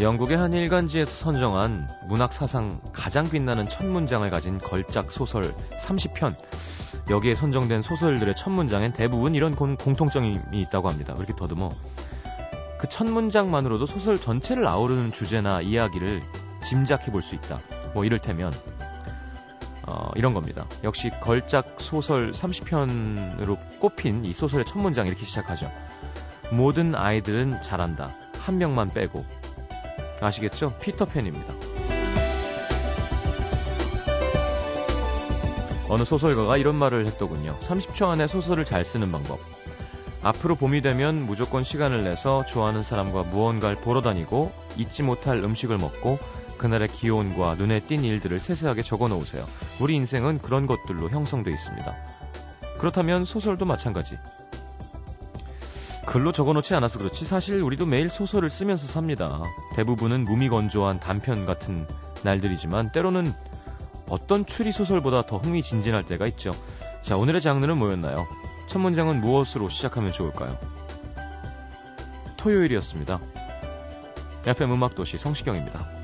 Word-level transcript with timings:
영국의 0.00 0.36
한 0.36 0.52
일간지에서 0.52 1.10
선정한 1.10 1.88
문학 2.08 2.32
사상 2.32 2.80
가장 2.92 3.28
빛나는 3.28 3.68
첫 3.68 3.84
문장을 3.84 4.28
가진 4.30 4.58
걸작 4.58 5.10
소설 5.10 5.52
30편. 5.70 6.34
여기에 7.10 7.34
선정된 7.34 7.82
소설들의 7.82 8.36
첫 8.36 8.50
문장엔 8.50 8.92
대부분 8.92 9.34
이런 9.34 9.56
공, 9.56 9.76
통점이 9.76 10.38
있다고 10.52 10.88
합니다. 10.88 11.14
왜 11.16 11.24
이렇게 11.24 11.34
더듬어? 11.36 11.70
그 12.78 12.86
첫 12.88 13.08
문장만으로도 13.08 13.86
소설 13.86 14.18
전체를 14.18 14.68
아우르는 14.68 15.10
주제나 15.10 15.62
이야기를 15.62 16.22
짐작해 16.62 17.10
볼 17.10 17.20
수 17.22 17.34
있다. 17.34 17.58
뭐 17.92 18.04
이를테면 18.04 18.52
어, 19.82 20.10
이런 20.14 20.32
겁니다. 20.32 20.66
역시 20.84 21.10
걸작 21.20 21.76
소설 21.80 22.30
30편으로 22.30 23.58
꼽힌 23.80 24.24
이 24.24 24.32
소설의 24.32 24.64
첫 24.64 24.78
문장 24.78 25.08
이렇게 25.08 25.24
시작하죠. 25.24 25.72
모든 26.52 26.94
아이들은 26.94 27.62
잘한다. 27.62 28.10
한 28.38 28.58
명만 28.58 28.88
빼고 28.88 29.24
아시겠죠? 30.20 30.74
피터팬입니다. 30.80 31.54
어느 35.88 36.04
소설가가 36.04 36.58
이런 36.58 36.74
말을 36.74 37.06
했더군요. 37.06 37.56
30초 37.60 38.08
안에 38.08 38.26
소설을 38.26 38.64
잘 38.64 38.84
쓰는 38.84 39.10
방법. 39.10 39.40
앞으로 40.22 40.56
봄이 40.56 40.82
되면 40.82 41.24
무조건 41.24 41.64
시간을 41.64 42.04
내서 42.04 42.44
좋아하는 42.44 42.82
사람과 42.82 43.22
무언가를 43.22 43.76
보러 43.76 44.02
다니고 44.02 44.52
잊지 44.76 45.02
못할 45.02 45.38
음식을 45.38 45.78
먹고 45.78 46.18
그날의 46.58 46.88
기온과 46.88 47.54
눈에 47.54 47.80
띈 47.80 48.04
일들을 48.04 48.38
세세하게 48.40 48.82
적어 48.82 49.08
놓으세요. 49.08 49.46
우리 49.80 49.94
인생은 49.94 50.40
그런 50.40 50.66
것들로 50.66 51.08
형성돼 51.08 51.50
있습니다. 51.50 51.94
그렇다면 52.78 53.24
소설도 53.24 53.64
마찬가지. 53.64 54.18
글로 56.08 56.32
적어놓지 56.32 56.74
않아서 56.74 56.98
그렇지 56.98 57.26
사실 57.26 57.62
우리도 57.62 57.84
매일 57.84 58.08
소설을 58.08 58.48
쓰면서 58.48 58.86
삽니다. 58.86 59.42
대부분은 59.76 60.24
무미건조한 60.24 61.00
단편 61.00 61.44
같은 61.44 61.86
날들이지만 62.24 62.92
때로는 62.92 63.30
어떤 64.08 64.46
추리 64.46 64.72
소설보다 64.72 65.20
더 65.26 65.36
흥미진진할 65.36 66.04
때가 66.06 66.26
있죠. 66.28 66.52
자, 67.02 67.18
오늘의 67.18 67.42
장르는 67.42 67.76
뭐였나요? 67.76 68.26
첫 68.66 68.78
문장은 68.78 69.20
무엇으로 69.20 69.68
시작하면 69.68 70.10
좋을까요? 70.10 70.58
토요일이었습니다. 72.38 73.20
FM 74.46 74.72
음악도시 74.72 75.18
성시경입니다. 75.18 75.97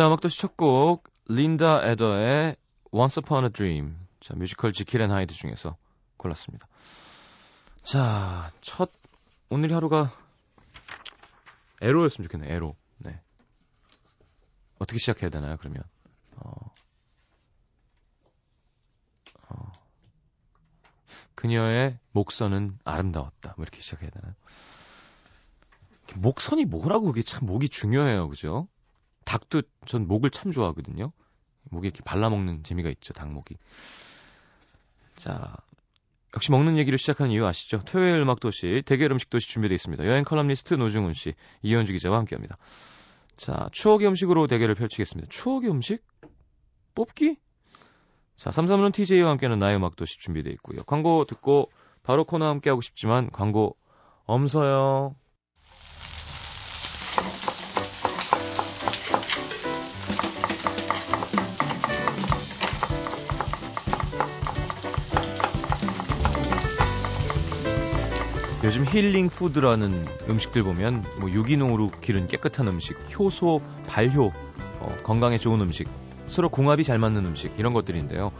자, 0.00 0.06
음악 0.06 0.22
도시 0.22 0.38
첫 0.38 0.56
곡, 0.56 1.10
린다 1.26 1.86
에더의 1.90 2.56
Once 2.90 3.20
Upon 3.20 3.44
a 3.44 3.50
Dream. 3.50 3.98
자, 4.20 4.34
뮤지컬 4.34 4.72
지킬 4.72 5.02
앤 5.02 5.10
하이드 5.10 5.34
중에서 5.34 5.76
골랐습니다. 6.16 6.66
자, 7.82 8.50
첫, 8.62 8.90
오늘 9.50 9.74
하루가 9.74 10.10
에로였으면 11.82 12.28
좋겠네요, 12.28 12.50
에로. 12.50 12.76
네. 12.96 13.20
어떻게 14.78 14.98
시작해야 14.98 15.28
되나요, 15.28 15.58
그러면? 15.58 15.82
어, 16.36 16.50
어, 19.50 19.72
그녀의 21.34 21.98
목선은 22.12 22.78
아름다웠다. 22.84 23.52
뭐 23.58 23.64
이렇게 23.64 23.82
시작해야 23.82 24.08
되나요? 24.08 24.32
목선이 26.14 26.64
뭐라고 26.64 27.08
그게 27.08 27.20
참 27.20 27.44
목이 27.44 27.68
중요해요, 27.68 28.30
그죠? 28.30 28.66
닭도 29.24 29.62
전 29.86 30.06
목을 30.06 30.30
참 30.30 30.52
좋아하거든요. 30.52 31.12
목에 31.70 31.88
이렇게 31.88 32.02
발라먹는 32.02 32.62
재미가 32.62 32.90
있죠, 32.90 33.12
닭목이. 33.12 33.56
자, 35.16 35.56
역시 36.34 36.50
먹는 36.50 36.78
얘기를 36.78 36.98
시작하는 36.98 37.32
이유 37.32 37.46
아시죠? 37.46 37.82
토요일 37.84 38.20
음악도시, 38.20 38.82
대결 38.86 39.12
음식도시 39.12 39.48
준비되어 39.48 39.74
있습니다. 39.74 40.06
여행 40.06 40.24
컬럼니스트 40.24 40.74
노중훈 40.74 41.12
씨, 41.12 41.34
이현주 41.62 41.92
기자와 41.92 42.18
함께합니다. 42.18 42.56
자, 43.36 43.68
추억의 43.72 44.08
음식으로 44.08 44.46
대결을 44.46 44.74
펼치겠습니다. 44.74 45.28
추억의 45.30 45.70
음식? 45.70 46.04
뽑기? 46.94 47.36
자, 48.36 48.50
3 48.50 48.66
3은 48.66 48.92
TJ와 48.92 49.30
함께하는 49.30 49.58
나의 49.58 49.76
음악도시 49.76 50.18
준비되어 50.18 50.52
있고요. 50.54 50.82
광고 50.84 51.24
듣고 51.24 51.70
바로 52.02 52.24
코너 52.24 52.48
함께하고 52.48 52.80
싶지만 52.80 53.30
광고 53.30 53.76
엄서요. 54.24 55.14
요즘 68.70 68.84
힐링 68.86 69.28
푸드라는 69.30 70.06
음식들 70.28 70.62
보면 70.62 71.04
뭐 71.18 71.28
유기농으로 71.28 71.90
기른 72.00 72.28
깨끗한 72.28 72.68
음식, 72.68 72.96
효소, 73.18 73.60
발효, 73.88 74.30
어, 74.78 74.96
건강에 75.02 75.38
좋은 75.38 75.60
음식, 75.60 75.88
서로 76.28 76.48
궁합이 76.48 76.84
잘 76.84 76.96
맞는 77.00 77.26
음식 77.26 77.52
이런 77.58 77.72
것들인데요. 77.72 78.30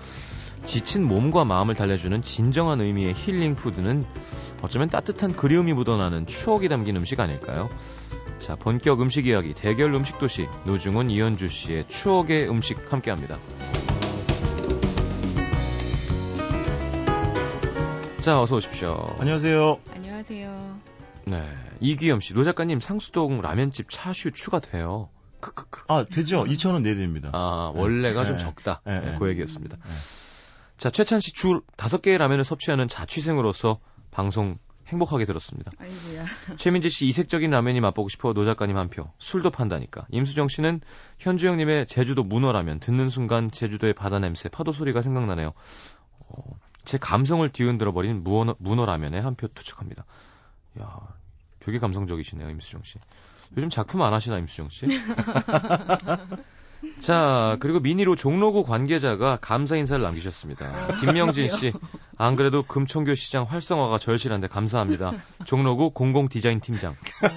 지친 0.65 1.03
몸과 1.03 1.45
마음을 1.45 1.75
달래주는 1.75 2.23
진정한 2.23 2.81
의미의 2.81 3.15
healing 3.17 3.57
food는 3.57 4.05
어쩌면 4.63 4.89
따뜻한 4.89 5.33
그리움이 5.33 5.73
묻어나는 5.73 6.27
추억이 6.27 6.69
담긴 6.69 6.95
음식 6.95 7.19
아닐까요? 7.19 7.69
자, 8.39 8.55
본격 8.55 9.03
음식 9.03 9.27
이야기 9.27 9.53
대결 9.53 9.93
음식 9.97 10.21
도시 10.21 10.47
노중훈 10.65 11.11
이현주 11.11 11.49
씨의 11.49 11.89
추억의 11.89 12.49
음식 12.49 12.93
함께합니다. 12.93 13.41
자, 18.21 18.41
어서 18.41 18.55
오십시오. 18.57 19.17
안녕하세요. 19.19 19.81
네. 21.31 21.55
이귀염 21.81 22.21
씨, 22.21 22.35
노 22.35 22.45
작가님 22.45 22.81
상수동 22.81 23.41
라면집 23.41 23.87
차슈 23.91 24.33
추가돼요. 24.33 25.09
크크크. 25.41 25.85
아, 25.89 26.05
되죠? 26.05 26.45
2,000원 26.45 26.83
내드립니다. 26.83 27.31
아, 27.33 27.73
원래가 27.75 28.23
네. 28.23 28.29
좀 28.29 28.39
적다. 28.39 28.83
네, 28.85 29.01
네, 29.01 29.17
그 29.19 29.29
얘기였습니다. 29.31 29.79
자, 30.77 30.91
최찬 30.91 31.21
씨주 31.21 31.63
다섯 31.77 32.03
개의 32.03 32.19
라면을 32.19 32.45
섭취하는 32.45 32.89
자취생으로서 32.89 33.79
방송 34.11 34.55
행복하게 34.89 35.25
들었습니다. 35.25 35.71
아이고야. 35.79 36.25
최민지 36.59 36.91
씨 36.91 37.07
이색적인 37.07 37.51
라면이 37.51 37.81
맛보고 37.81 38.09
싶어 38.09 38.33
노 38.33 38.45
작가님 38.45 38.77
한 38.77 38.89
표. 38.91 39.09
술도 39.19 39.51
판다니까. 39.51 40.07
임수정 40.11 40.49
씨는 40.49 40.81
현주 41.19 41.47
형님의 41.49 41.87
제주도 41.87 42.25
문어 42.25 42.51
라면 42.53 42.81
듣는 42.81 43.09
순간 43.09 43.51
제주도의 43.51 43.95
바다 43.95 44.19
냄새, 44.19 44.49
파도 44.49 44.73
소리가 44.73 45.01
생각나네요. 45.01 45.53
어, 46.19 46.43
제 46.85 46.99
감성을 46.99 47.49
뒤흔들어 47.51 47.93
버린 47.93 48.25
문어, 48.25 48.57
문어 48.59 48.85
라면에 48.85 49.21
한 49.21 49.37
표 49.37 49.47
투척합니다. 49.49 50.05
야, 50.81 50.99
되게 51.61 51.79
감성적이시네요, 51.79 52.51
임수정 52.51 52.83
씨. 52.85 52.99
요즘 53.57 53.69
작품 53.69 54.03
안 54.03 54.13
하시나, 54.13 54.39
임수정 54.39 54.69
씨? 54.71 54.87
자, 56.99 57.57
그리고 57.61 57.81
미니로 57.81 58.17
종로구 58.17 58.65
관계자가 58.65 59.39
감사 59.41 59.77
인사를 59.77 60.03
남기셨습니다. 60.03 60.99
김명진 61.01 61.49
씨, 61.49 61.73
안 62.17 62.37
그래도 62.37 62.63
금천교 62.63 63.15
시장 63.15 63.45
활성화가 63.45 63.99
절실한데 63.99 64.49
감사합니다. 64.49 65.13
종로구 65.45 65.91
공공 65.91 66.29
디자인 66.29 66.61
팀장. 66.61 66.95
네. 67.23 67.29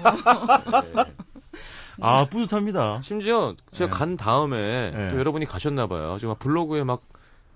아, 2.01 2.25
뿌듯합니다. 2.25 3.01
심지어 3.03 3.55
제가 3.71 3.91
네. 3.91 3.97
간 3.97 4.17
다음에 4.17 4.91
네. 4.91 5.09
또 5.11 5.19
여러분이 5.19 5.45
가셨나봐요. 5.45 6.17
지금 6.19 6.35
블로그에 6.39 6.83
막 6.83 7.03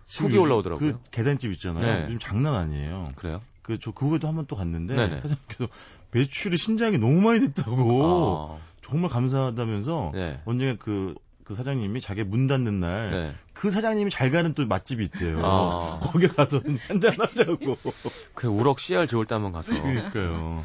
후기 0.08 0.38
올라오더라고요. 0.38 0.94
그 0.94 1.00
계단집 1.12 1.52
있잖아요. 1.54 1.86
네. 1.86 2.04
요즘 2.06 2.20
장난 2.20 2.54
아니에요. 2.54 3.10
그래요? 3.16 3.42
그 3.68 3.78
저 3.80 3.92
그거도 3.92 4.28
한 4.28 4.36
번 4.36 4.46
또 4.48 4.56
갔는데 4.56 4.96
네네. 4.96 5.18
사장님께서 5.20 5.68
매출이 6.12 6.58
신장이 6.58 6.98
너무 6.98 7.22
많이 7.22 7.42
됐다고 7.42 8.58
아. 8.58 8.62
정말 8.82 9.10
감사하다면서 9.12 10.12
네. 10.16 10.42
언젠가 10.46 10.84
그 10.84 11.14
그 11.48 11.56
사장님이 11.56 12.02
자기 12.02 12.26
문 12.26 12.48
닫는 12.48 12.82
날, 12.82 13.10
네. 13.12 13.32
그 13.54 13.72
사장님이 13.72 14.10
잘 14.12 14.32
가는 14.32 14.54
또 14.54 14.66
맛집이 14.68 15.06
있대요. 15.06 15.40
아. 15.46 15.98
거기 16.04 16.28
가서 16.28 16.62
한잔 16.90 17.14
하자고. 17.18 17.78
그 18.34 18.48
우럭 18.50 18.82
씨알 18.82 19.08
좋을 19.08 19.26
때 19.28 19.36
한번 19.36 19.54
가서. 19.54 19.72
그러니까요. 19.82 20.62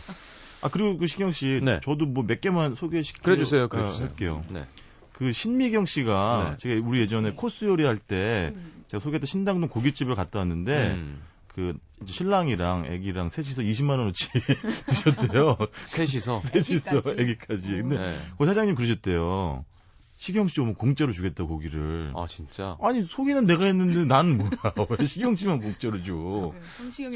아, 0.61 0.69
그리고 0.71 0.99
그 0.99 1.07
시경 1.07 1.31
씨, 1.31 1.61
네. 1.63 1.79
저도 1.85 2.07
뭐 2.07 2.25
몇 2.27 2.41
개만 2.41 2.75
소개시켜 2.75 3.23
그래 3.23 3.37
주세요. 3.37 3.69
그래 3.69 3.87
주세요. 3.87 4.09
할게요. 4.09 4.45
네. 4.49 4.67
그 5.13 5.31
신미경 5.31 5.87
씨가 5.87 6.49
네. 6.51 6.57
제가 6.57 6.85
우리 6.85 6.99
예전에 6.99 7.31
네. 7.31 7.37
코스 7.37 7.65
요리할 7.65 7.99
때 7.99 8.51
음. 8.53 8.83
제가 8.89 9.01
소개했던 9.01 9.25
신당동 9.27 9.69
고깃집을 9.69 10.17
갔다 10.17 10.41
왔는데 10.41 10.95
음. 10.95 11.23
그 11.55 11.75
신랑이랑 12.07 12.87
아기랑 12.87 13.29
셋이서 13.29 13.63
20만 13.63 13.91
원어치 13.99 14.31
드셨대요. 14.87 15.57
셋이서 15.87 16.43
셋이서 16.45 16.99
아기까지. 16.99 17.69
근데 17.73 17.99
네. 17.99 18.19
그 18.39 18.47
사장님 18.47 18.75
그러셨대요. 18.75 19.65
시경 20.17 20.47
씨 20.47 20.61
오면 20.61 20.75
공짜로 20.75 21.13
주겠다 21.13 21.45
고기를. 21.45 22.13
아 22.15 22.27
진짜? 22.29 22.77
아니 22.81 23.03
소개는 23.03 23.47
내가 23.47 23.65
했는데 23.65 24.05
나는 24.05 24.39
뭐야? 24.39 24.51
왜 24.99 25.05
시경 25.07 25.35
씨만 25.35 25.61
공짜로 25.61 26.03
줘? 26.03 26.53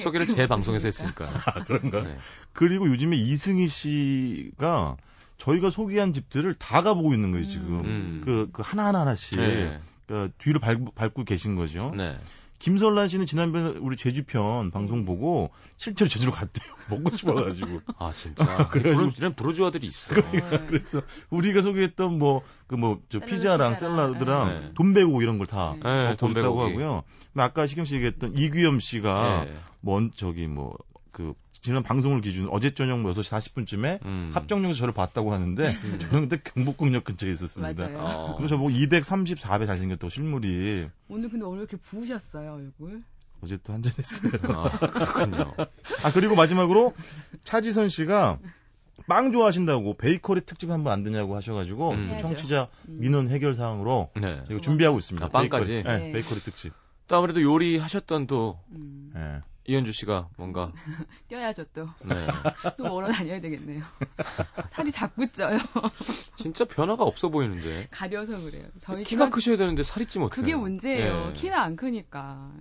소개를 0.03 0.27
제 0.27 0.49
방송에서 0.49 0.88
했으니까. 0.88 1.25
아, 1.25 1.65
그런가? 1.65 2.03
네. 2.03 2.17
그리고 2.53 2.88
요즘에 2.88 3.17
이승희 3.17 3.69
씨가 3.69 4.97
저희가 5.38 5.71
소개한 5.71 6.12
집들을 6.12 6.55
다 6.55 6.83
가보고 6.83 7.15
있는 7.15 7.31
거예요 7.31 7.47
지금. 7.47 7.85
음. 7.85 8.23
그, 8.25 8.49
그 8.53 8.62
하나 8.65 8.87
하나 8.87 9.00
하나씩 9.03 9.38
네. 9.38 9.81
그 10.06 10.31
뒤로 10.38 10.59
밟, 10.61 10.94
밟고 10.94 11.25
계신 11.25 11.55
거죠. 11.55 11.93
네. 11.97 12.19
김설란 12.58 13.08
씨는 13.08 13.26
지난번에 13.26 13.79
우리 13.81 13.97
제주편 13.97 14.70
방송 14.70 15.05
보고 15.05 15.50
실제로 15.76 16.08
제주로 16.08 16.32
갔대요. 16.32 16.64
먹고 16.88 17.17
싶어가지고. 17.17 17.81
아 17.99 18.11
진짜. 18.12 18.69
그래가지고 18.69 19.11
이런 19.19 19.35
브루주아들이 19.35 19.87
있어. 19.87 20.14
그러니까, 20.14 20.50
네. 20.50 20.67
그래서 20.67 21.03
우리가 21.31 21.61
소개했던 21.61 22.19
뭐 22.19 22.43
그 22.69 22.75
뭐 22.76 22.99
저 23.08 23.20
피자랑 23.20 23.75
샐러드랑 23.76 24.49
네. 24.49 24.70
돈 24.75 24.93
베고 24.93 25.23
이런 25.23 25.38
걸다 25.38 25.76
네. 25.82 26.08
네, 26.11 26.17
돈 26.17 26.35
베고 26.35 26.61
하고요. 26.62 27.05
아까 27.37 27.67
시경 27.67 27.85
씨 27.85 27.94
얘기했던 27.97 28.37
이규염 28.37 28.81
씨가 28.81 29.44
네. 29.44 29.55
뭐 29.81 30.09
저기 30.17 30.47
뭐그 30.49 30.79
지난 31.67 31.83
방송을 31.83 32.21
기준 32.21 32.47
어제 32.53 32.71
저녁 32.71 32.99
6시 32.99 33.25
40분쯤에 33.57 34.05
음. 34.05 34.31
합정역에서 34.33 34.79
저를 34.79 34.95
봤다고 34.95 35.33
하는데 35.33 35.69
음. 35.69 35.99
저는 35.99 36.29
그때 36.29 36.41
경복궁역 36.55 37.03
근처에 37.03 37.33
있었습니다. 37.33 37.89
맞아요. 37.89 37.99
어. 37.99 38.37
그래서 38.37 38.55
저보고 38.55 38.71
234배 38.71 39.67
잘생겼다고 39.67 40.09
실물이. 40.09 40.89
오늘 41.09 41.29
근데 41.29 41.45
오늘 41.45 41.63
이렇게 41.63 41.77
부으셨어요 41.77 42.53
얼굴? 42.53 43.03
어제 43.41 43.57
또 43.65 43.73
한잔 43.73 43.93
했어요. 43.99 44.31
아, 44.45 44.71
그렇군요. 44.79 45.55
아 45.59 46.13
그리고 46.15 46.37
마지막으로 46.37 46.95
차지선 47.43 47.89
씨가 47.89 48.39
빵 49.09 49.33
좋아하신다고 49.33 49.97
베이커리 49.97 50.43
특집 50.43 50.71
한번 50.71 50.93
안 50.93 51.03
되냐고 51.03 51.35
하셔가지고 51.35 51.91
음. 51.91 52.17
청취자 52.21 52.69
음. 52.89 52.99
민원 53.01 53.29
해결 53.29 53.57
사항으로 53.57 54.11
네. 54.15 54.45
준비하고 54.61 54.99
있습니다. 54.99 55.27
아, 55.27 55.29
빵까지. 55.31 55.67
베이커리, 55.67 55.83
네, 55.83 55.99
네. 55.99 56.12
베이커리 56.12 56.39
특집. 56.43 56.73
또 57.09 57.17
아무래도 57.17 57.43
요리 57.43 57.77
하셨던 57.77 58.29
또 58.29 58.61
음. 58.71 59.11
네. 59.12 59.41
이현주 59.69 59.93
씨가 59.93 60.29
뭔가 60.37 60.73
뛰어야죠 61.29 61.65
또. 61.75 61.89
네. 62.05 62.27
또 62.77 62.85
멀어 62.85 63.11
다녀야 63.11 63.41
되겠네요. 63.41 63.83
살이 64.71 64.93
자꾸 64.93 65.27
쪄요. 65.31 65.59
진짜 66.37 66.65
변화가 66.65 67.05
없어 67.05 67.29
보이는데. 67.29 67.89
가려서 67.91 68.41
그래요. 68.41 68.65
저희 68.79 69.03
키가 69.03 69.25
집안... 69.25 69.31
크셔야 69.31 69.57
되는데 69.57 69.83
살이 69.83 70.07
찌면 70.07 70.27
어떡해요? 70.27 70.45
그게 70.45 70.55
문제예요. 70.57 71.27
네. 71.29 71.33
키는 71.33 71.57
안 71.57 71.77
크니까. 71.77 72.53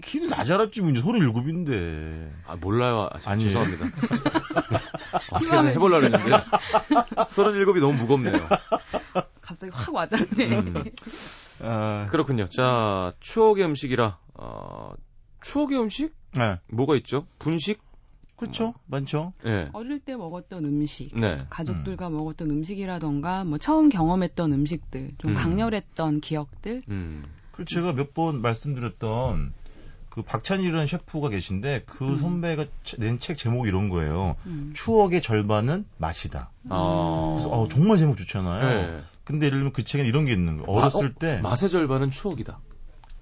키는 0.00 0.28
뭐 0.28 0.90
이제 0.90 1.00
서른 1.00 1.20
일곱인데. 1.20 2.32
아 2.46 2.56
몰라요. 2.56 3.08
아, 3.12 3.18
아니 3.24 3.44
죄송합니다. 3.44 3.86
어떻게 5.32 5.56
하나 5.56 5.70
해보려고 5.70 6.04
했는데 6.04 6.36
서른 7.28 7.56
일곱이 7.56 7.80
너무 7.80 7.94
무겁네요. 7.94 8.38
갑자기 9.40 9.72
확 9.74 9.92
와닿네. 9.92 10.56
음. 10.56 10.84
아... 11.62 12.06
그렇군요. 12.10 12.48
자 12.48 13.12
추억의 13.18 13.64
음식이라 13.64 14.18
어, 14.34 14.92
추억의 15.40 15.80
음식? 15.80 16.17
네. 16.36 16.58
뭐가 16.68 16.96
있죠? 16.96 17.26
분식? 17.38 17.80
그렇죠. 18.36 18.64
뭐. 18.64 18.74
많죠. 18.86 19.32
네. 19.44 19.68
어릴 19.72 19.98
때 19.98 20.14
먹었던 20.14 20.64
음식, 20.64 21.10
네. 21.18 21.44
가족들과 21.50 22.06
음. 22.08 22.12
먹었던 22.14 22.48
음식이라던가 22.50 23.42
뭐 23.44 23.58
처음 23.58 23.88
경험했던 23.88 24.52
음식들, 24.52 25.12
좀 25.18 25.32
음. 25.32 25.34
강렬했던 25.34 26.20
기억들. 26.20 26.82
음. 26.88 27.24
그 27.52 27.64
제가 27.64 27.92
몇 27.94 28.14
번 28.14 28.40
말씀드렸던 28.40 29.52
그 30.08 30.22
박찬일이라는 30.22 30.86
셰프가 30.86 31.28
계신데 31.30 31.82
그 31.86 32.06
음. 32.12 32.18
선배가 32.18 32.66
낸 32.98 33.18
책 33.18 33.36
제목이 33.38 33.68
이런 33.68 33.88
거예요. 33.88 34.36
음. 34.46 34.72
추억의 34.74 35.20
절반은 35.22 35.84
맛이다. 35.96 36.50
아. 36.68 37.32
그래서 37.34 37.50
어, 37.50 37.68
정말 37.68 37.98
제목 37.98 38.16
좋잖아요. 38.16 38.68
네. 38.68 39.00
근데 39.24 39.46
예를 39.46 39.58
들면 39.58 39.72
그 39.72 39.84
책엔 39.84 40.06
이런 40.06 40.24
게 40.24 40.32
있는 40.32 40.58
거예요. 40.58 40.70
어렸을 40.70 41.06
아, 41.06 41.10
어, 41.10 41.12
때 41.18 41.40
맛의 41.40 41.68
절반은 41.68 42.10
추억이다. 42.10 42.60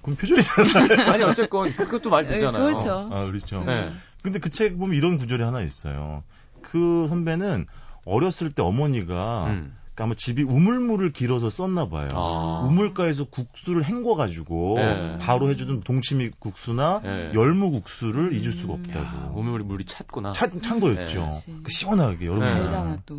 그럼 0.03 0.17
표절이잖아요. 0.17 1.09
아니 1.11 1.23
어쨌건 1.25 1.73
그것도 1.73 2.11
말 2.11 2.27
되잖아요. 2.27 2.63
그렇죠. 2.65 3.09
아 3.13 3.25
그렇죠. 3.27 3.65
네. 3.65 3.89
근데 4.23 4.39
그 4.39 4.51
책 4.51 4.79
보면 4.79 4.97
이런 4.97 5.19
구절이 5.19 5.43
하나 5.43 5.61
있어요. 5.63 6.23
그 6.63 7.07
선배는 7.09 7.67
어렸을 8.05 8.51
때 8.51 8.63
어머니가 8.63 9.45
음. 9.47 9.77
그러니까 9.95 10.05
아마 10.05 10.15
집이 10.15 10.43
우물물을 10.43 11.13
길어서 11.13 11.49
썼나 11.49 11.89
봐요. 11.89 12.09
아. 12.13 12.65
우물가에서 12.69 13.25
국수를 13.25 13.85
헹궈가지고 13.85 14.75
네. 14.77 15.19
바로 15.21 15.49
해주던 15.49 15.81
동치미 15.81 16.33
국수나 16.39 17.01
네. 17.03 17.31
열무 17.35 17.71
국수를 17.71 18.35
잊을 18.35 18.53
수가 18.53 18.75
음. 18.75 18.81
없다고. 18.87 19.05
야, 19.07 19.31
우물 19.35 19.61
물이 19.65 19.85
찼구나. 19.85 20.33
찬, 20.35 20.61
찬 20.61 20.81
거였죠. 20.81 21.27
네. 21.47 21.55
그 21.63 21.71
시원하게 21.73 22.27
여러분. 22.27 22.47
알잖아 22.47 22.99
또. 23.07 23.19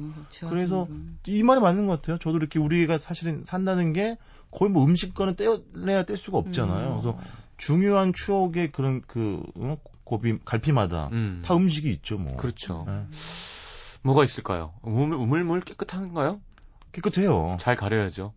그래서 0.50 0.88
이 1.26 1.42
말이 1.42 1.60
맞는 1.62 1.88
것 1.88 1.94
같아요. 2.02 2.18
저도 2.20 2.38
이렇게 2.38 2.60
우리가 2.60 2.98
사실은 3.00 3.42
산다는 3.44 3.94
게 3.94 4.18
거의 4.52 4.72
뭐 4.72 4.84
음식과는 4.86 5.36
떼어내야 5.36 6.04
뗄 6.04 6.18
수가 6.18 6.38
없잖아요. 6.38 6.88
음. 6.88 6.92
그래서 6.94 7.18
중요한 7.58 8.14
추억의 8.14 8.72
그런 8.72 9.02
그 9.08 9.42
어? 9.56 9.78
고비 10.04 10.38
갈피마다 10.46 11.10
음. 11.12 11.42
다 11.46 11.56
음식이 11.56 11.90
있죠, 11.92 12.18
뭐. 12.18 12.36
그렇죠. 12.38 12.86
네. 12.88 13.04
뭐가 14.04 14.24
있을까요? 14.24 14.74
우물, 14.84 15.16
우물물 15.18 15.62
깨끗한가요? 15.62 16.40
깨끗해요. 16.94 17.58
잘 17.60 17.76
가려야죠. 17.76 18.34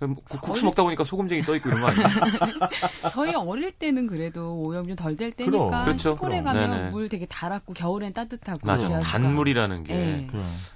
뭐 0.00 0.14
국수 0.40 0.64
먹다 0.64 0.84
보니까 0.84 1.02
소금쟁이 1.02 1.42
떠 1.42 1.56
있고 1.56 1.70
이런 1.70 1.80
거 1.80 1.88
아니에요? 1.88 2.06
저희 3.10 3.34
어릴 3.34 3.72
때는 3.72 4.06
그래도 4.06 4.54
오염 4.60 4.86
좀 4.86 4.94
덜 4.94 5.16
될 5.16 5.32
때니까 5.32 5.84
그렇죠. 5.86 6.14
시골에 6.14 6.42
가면 6.42 6.70
네네. 6.70 6.90
물 6.90 7.08
되게 7.08 7.26
달았고 7.26 7.72
겨울엔 7.74 8.12
따뜻하고 8.12 8.60
맞아 8.64 9.00
단물이라는 9.00 9.82
게. 9.82 9.94
네. 9.94 10.30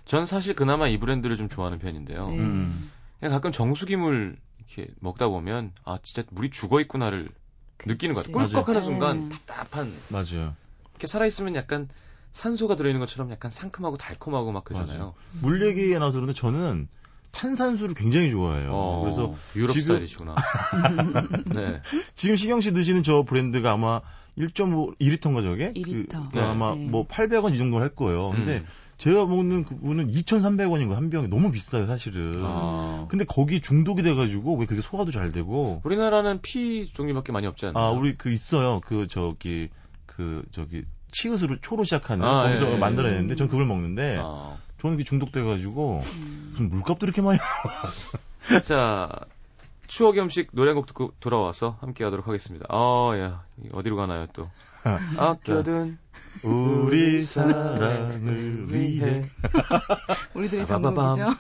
전 0.07 0.27
사실 0.27 0.55
그나마 0.55 0.89
이 0.89 0.99
브랜드를 0.99 1.37
좀 1.37 1.49
좋아하는 1.49 1.79
편인데요. 1.79 2.29
네. 2.31 2.39
음. 2.39 2.91
그냥 3.21 3.33
가끔 3.33 3.53
정수기물 3.53 4.37
이렇게 4.77 4.93
먹다 5.01 5.29
보면 5.29 5.73
아 5.85 5.99
진짜 6.03 6.27
물이 6.31 6.51
죽어 6.51 6.81
있구나를 6.81 7.29
그치. 7.77 7.89
느끼는 7.91 8.15
것 8.15 8.25
같아요. 8.27 8.49
꿀꺽하는 8.49 8.81
네. 8.81 8.87
순간 8.87 9.29
답답한. 9.29 9.93
맞아요. 10.09 10.55
이렇게 10.93 11.07
살아 11.07 11.27
있으면 11.27 11.55
약간 11.55 11.89
산소가 12.33 12.77
들어있는 12.77 13.01
것처럼 13.01 13.31
약간 13.31 13.51
상큼하고 13.51 13.97
달콤하고 13.99 14.53
막 14.53 14.65
그러잖아요. 14.65 15.15
물 15.43 15.67
얘기에 15.67 15.99
나와서 15.99 16.19
그런데 16.19 16.33
저는 16.33 16.89
탄산수를 17.33 17.95
굉장히 17.95 18.31
좋아해요. 18.31 18.71
어, 18.73 19.01
그래서 19.03 19.35
유럽 19.57 19.73
지금, 19.73 19.97
스타일이시구나. 19.97 20.37
네. 21.55 21.81
지금 22.15 22.37
시경 22.37 22.61
씨 22.61 22.73
드시는 22.73 23.03
저 23.03 23.23
브랜드가 23.23 23.73
아마 23.73 24.01
1.5 24.39 24.99
2리터인가 24.99 25.43
저게? 25.43 25.73
2리터. 25.75 26.31
그, 26.31 26.39
네. 26.39 26.43
아마 26.43 26.75
네. 26.75 26.87
뭐 26.87 27.07
800원 27.07 27.55
이 27.55 27.59
정도 27.59 27.79
할 27.79 27.91
거예요. 27.91 28.31
근데 28.31 28.59
음. 28.59 28.67
제가 29.03 29.27
먹는 29.27 29.65
그분은 29.65 30.13
2,300원인 30.13 30.87
거한 30.87 31.11
병이 31.11 31.27
너무 31.27 31.51
비싸요, 31.51 31.89
사실은. 31.89 32.37
아. 32.45 33.07
근데 33.09 33.25
거기 33.25 33.61
중독이 33.61 34.01
돼가지고 34.05 34.55
왜 34.59 34.67
그게 34.67 34.81
소화도 34.81 35.11
잘 35.11 35.33
되고. 35.33 35.81
우리나라는 35.83 36.41
피 36.41 36.87
종류밖에 36.87 37.33
많이 37.33 37.49
없지 37.49 37.67
않나요? 37.67 37.85
아, 37.85 37.91
우리 37.91 38.17
그 38.17 38.31
있어요. 38.31 38.79
그 38.79 39.09
저기 39.09 39.71
그 40.07 40.45
저기 40.53 40.85
치읓으로 41.11 41.57
초로 41.61 41.83
시작하는 41.83 42.25
아, 42.25 42.45
거기서 42.45 42.69
예, 42.69 42.75
예. 42.75 42.79
만들어냈는데 42.79 43.35
전 43.35 43.49
그걸 43.49 43.67
먹는데 43.67 44.21
아. 44.23 44.57
저는 44.79 44.97
그게 44.97 45.05
중독돼가지고 45.05 46.01
음. 46.05 46.47
무슨 46.51 46.71
물값도 46.71 47.05
이렇게 47.05 47.23
많이. 47.23 47.41
자 48.63 49.11
추억의 49.93 50.23
음식 50.23 50.49
노래 50.53 50.71
한 50.71 50.77
곡 50.77 50.87
듣고 50.87 51.13
돌아와서 51.21 51.77
함께 51.81 52.03
하도록 52.05 52.27
하겠습니다. 52.27 52.65
아, 52.71 53.13
야, 53.19 53.45
어디로 53.73 53.97
가나요, 53.97 54.27
또? 54.33 54.49
아껴둔 55.19 55.99
우리 56.43 57.21
사랑을 57.21 58.73
위해. 58.73 59.27
우리들의 60.35 60.65
전곡이죠. 60.65 61.37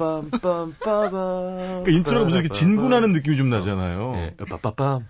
그 1.84 1.90
intro가 1.90 2.24
무슨 2.26 2.40
이렇게 2.40 2.48
진군하는 2.50 3.12
느낌이 3.14 3.36
좀 3.38 3.48
나잖아요. 3.48 4.12
네, 4.12 4.36
빠빠빰. 4.36 5.02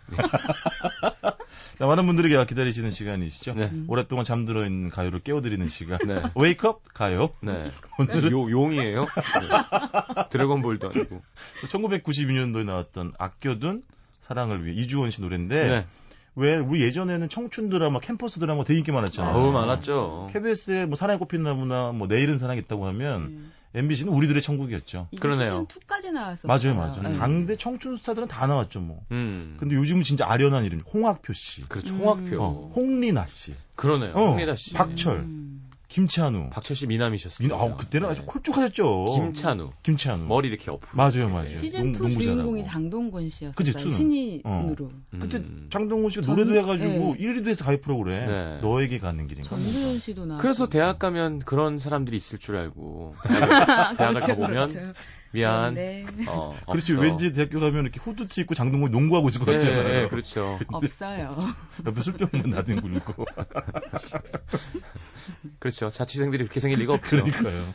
자, 1.79 1.87
많은 1.87 2.07
분들이 2.07 2.33
기다리시는 2.47 2.91
시간이시죠. 2.91 3.55
네. 3.55 3.73
오랫동안 3.89 4.25
잠들어 4.25 4.65
있는 4.65 4.91
가요를 4.91 5.21
깨워드리는 5.21 5.69
시간. 5.69 5.99
네. 6.07 6.23
wake 6.35 6.67
up 6.67 6.83
가요. 6.95 7.31
네. 7.41 7.71
오늘은 7.99 8.33
요, 8.33 8.51
용이에요. 8.51 9.03
네. 9.03 10.29
드래곤볼도 10.31 10.91
아니고. 10.95 11.23
1992년도에 11.69 12.65
나왔던 12.65 13.13
아껴둔 13.19 13.83
사랑을 14.21 14.65
위해 14.65 14.75
이주원 14.75 15.11
씨 15.11 15.21
노래인데 15.21 15.69
네. 15.69 15.87
왜 16.35 16.57
우리 16.57 16.83
예전에는 16.83 17.29
청춘 17.29 17.69
드라마, 17.69 18.01
캠퍼스 18.01 18.41
드라마 18.41 18.65
되게 18.65 18.79
인기 18.79 18.91
많았잖아요. 18.91 19.35
너무 19.35 19.53
많았죠. 19.53 20.29
KBS에 20.33 20.87
뭐 20.87 20.97
사랑의 20.97 21.19
꽃핀 21.19 21.43
나무나 21.43 21.93
뭐 21.93 22.07
내일은 22.07 22.39
사랑 22.39 22.57
있다고 22.57 22.87
하면 22.87 23.21
음. 23.23 23.53
MBC는 23.75 24.13
우리들의 24.13 24.43
천국이었죠. 24.43 25.09
그러네요. 25.19 25.67
2까지 25.67 26.13
나왔어. 26.13 26.47
맞아요, 26.47 26.75
맞아요. 26.75 27.03
네. 27.03 27.17
당대 27.19 27.57
청춘 27.57 27.97
스타들은 27.97 28.29
다 28.29 28.47
나왔죠, 28.47 28.81
뭐. 28.81 29.01
음. 29.11 29.57
근데 29.59 29.75
요즘은 29.77 30.03
진짜 30.03 30.27
아련한 30.29 30.65
이름. 30.65 30.81
홍학표 30.81 31.33
씨. 31.33 31.63
그렇죠, 31.69 31.95
홍학표. 31.95 32.43
어, 32.43 32.73
홍리나 32.77 33.27
씨. 33.27 33.55
그러네요. 33.75 34.13
어, 34.15 34.31
홍리나 34.31 34.57
씨. 34.57 34.75
박철. 34.75 35.21
음. 35.21 35.52
김찬우. 35.93 36.49
박철 36.51 36.75
씨 36.75 36.87
미남이셨어요. 36.87 37.47
민, 37.47 37.57
아, 37.57 37.77
그때는 37.77 38.09
네. 38.09 38.13
아주 38.13 38.25
콜쭉하셨죠. 38.25 39.05
김찬우. 39.15 39.73
김찬우. 39.83 40.25
머리 40.25 40.49
이렇게 40.49 40.71
엎. 40.71 40.81
맞아요, 40.95 41.29
맞아요. 41.29 41.59
시즌 41.59 41.95
2 41.95 42.11
주인공이 42.11 42.65
장동건 42.65 43.29
씨였어요. 43.29 43.53
그치, 43.55 43.73
신인으로. 43.91 44.87
어. 44.87 45.19
그때 45.21 45.37
음. 45.37 45.69
장동건 45.71 46.09
씨가 46.09 46.27
노래도 46.27 46.55
해가지고 46.55 46.89
네. 46.89 47.17
1위도 47.19 47.49
해서 47.49 47.65
가입 47.67 47.83
프로그램. 47.83 48.27
네. 48.27 48.59
너에게 48.63 48.99
가는 48.99 49.27
길인가. 49.27 49.51
전도연 49.51 49.99
씨도 49.99 50.25
나. 50.25 50.37
그래서 50.39 50.69
대학 50.71 50.99
가면 50.99 51.41
그런 51.41 51.79
사람들이 51.79 52.17
있을 52.17 52.39
줄 52.39 52.57
알고 52.57 53.15
대학, 53.29 53.93
대학을 53.99 54.21
그렇죠, 54.21 54.27
가보면 54.29 54.69
그렇죠. 54.69 54.93
미안. 55.33 55.75
네. 55.75 56.05
어, 56.29 56.57
그렇지. 56.71 56.99
왠지 56.99 57.33
대학교 57.33 57.61
가면 57.61 57.85
이렇게 57.85 58.01
후드티 58.01 58.43
입고 58.43 58.55
장동건 58.55 58.91
농구하고 58.91 59.29
있을 59.29 59.41
것 59.41 59.53
같잖아요. 59.53 59.83
네, 59.83 60.03
네, 60.03 60.09
그렇죠. 60.09 60.59
없어요. 60.69 61.37
옆에 61.87 62.03
술병만 62.03 62.51
나뒹굴고. 62.51 63.25
그렇죠. 65.59 65.91
자취생들이 65.91 66.43
이렇게 66.43 66.61
생길 66.61 66.79
리가 66.81 66.95
없죠. 66.95 67.11
그러니까요. 67.11 67.75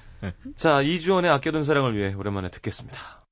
자, 0.55 0.81
이주원의 0.81 1.31
아껴둔 1.31 1.63
사랑을 1.63 1.95
위해 1.95 2.13
오랜만에 2.13 2.49
듣겠습니다. 2.49 3.25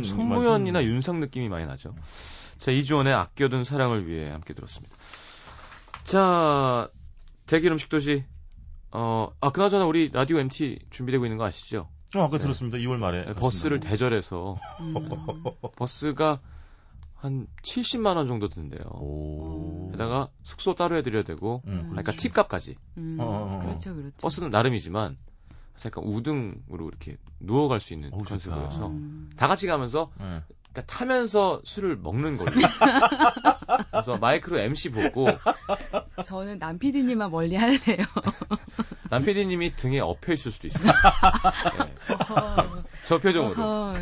맞다. 0.00 0.14
손무현, 0.14 0.42
손무현이나 0.42 0.84
윤상 0.84 1.20
느낌이 1.20 1.48
많이 1.48 1.66
나죠. 1.66 1.94
자, 2.58 2.70
이주원의 2.70 3.12
아껴둔 3.14 3.64
사랑을 3.64 4.06
위해 4.06 4.30
함께 4.30 4.54
들었습니다. 4.54 4.94
자, 6.04 6.90
대기 7.46 7.68
음식 7.68 7.88
도시. 7.88 8.24
어, 8.90 9.28
아, 9.40 9.50
그나저나 9.50 9.84
우리 9.84 10.10
라디오 10.10 10.38
MT 10.38 10.78
준비되고 10.90 11.24
있는 11.26 11.36
거 11.36 11.44
아시죠? 11.44 11.88
어, 12.16 12.20
아까 12.20 12.38
네. 12.38 12.38
들었습니다. 12.38 12.78
2월 12.78 12.96
말에. 12.96 13.26
네, 13.26 13.34
버스를 13.34 13.80
대절해서. 13.80 14.56
음. 14.80 14.94
버스가 15.76 16.40
한 17.14 17.46
70만 17.62 18.16
원 18.16 18.26
정도 18.28 18.48
든대요. 18.48 18.80
오. 18.92 19.90
게다가 19.90 20.28
숙소 20.42 20.74
따로 20.74 20.96
해드려야 20.96 21.24
되고, 21.24 21.62
음, 21.66 21.88
그러니까 21.90 22.12
그렇죠. 22.12 22.22
팁값까지. 22.22 22.76
음, 22.96 23.16
어, 23.20 23.24
어, 23.24 23.56
어. 23.56 23.60
그렇죠, 23.60 23.94
그렇죠. 23.94 24.16
버스는 24.20 24.50
나름이지만 24.50 25.18
약간 25.86 26.04
우등으로 26.04 26.88
이렇게 26.88 27.16
누워갈 27.40 27.80
수 27.80 27.92
있는 27.92 28.10
컨셉이어서 28.10 28.88
음. 28.88 29.30
다 29.36 29.46
같이 29.46 29.66
가면서 29.66 30.10
네. 30.18 30.42
그러니까 30.72 30.82
타면서 30.86 31.60
술을 31.64 31.96
먹는 31.96 32.36
걸로. 32.36 32.52
그래서 33.90 34.16
마이크로 34.18 34.58
MC 34.58 34.90
보고 34.90 35.28
저는 36.24 36.58
남 36.58 36.78
PD님만 36.78 37.30
멀리 37.30 37.56
할래요. 37.56 38.04
남 39.10 39.24
PD님이 39.24 39.74
등에 39.76 40.00
엎여 40.00 40.34
있을 40.34 40.52
수도 40.52 40.68
있어요. 40.68 40.92
네. 41.78 41.94
저 43.06 43.18
표정으로. 43.18 43.94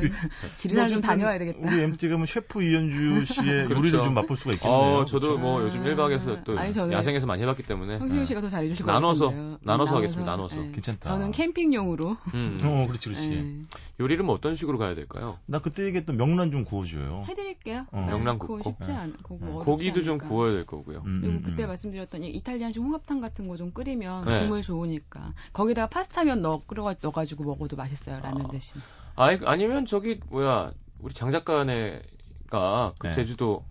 지리날 0.57 0.89
좀 0.89 1.01
다녀와야 1.01 1.39
되겠다. 1.39 1.61
우리 1.63 1.81
MT 1.81 2.09
가면 2.09 2.27
셰프 2.27 2.61
이현주 2.63 3.25
씨의 3.27 3.45
그렇죠. 3.67 3.75
요리를 3.77 4.03
좀 4.03 4.15
맛볼 4.15 4.37
수가 4.37 4.55
있겠네요. 4.55 4.77
어, 4.79 5.05
저도 5.05 5.29
그렇죠? 5.29 5.41
뭐 5.41 5.63
요즘 5.63 5.85
1박에서 5.85 6.43
또 6.43 6.59
아니, 6.59 6.73
야생에서 6.93 7.27
많이 7.27 7.43
해봤기 7.43 7.63
때문에. 7.63 7.99
황규영 7.99 8.27
씨가 8.27 8.41
더 8.41 8.49
잘해주실 8.49 8.85
것 8.85 8.91
나눠서. 8.93 9.31
나눠서, 9.31 9.59
나눠서 9.63 9.97
하겠습니다. 9.97 10.31
나눠서. 10.33 10.61
네. 10.61 10.73
괜찮다. 10.73 11.09
저는 11.11 11.31
캠핑용으로. 11.31 12.17
음. 12.35 12.61
어, 12.65 12.87
그렇지, 12.89 13.11
그렇지. 13.11 13.29
네. 13.29 13.63
요리를 14.01 14.25
뭐 14.25 14.35
어떤 14.35 14.57
식으로 14.57 14.77
가야 14.77 14.97
될까요? 14.97 15.39
나 15.47 15.61
그때 15.61 15.85
얘기했던 15.85 16.17
명란 16.17 16.51
좀 16.51 16.65
구워줘요. 16.67 17.25
해드릴게요. 17.29 17.87
어. 17.91 18.07
명란 18.07 18.39
굽고. 18.39 18.63
쉽지 18.63 18.93
않, 18.93 19.13
고 19.23 19.39
네. 19.41 19.53
고기도 19.65 20.03
좀 20.03 20.19
구워야 20.19 20.53
될 20.53 20.67
거고요. 20.67 21.03
음, 21.07 21.21
그리고 21.21 21.39
음, 21.39 21.43
그때 21.43 21.65
음. 21.65 21.69
말씀드렸던 21.69 22.23
이탈리안식 22.23 22.81
홍합탕 22.83 23.21
같은 23.21 23.49
거 23.49 23.57
좀 23.57 23.73
끓이면 23.73 24.25
네. 24.27 24.41
국물 24.41 24.63
좋으니까 24.63 25.33
거기다가 25.53 25.89
파스타면 25.89 26.43
넣어 26.43 26.59
끓여 26.67 26.95
넣어가지고 27.01 27.45
먹어도 27.45 27.77
맛있어요 27.77 28.21
라면 28.21 28.47
아. 28.47 28.49
대신. 28.51 28.81
아니 29.15 29.39
아니면 29.47 29.87
저기 29.87 30.21
뭐야 30.29 30.73
우리 31.01 31.15
장 31.15 31.31
작가네가 31.31 32.95
그 32.99 33.07
네. 33.07 33.15
제주도 33.15 33.65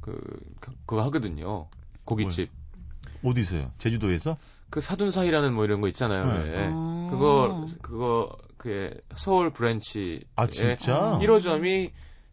그 0.00 0.16
그거 0.86 1.02
하거든요 1.04 1.68
고깃집. 2.04 2.50
뭘. 3.22 3.32
어디서요? 3.32 3.72
제주도에서? 3.78 4.36
그 4.70 4.80
사둔사이라는 4.80 5.52
뭐 5.54 5.64
이런 5.64 5.80
거 5.80 5.88
있잖아요. 5.88 6.24
네. 6.44 6.68
아~ 6.72 7.08
그거 7.10 7.66
그거 7.82 8.36
그 8.56 9.00
서울 9.14 9.52
branch 9.52 10.24
아 10.34 10.46
진짜 10.46 11.18
1호점이 11.20 11.90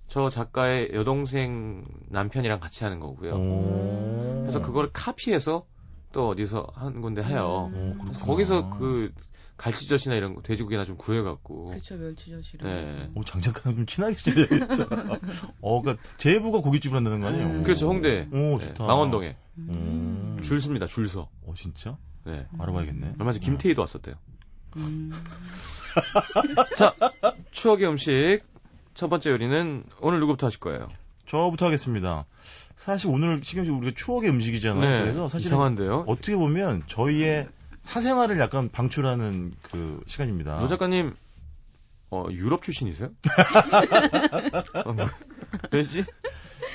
저 0.09 0.27
작가의 0.27 0.89
여동생 0.93 1.85
남편이랑 2.09 2.59
같이 2.59 2.83
하는 2.83 2.99
거고요. 2.99 4.41
그래서 4.41 4.61
그걸 4.61 4.89
카피해서 4.91 5.65
또 6.11 6.29
어디서 6.29 6.67
한 6.73 7.01
건데 7.01 7.23
해요. 7.23 7.69
음. 7.73 8.11
거기서 8.19 8.71
그 8.71 9.13
갈치젓이나 9.57 10.15
이런 10.15 10.33
거 10.33 10.41
돼지고기나 10.41 10.85
좀 10.85 10.97
구해갖고. 10.97 11.65
그렇죠 11.65 11.95
멸치젓이랑. 11.97 12.67
네. 12.67 13.11
오 13.13 13.23
장작가랑 13.23 13.75
좀 13.75 13.85
친하게 13.85 14.15
지내야겠다. 14.15 14.87
어, 15.61 15.81
그러니까 15.81 16.03
제부가 16.17 16.61
고깃집을 16.61 16.97
한다는 16.97 17.19
거 17.19 17.27
아니에요? 17.27 17.45
음. 17.45 17.63
그렇죠 17.63 17.87
홍대. 17.87 18.27
오 18.31 18.57
네, 18.57 18.69
좋다. 18.69 18.85
망원동에. 18.85 19.35
음. 19.59 20.39
줄 20.41 20.59
섭니다 20.59 20.87
줄 20.87 21.07
서. 21.07 21.29
어 21.45 21.53
진짜? 21.55 21.97
네. 22.25 22.47
알아봐야겠네. 22.57 23.15
얼마 23.19 23.31
전에 23.31 23.45
김태희도 23.45 23.81
왔었대요. 23.81 24.15
음. 24.77 25.11
자 26.77 26.93
추억의 27.51 27.87
음식 27.87 28.41
첫 28.99 29.07
번째 29.09 29.29
요리는 29.29 29.85
오늘 30.01 30.19
누구부터 30.19 30.47
하실 30.47 30.59
거예요? 30.59 30.89
저부터 31.25 31.67
하겠습니다. 31.67 32.25
사실 32.75 33.09
오늘 33.09 33.39
씨 33.41 33.57
우리가 33.57 33.93
추억의 33.95 34.29
음식이잖아요. 34.29 34.81
네, 34.81 34.99
그래서 35.03 35.29
사실 35.29 35.47
이상한데요. 35.47 36.03
어떻게 36.05 36.35
보면 36.35 36.83
저희의 36.87 37.47
사생활을 37.79 38.39
약간 38.39 38.69
방출하는 38.69 39.53
그 39.61 40.03
시간입니다. 40.05 40.59
노 40.59 40.67
작가님 40.67 41.15
어, 42.11 42.25
유럽 42.31 42.61
출신이세요? 42.61 43.11
어, 44.83 44.91
뭐, 44.91 45.05
왜지? 45.71 46.03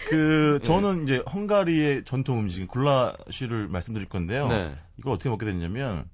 그 0.08 0.60
네. 0.62 0.66
저는 0.66 1.04
네. 1.04 1.04
이제 1.04 1.22
헝가리의 1.30 2.04
전통 2.04 2.38
음식인 2.38 2.68
굴라쉬를 2.68 3.68
말씀드릴 3.68 4.08
건데요. 4.08 4.48
네. 4.48 4.74
이걸 4.96 5.12
어떻게 5.12 5.28
먹게 5.28 5.44
됐냐면 5.44 6.06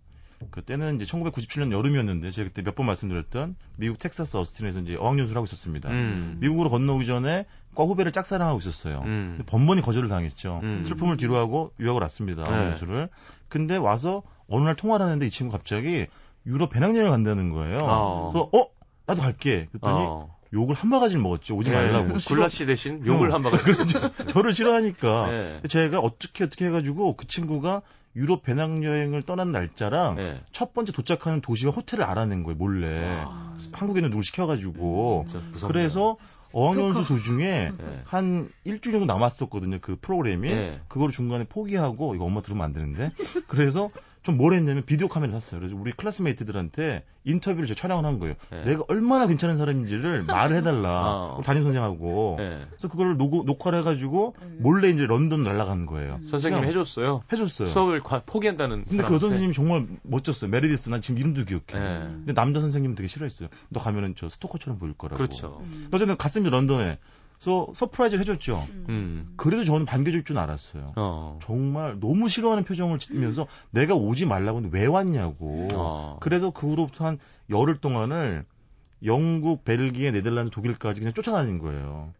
그때는 0.51 0.97
이제 0.97 1.05
1997년 1.05 1.71
여름이었는데 1.73 2.31
제가 2.31 2.49
그때 2.49 2.63
몇 2.63 2.75
번 2.75 2.87
말씀드렸던 2.87 3.57
미국 3.77 3.99
텍사스 3.99 4.37
어스틴에서 4.39 4.81
이제 4.81 4.97
어학연수를 4.97 5.37
하고 5.37 5.45
있었습니다. 5.45 5.91
음. 5.91 6.37
미국으로 6.41 6.71
건너오기 6.71 7.05
전에 7.07 7.45
과 7.75 7.85
후배를 7.85 8.11
짝사랑하고 8.13 8.59
있었어요. 8.59 9.03
음. 9.05 9.43
번번이 9.47 9.83
거절을 9.83 10.09
당했죠. 10.09 10.61
음. 10.63 10.83
슬픔을 10.83 11.17
뒤로하고 11.19 11.73
유학을 11.79 12.01
왔습니다. 12.03 12.43
네. 12.45 12.51
어학연수를. 12.51 13.09
근데 13.49 13.77
와서 13.77 14.23
어느 14.49 14.65
날 14.65 14.77
통화를 14.77 15.05
하는데 15.05 15.25
이 15.27 15.31
친구 15.31 15.53
갑자기 15.53 16.07
유럽 16.47 16.71
배낭여행을 16.71 17.11
간다는 17.11 17.51
거예요. 17.51 17.79
어. 17.83 18.31
그래서 18.33 18.49
어 18.55 18.67
나도 19.07 19.21
갈게. 19.23 19.67
그랬더니 19.71 19.95
어. 19.99 20.37
욕을 20.53 20.75
한 20.75 20.91
바가지를 20.91 21.23
먹었죠. 21.23 21.57
오지 21.57 21.71
네. 21.71 21.77
말라고. 21.77 22.15
굴라시 22.27 22.67
대신 22.67 23.05
욕을 23.07 23.31
어. 23.31 23.35
한 23.35 23.43
바가지. 23.43 23.65
그렇죠. 23.65 24.11
저를 24.27 24.53
싫어하니까. 24.53 25.31
네. 25.31 25.61
제가 25.69 25.99
어떻게 26.01 26.45
어떻게 26.45 26.67
해가지고 26.67 27.17
그 27.17 27.27
친구가 27.27 27.83
유럽 28.17 28.43
배낭여행을 28.43 29.23
떠난 29.23 29.53
날짜랑 29.53 30.17
네. 30.17 30.41
첫 30.51 30.75
번째 30.75 30.93
도착하는 30.93 31.41
도시와 31.41 31.73
호텔을 31.73 32.05
알아낸 32.05 32.43
거예요. 32.43 32.57
몰래. 32.57 33.23
아. 33.25 33.55
한국에는 33.73 34.11
누굴 34.11 34.25
시켜가지고. 34.25 35.27
음, 35.33 35.53
그래서 35.69 36.17
어학연수 36.53 37.07
도중에 37.07 37.71
네. 37.79 38.03
한 38.05 38.49
일주일 38.65 38.99
정도 38.99 39.07
남았었거든요. 39.13 39.79
그 39.81 39.97
프로그램이. 40.01 40.51
네. 40.51 40.81
그거를 40.89 41.13
중간에 41.13 41.45
포기하고 41.45 42.17
이거 42.17 42.25
엄마 42.25 42.43
들으면 42.43 42.65
안 42.65 42.73
되는데. 42.73 43.11
그래서 43.47 43.89
좀 44.23 44.37
뭘 44.41 44.55
했냐면 44.55 44.85
비디오 44.85 45.09
카메라 45.09 45.33
샀어요. 45.33 45.61
그래서 45.61 45.77
우리 45.77 45.93
클래스메이트들한테 45.93 47.05
인터뷰를 47.25 47.67
제가 47.67 47.79
촬영을 47.79 48.05
한 48.05 48.19
거예요. 48.19 48.35
네. 48.51 48.65
내가 48.65 48.85
얼마나 48.89 49.27
괜찮은 49.27 49.57
사람인지를 49.59 50.25
말을 50.25 50.57
해달라. 50.57 51.35
어. 51.37 51.41
담임 51.45 51.63
선생하고. 51.65 52.37
네. 52.39 52.65
그래서 52.71 52.89
그걸 52.89 53.17
녹, 53.17 53.45
녹화를 53.45 53.81
해가지고 53.81 54.35
음. 54.41 54.59
몰래 54.61 54.89
이제 54.89 55.05
런던 55.05 55.43
날아간 55.43 55.87
거예요. 55.87 56.21
음. 56.23 56.29
선생님이 56.29 56.67
해줬어요. 56.69 57.23
해줬어요. 57.33 57.69
수업을 57.69 58.01
과, 58.01 58.23
포기한다는. 58.25 58.85
근데 58.87 59.05
그 59.05 59.19
선생님이 59.19 59.53
정말 59.53 59.87
멋졌어요. 60.03 60.51
메리디스. 60.51 60.89
난 60.91 61.01
지금 61.01 61.19
이름도 61.19 61.45
기억해. 61.45 61.65
네. 61.73 61.99
근데 62.05 62.33
남자 62.33 62.61
선생님은 62.61 62.97
되게 62.97 63.09
싫어했어요. 63.09 63.49
너 63.69 63.81
가면은 63.81 64.15
저 64.17 64.29
스토커처럼 64.29 64.79
보일 64.79 64.95
거라고. 64.95 65.17
그렇죠. 65.17 65.61
음. 65.63 65.89
어쨌든 65.93 66.17
갔습니다 66.17 66.57
런던에. 66.57 66.99
그래서 67.41 67.69
surprise를 67.75 68.21
해줬죠. 68.21 68.63
음. 68.91 69.33
그래도 69.37 69.65
저는 69.65 69.87
반겨줄 69.87 70.25
줄 70.25 70.39
알았어요. 70.39 70.93
어. 70.97 71.39
정말 71.43 71.99
너무 71.99 72.29
싫어하는 72.29 72.65
표정을 72.65 72.99
짓면서 72.99 73.47
내가 73.71 73.95
오지 73.95 74.27
말라고 74.27 74.59
했는데 74.59 74.79
왜 74.79 74.85
왔냐고. 74.87 75.69
어. 75.75 76.19
그래서 76.21 76.51
그 76.51 76.69
후로부터 76.69 77.07
한 77.07 77.19
열흘 77.49 77.79
동안을 77.79 78.45
영국, 79.03 79.65
벨기에, 79.65 80.11
네덜란드, 80.11 80.51
독일까지 80.51 81.01
그냥 81.01 81.15
쫓아다닌 81.15 81.59
거예요. 81.59 82.13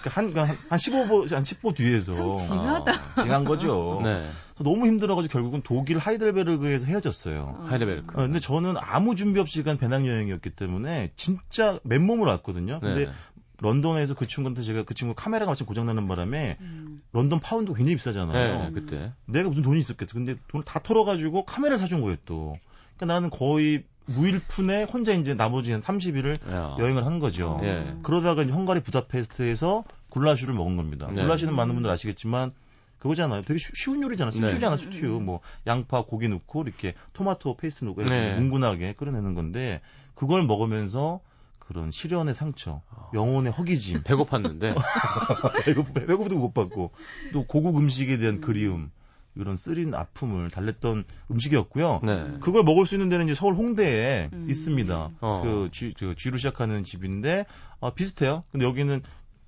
그러니까 0.00 0.10
한, 0.10 0.30
그러니까 0.30 0.42
한, 0.54 0.58
한 0.68 0.78
15보, 0.78 1.34
한 1.34 1.42
10보 1.42 1.74
뒤에서. 1.74 2.12
참 2.12 2.34
징하다. 2.34 2.92
아, 2.92 3.22
징한 3.22 3.44
거죠. 3.44 4.00
네. 4.04 4.24
너무 4.60 4.86
힘들어가지고 4.86 5.32
결국은 5.32 5.62
독일 5.62 5.98
하이델베르그에서 5.98 6.86
헤어졌어요. 6.86 7.54
어. 7.58 7.64
하이델베르크. 7.64 8.14
어, 8.14 8.24
근데 8.24 8.38
저는 8.38 8.74
아무 8.78 9.16
준비 9.16 9.40
없이 9.40 9.62
간 9.62 9.78
배낭여행이었기 9.78 10.50
때문에 10.50 11.10
진짜 11.16 11.80
맨몸으로 11.82 12.30
왔거든요. 12.30 12.78
근데 12.80 13.06
네. 13.06 13.12
런던에서 13.60 14.14
그 14.14 14.26
친구한테 14.26 14.62
제가 14.62 14.84
그 14.84 14.94
친구 14.94 15.14
카메라가 15.14 15.50
마침 15.52 15.66
고장나는 15.66 16.08
바람에 16.08 16.56
음. 16.60 17.02
런던 17.12 17.40
파운드 17.40 17.72
굉장히 17.72 17.96
비싸잖아요. 17.96 18.64
네, 18.64 18.70
그때. 18.72 19.12
내가 19.26 19.48
무슨 19.48 19.62
돈이 19.62 19.78
있었겠어. 19.80 20.14
근데 20.14 20.36
돈을 20.48 20.64
다 20.64 20.80
털어가지고 20.80 21.44
카메라를 21.44 21.78
사준 21.78 22.00
거예요, 22.00 22.16
또. 22.24 22.56
그러니까 22.96 23.14
나는 23.14 23.30
거의 23.30 23.84
무일푼에 24.06 24.84
혼자 24.84 25.12
이제 25.12 25.34
나머지 25.34 25.72
한 25.72 25.80
30일을 25.80 26.38
야. 26.50 26.76
여행을 26.78 27.06
한 27.06 27.18
거죠. 27.20 27.60
예. 27.62 27.96
그러다가 28.02 28.42
이제 28.42 28.52
헝가리 28.52 28.80
부다페스트에서 28.80 29.84
굴라슈를 30.08 30.54
먹은 30.54 30.76
겁니다. 30.76 31.08
네. 31.12 31.22
굴라슈는 31.22 31.54
많은 31.54 31.74
분들 31.74 31.90
아시겠지만 31.90 32.52
그거잖아요. 32.98 33.42
되게 33.42 33.58
쉬, 33.58 33.90
운 33.90 34.02
요리잖아요. 34.02 34.30
스튜잖아, 34.30 34.76
네. 34.76 34.84
스튜. 34.84 35.06
뭐 35.06 35.40
양파, 35.66 36.02
고기 36.02 36.28
넣고 36.28 36.62
이렇게 36.62 36.94
토마토 37.12 37.56
페이스트 37.56 37.84
넣고 37.86 38.02
이렇게 38.02 38.14
네. 38.14 38.38
뭉근하게 38.38 38.92
끓여내는 38.94 39.34
건데 39.34 39.80
그걸 40.14 40.44
먹으면서 40.44 41.20
그런 41.70 41.92
실연의 41.92 42.34
상처, 42.34 42.82
영혼의 43.14 43.52
허기짐. 43.52 44.02
배고팠는데. 44.02 44.74
배고프, 45.64 45.92
배고프도 45.92 46.36
못 46.36 46.52
받고, 46.52 46.90
또 47.32 47.44
고국 47.46 47.78
음식에 47.78 48.18
대한 48.18 48.36
음. 48.36 48.40
그리움, 48.40 48.90
이런 49.36 49.56
쓰린 49.56 49.94
아픔을 49.94 50.50
달랬던 50.50 51.04
음식이었고요. 51.30 52.00
네. 52.02 52.38
그걸 52.40 52.64
먹을 52.64 52.86
수 52.86 52.96
있는 52.96 53.08
데는 53.08 53.26
이제 53.26 53.34
서울 53.34 53.54
홍대에 53.54 54.30
음. 54.32 54.46
있습니다. 54.50 55.10
어. 55.20 55.42
그 55.44 55.68
G, 55.70 55.94
그 55.96 56.16
G로 56.16 56.38
시작하는 56.38 56.82
집인데, 56.82 57.46
어, 57.78 57.94
비슷해요. 57.94 58.42
근데 58.50 58.66
여기는 58.66 59.02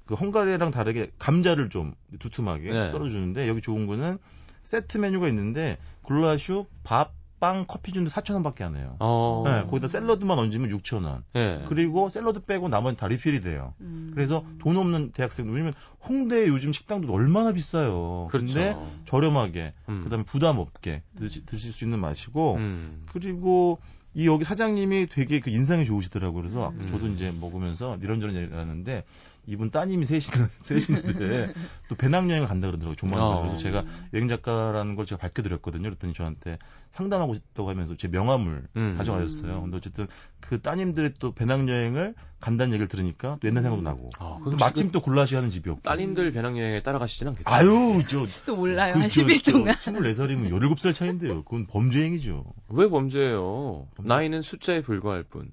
그 0.06 0.14
헝가리랑 0.14 0.70
다르게 0.70 1.10
감자를 1.18 1.70
좀 1.70 1.92
두툼하게 2.20 2.70
네. 2.70 2.92
썰어주는데, 2.92 3.48
여기 3.48 3.60
좋은 3.60 3.88
거는 3.88 4.18
세트 4.62 4.98
메뉴가 4.98 5.26
있는데, 5.26 5.76
굴라슈, 6.02 6.66
밥, 6.84 7.14
빵, 7.42 7.64
커피 7.66 7.90
준도 7.90 8.08
4,000원 8.08 8.44
밖에 8.44 8.62
안 8.62 8.76
해요. 8.76 8.94
어. 9.00 9.42
네, 9.44 9.64
거기다 9.64 9.88
샐러드만 9.88 10.38
얹으면 10.38 10.70
6,000원. 10.78 11.24
네. 11.32 11.64
그리고 11.68 12.08
샐러드 12.08 12.44
빼고 12.44 12.68
나머지 12.68 12.96
다 12.96 13.08
리필이 13.08 13.40
돼요. 13.40 13.74
음. 13.80 14.12
그래서 14.14 14.44
돈 14.60 14.76
없는 14.76 15.10
대학생들 15.10 15.52
왜냐면 15.52 15.72
홍대 16.06 16.46
요즘 16.46 16.72
식당도 16.72 17.12
얼마나 17.12 17.50
비싸요. 17.52 18.28
그런데 18.30 18.74
그렇죠. 18.74 18.90
저렴하게 19.06 19.72
음. 19.88 20.02
그 20.04 20.08
다음에 20.08 20.22
부담 20.22 20.58
없게 20.58 21.02
드시, 21.18 21.44
드실 21.44 21.72
수 21.72 21.82
있는 21.82 21.98
맛이고 21.98 22.54
음. 22.58 23.06
그리고 23.12 23.80
이 24.14 24.28
여기 24.28 24.44
사장님이 24.44 25.08
되게 25.08 25.40
그 25.40 25.50
인상이 25.50 25.84
좋으시더라고요. 25.84 26.42
그래서 26.42 26.68
음. 26.78 26.86
저도 26.92 27.08
이제 27.08 27.32
먹으면서 27.40 27.98
이런저런 28.00 28.36
얘기를 28.36 28.56
하는데 28.56 29.02
이분 29.46 29.70
따님이 29.70 30.06
셋인, 30.06 30.22
셋인데 30.62 31.52
또 31.88 31.94
배낭여행을 31.96 32.46
간다 32.46 32.68
그러더라고요. 32.68 32.96
조만간. 32.96 33.22
어. 33.22 33.40
그래서 33.42 33.58
제가 33.58 33.84
여행 34.14 34.28
작가라는 34.28 34.94
걸 34.94 35.06
제가 35.06 35.20
밝혀드렸거든요. 35.20 35.82
그랬더니 35.82 36.14
저한테 36.14 36.58
상담하고 36.92 37.34
싶다고 37.34 37.70
하면서 37.70 37.96
제 37.96 38.08
명함을 38.08 38.68
음. 38.76 38.94
가져가셨어요. 38.96 39.62
근데 39.62 39.76
어쨌든 39.76 40.06
그 40.40 40.60
따님들의 40.60 41.14
또 41.18 41.32
배낭여행을 41.32 42.14
간다는 42.40 42.72
얘기를 42.72 42.88
들으니까 42.88 43.38
또 43.40 43.48
옛날 43.48 43.62
생각도 43.62 43.82
나고. 43.82 44.10
아, 44.18 44.38
또 44.44 44.52
마침 44.52 44.90
또 44.90 45.00
굴라시 45.00 45.34
하는 45.34 45.50
집이었고. 45.50 45.82
따님들 45.82 46.32
배낭여행에 46.32 46.82
따라가시진 46.82 47.28
않겠죠? 47.28 47.48
아유, 47.48 48.02
저. 48.06 48.26
또 48.46 48.56
몰라요. 48.56 48.94
그, 48.94 49.00
한 49.00 49.08
10일 49.08 49.50
동안. 49.50 49.74
24살이면 49.74 50.50
17살 50.50 50.94
차인데요. 50.94 51.42
그건 51.44 51.66
범죄행위죠. 51.66 52.44
왜 52.68 52.88
범죄예요? 52.88 53.88
나이는 53.98 54.42
숫자에 54.42 54.82
불과할 54.82 55.22
뿐. 55.22 55.50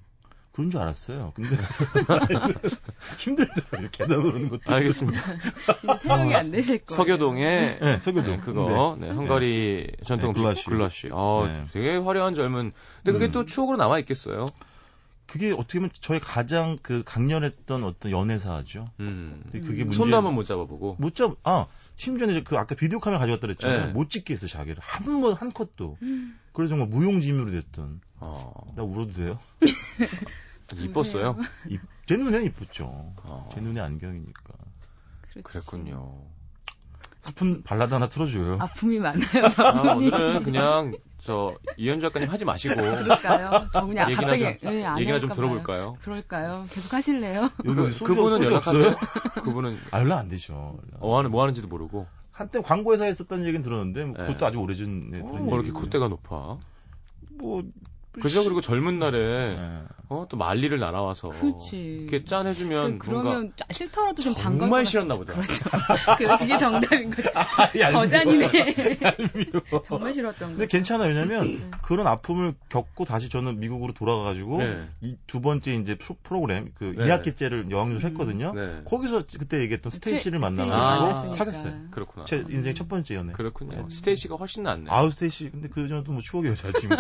그런 0.60 0.72
줄 0.72 0.82
알았어요. 0.82 1.32
근데 1.36 1.56
힘들더라고요. 3.18 3.90
계단 3.94 4.20
오르는 4.20 4.50
것도. 4.50 4.74
알겠습니다. 4.74 5.22
생각이 6.00 6.36
안 6.36 6.52
되실 6.52 6.80
거예요. 6.80 6.98
서교동에 6.98 7.80
네, 7.80 8.00
서교동 8.02 8.32
네, 8.36 8.40
그거 8.42 8.98
네, 9.00 9.08
네 9.08 9.14
헝가리 9.14 9.88
네. 9.90 10.04
전통 10.04 10.34
네, 10.34 10.42
글라시. 10.42 10.66
글라시. 10.66 11.10
어, 11.14 11.46
네. 11.48 11.66
되게 11.72 11.96
화려한 11.96 12.34
젊은. 12.36 12.74
근데 12.98 13.12
그게 13.14 13.28
음. 13.28 13.32
또 13.32 13.46
추억으로 13.46 13.78
남아 13.78 14.00
있겠어요. 14.00 14.48
그게 15.28 15.54
어떻게 15.54 15.80
보면 15.80 15.92
저희 16.02 16.20
가장 16.20 16.78
그 16.82 17.04
강렬했던 17.06 17.86
어떤 17.86 18.12
연애사죠. 18.12 18.86
음. 19.00 19.42
그게 19.54 19.86
문제. 19.86 19.96
손도 19.96 20.18
한번 20.18 20.36
못 20.36 20.44
잡아보고. 20.44 20.98
못 21.00 21.16
잡. 21.16 21.38
아 21.44 21.68
심지어는 21.96 22.44
그 22.44 22.58
아까 22.58 22.76
비디오 22.76 23.00
카메라 23.00 23.20
가져갔다 23.20 23.48
그랬잖아요. 23.48 23.86
네. 23.86 23.92
못 23.94 24.10
찍게 24.10 24.34
했어 24.34 24.46
자기를 24.46 24.78
한 24.82 25.22
번한 25.22 25.54
컷도. 25.54 25.98
음. 26.02 26.38
그래서 26.52 26.72
정말 26.72 26.90
무용지물이 26.90 27.54
됐던. 27.54 28.02
어. 28.22 28.52
나 28.76 28.84
울어도 28.84 29.14
돼요? 29.14 29.40
이뻤어요? 30.78 31.38
이, 31.68 31.78
제 32.06 32.18
눈에는 32.18 32.46
이뻤죠. 32.46 32.86
어. 33.24 33.50
제 33.54 33.62
눈에 33.62 33.80
안경이니까. 33.82 34.54
그렇지. 35.22 35.44
그랬군요. 35.44 36.22
슬픈 37.22 37.64
발라드 37.64 37.94
하나 37.94 38.08
틀어줘요. 38.08 38.58
아픔이 38.60 39.00
많아요, 39.00 39.50
저 39.54 39.64
아, 39.64 39.94
오늘은 39.94 40.44
그냥 40.44 40.94
저 41.22 41.54
이현 41.78 42.00
작가님 42.00 42.30
하지 42.30 42.46
마시고. 42.46 42.76
그럴까요? 42.76 43.68
저 43.74 43.86
그냥 43.86 44.10
얘기나 44.10 44.28
갑자기 44.28 44.60
좀, 44.60 44.72
네, 44.72 44.86
얘기나 45.00 45.20
좀 45.20 45.32
들어볼까요? 45.32 45.98
그럴까요? 46.02 46.66
계속 46.70 46.94
하실래요? 46.94 47.50
그, 47.58 48.00
그분은 48.04 48.44
연락하세요? 48.44 48.96
그분은 49.44 49.78
아 49.92 50.00
연락 50.00 50.20
안 50.20 50.30
되죠. 50.30 50.80
뭐 51.00 51.18
하는 51.18 51.30
뭐 51.32 51.42
하는지도 51.42 51.68
모르고. 51.68 52.08
한때 52.32 52.62
광고회사에 52.62 53.10
있었던 53.10 53.42
얘기는 53.44 53.62
들었는데 53.62 54.06
뭐 54.06 54.14
그것도 54.16 54.38
네. 54.40 54.46
아주 54.46 54.60
오래전 54.60 55.12
네, 55.12 55.20
어, 55.20 55.24
뭐 55.24 55.56
이렇게 55.56 55.72
콧대가 55.72 56.08
높아? 56.08 56.58
뭐 57.32 57.64
그죠? 58.12 58.44
그리고 58.44 58.62
젊은 58.62 59.00
날에 59.00 59.56
네. 59.56 59.84
어, 60.10 60.26
또 60.28 60.38
만리를 60.38 60.78
날아와서 60.80 61.30
그렇지. 61.30 61.78
이렇게 61.78 62.26
짠해주면 62.26 62.98
그, 62.98 63.08
그러면 63.08 63.54
싫더라도 63.70 64.24
좀 64.24 64.34
반가울 64.34 64.60
정말 64.60 64.86
싫었나 64.88 65.16
보다. 65.16 65.34
그렇죠. 65.34 65.70
그게 66.40 66.58
정답인 66.58 67.12
거죠. 67.12 67.30
아, 67.36 67.92
거잔이네. 67.92 68.50
정말 69.86 70.14
싫었던 70.16 70.40
거. 70.40 70.58
근데 70.58 70.66
괜찮아요. 70.66 71.10
왜냐면 71.10 71.60
네. 71.60 71.72
그런 71.84 72.08
아픔을 72.08 72.56
겪고 72.70 73.06
다시 73.06 73.30
저는 73.30 73.60
미국으로 73.60 73.94
돌아가가지고 73.94 74.58
네. 74.58 74.88
이두 75.02 75.42
번째 75.42 75.74
이제 75.76 75.96
프로그램 76.24 76.72
그 76.74 76.96
네. 76.98 77.06
2학기째를 77.06 77.70
여학년을 77.70 78.04
했거든요. 78.06 78.54
네. 78.54 78.82
거기서 78.86 79.26
그때 79.38 79.62
얘기했던 79.62 79.92
스테이시를 79.92 80.40
만나가지고 80.40 80.76
아, 80.76 81.32
사귀었어요. 81.32 81.92
그렇구나. 81.92 82.26
제 82.26 82.44
인생 82.50 82.74
첫 82.74 82.90
번째 82.90 83.14
연애. 83.14 83.34
그렇군요. 83.34 83.84
네. 83.84 83.96
스테이시가 83.96 84.38
훨씬 84.38 84.64
낫네. 84.64 84.86
아우 84.90 85.12
스테이시. 85.12 85.52
근데 85.52 85.70
그 85.70 85.88
전에도 85.88 86.12
뭐 86.14 86.22
추억의 86.24 86.50
여자지 86.50 86.88
뭐. 86.88 86.98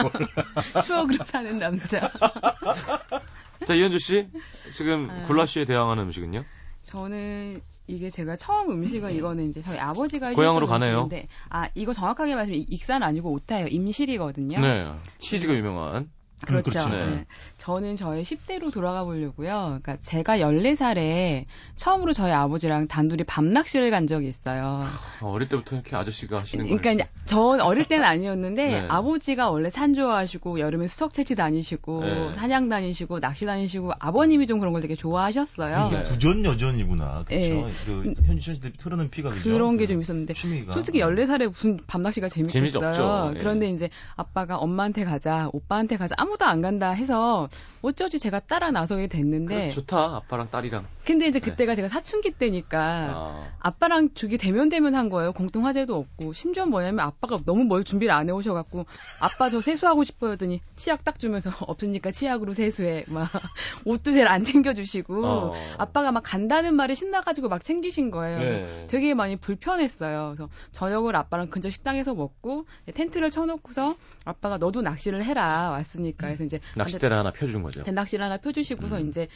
추억으로 0.99 1.25
사는 1.25 1.59
남자. 1.59 2.11
자, 3.65 3.73
이현주 3.73 3.99
씨. 3.99 4.27
지금 4.71 5.07
네. 5.07 5.23
굴라쉬에 5.23 5.65
대항하는 5.65 6.03
음식은요? 6.03 6.43
저는 6.81 7.61
이게 7.87 8.09
제가 8.09 8.35
처음 8.35 8.71
음식은 8.71 9.13
이거는 9.13 9.47
이제 9.47 9.61
저희 9.61 9.77
아버지가 9.77 10.33
고향으로 10.33 10.65
가네요. 10.65 11.03
음식인데, 11.03 11.27
아 11.49 11.69
이거 11.75 11.93
정확하게 11.93 12.35
말하면 12.35 12.65
익산 12.69 13.03
아니고 13.03 13.31
오타예요. 13.31 13.67
임실이거든요. 13.67 14.59
네, 14.59 14.93
치즈가 15.19 15.53
유명한. 15.53 16.09
그렇죠. 16.45 16.87
네. 16.89 17.05
네. 17.05 17.25
저는 17.57 17.95
저의 17.97 18.23
10대로 18.23 18.71
돌아가 18.71 19.03
보려고요. 19.03 19.79
그러니까 19.81 19.97
제가 19.97 20.37
14살에 20.37 21.45
처음으로 21.75 22.13
저희 22.13 22.31
아버지랑 22.31 22.87
단둘이 22.87 23.25
밤낚시를 23.25 23.91
간 23.91 24.07
적이 24.07 24.29
있어요. 24.29 24.85
아, 25.21 25.25
어릴 25.25 25.49
때부터 25.49 25.75
이렇게 25.75 25.95
아저씨가 25.95 26.39
하시는 26.39 26.63
거예요? 26.65 26.77
그러니까 26.77 27.07
전 27.25 27.59
어릴 27.59 27.85
때는 27.85 28.05
아니었는데 28.05 28.65
네. 28.65 28.85
아버지가 28.87 29.49
원래 29.51 29.69
산 29.69 29.93
좋아하시고 29.93 30.59
여름에 30.59 30.87
수석 30.87 31.13
채취 31.13 31.35
다니시고 31.35 32.03
네. 32.05 32.33
사냥 32.35 32.69
다니시고 32.69 33.19
낚시 33.19 33.45
다니시고 33.45 33.91
아버님이 33.99 34.47
좀 34.47 34.59
그런 34.59 34.71
걸 34.71 34.81
되게 34.81 34.95
좋아하셨어요. 34.95 35.87
이게 35.91 36.03
부전 36.03 36.45
여전이구나. 36.45 37.25
그렇죠. 37.27 37.47
네. 37.49 37.69
그 37.85 38.13
현지 38.25 38.41
씨한테 38.45 38.71
흐르는 38.79 39.09
피가 39.09 39.29
그죠? 39.31 39.43
그런 39.49 39.75
게 39.77 39.89
좀 39.89 40.01
있었는데 40.01 40.35
취미가. 40.35 40.71
솔직히 40.73 40.99
14살에 40.99 41.45
무슨 41.47 41.79
밤낚시가 41.87 42.29
재밌겠어요. 42.29 43.33
예. 43.35 43.39
그런데 43.39 43.69
이제 43.69 43.89
아빠가 44.15 44.57
엄마한테 44.57 45.03
가자, 45.03 45.49
오빠한테 45.51 45.97
가자. 45.97 46.13
아무 46.17 46.28
도 46.37 46.49
안 46.49 46.61
간다 46.61 46.89
해서 46.89 47.47
어쩌지 47.81 48.19
제가 48.19 48.39
따라 48.39 48.71
나서게 48.71 49.07
됐는데 49.07 49.69
좋다 49.69 50.17
아빠랑 50.17 50.49
딸이랑 50.49 50.85
근데 51.05 51.27
이제 51.27 51.39
네. 51.39 51.49
그때가 51.49 51.73
네. 51.73 51.75
제가 51.77 51.87
사춘기 51.87 52.31
때니까 52.31 53.51
아. 53.59 53.71
빠랑 53.71 54.09
저기 54.15 54.37
대면 54.37 54.69
대면 54.69 54.95
한 54.95 55.09
거예요 55.09 55.31
공통 55.31 55.65
화제도 55.65 55.95
없고 55.95 56.33
심지어 56.33 56.65
뭐냐면 56.65 57.05
아빠가 57.05 57.39
너무 57.45 57.63
뭘 57.63 57.83
준비를 57.83 58.13
안 58.13 58.27
해오셔갖고 58.27 58.85
아빠 59.21 59.49
저 59.49 59.61
세수하고 59.61 60.03
싶어요 60.03 60.35
더니 60.35 60.61
치약 60.75 61.03
딱 61.03 61.19
주면서 61.19 61.51
없으니까 61.61 62.11
치약으로 62.11 62.53
세수해 62.53 63.05
막 63.09 63.29
옷도 63.85 64.11
제일 64.11 64.27
안 64.27 64.43
챙겨주시고 64.43 65.25
어. 65.25 65.53
아빠가 65.77 66.11
막 66.11 66.21
간다는 66.25 66.75
말에 66.75 66.95
신나가지고 66.95 67.47
막 67.47 67.63
챙기신 67.63 68.11
거예요 68.11 68.39
네. 68.39 68.87
되게 68.89 69.13
많이 69.13 69.35
불편했어요 69.35 70.33
그래서 70.35 70.49
저녁을 70.73 71.15
아빠랑 71.15 71.49
근처 71.49 71.69
식당에서 71.69 72.13
먹고 72.13 72.65
텐트를 72.93 73.29
쳐놓고서 73.29 73.95
아빠가 74.25 74.57
너도 74.57 74.81
낚시를 74.81 75.23
해라 75.23 75.69
왔으니까 75.71 76.18
그래서 76.27 76.43
이제 76.43 76.59
낚싯대를 76.75 77.15
하나 77.17 77.31
펴준 77.31 77.63
거죠. 77.63 77.83
낚시를 77.89 78.23
하나 78.25 78.37
펴주시고서 78.37 78.99
음. 78.99 79.07
이제 79.07 79.27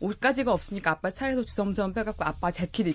옷가지가 0.00 0.52
없으니까 0.52 0.90
아빠 0.92 1.10
차에서 1.10 1.42
주섬주섬 1.42 1.92
빼갖고 1.92 2.24
아빠 2.24 2.50
재킷 2.50 2.86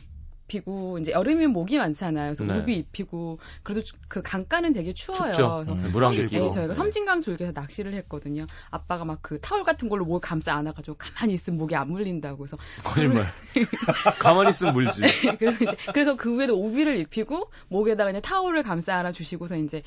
입히고 0.46 1.00
이제 1.00 1.12
여름이면 1.12 1.52
목이 1.52 1.78
많잖아요. 1.78 2.34
그래서 2.34 2.44
네. 2.46 2.60
우비 2.60 2.76
입히고 2.76 3.40
그래도 3.64 3.82
그 4.08 4.22
강가는 4.22 4.74
되게 4.74 4.94
추워요. 4.94 5.66
음, 5.68 5.92
물안개 5.92 6.28
끼고. 6.28 6.44
네, 6.44 6.50
저희가 6.50 6.74
네. 6.74 6.76
섬진강 6.76 7.22
줄기에서 7.22 7.52
낚시를 7.54 7.94
했거든요. 7.96 8.46
아빠가 8.70 9.06
막 9.06 9.16
그 9.22 9.40
타월 9.40 9.64
같은 9.64 9.90
걸로 9.90 10.06
목 10.06 10.20
감싸 10.20 10.54
안아가지고 10.54 10.98
가만히 10.98 11.34
있으면 11.34 11.58
목이 11.58 11.76
안 11.76 11.90
물린다고 11.90 12.44
해서 12.44 12.58
거짓말. 12.84 13.26
가만히 14.20 14.50
있으면 14.50 14.74
물지. 14.74 15.02
네, 15.02 15.36
그래서 15.38 15.64
이제 15.64 15.76
그래서 15.94 16.16
그 16.16 16.38
위에도 16.38 16.54
우비를 16.64 17.00
입히고 17.00 17.50
목에다가 17.70 18.10
그냥 18.10 18.22
타월을 18.22 18.62
감싸 18.62 18.96
안아 18.98 19.14
주시고서 19.14 19.58
이제 19.58 19.82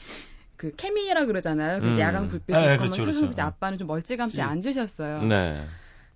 그 0.58 0.72
케미라 0.76 1.24
그러잖아요. 1.24 1.80
그 1.80 1.86
음. 1.86 1.98
야광 1.98 2.26
불빛 2.26 2.54
네, 2.54 2.76
그렇죠, 2.76 3.02
그렇죠. 3.02 3.24
이제 3.26 3.40
아빠는 3.40 3.78
좀 3.78 3.86
멀찌감치 3.86 4.42
앉으셨어요. 4.42 5.22
네. 5.22 5.64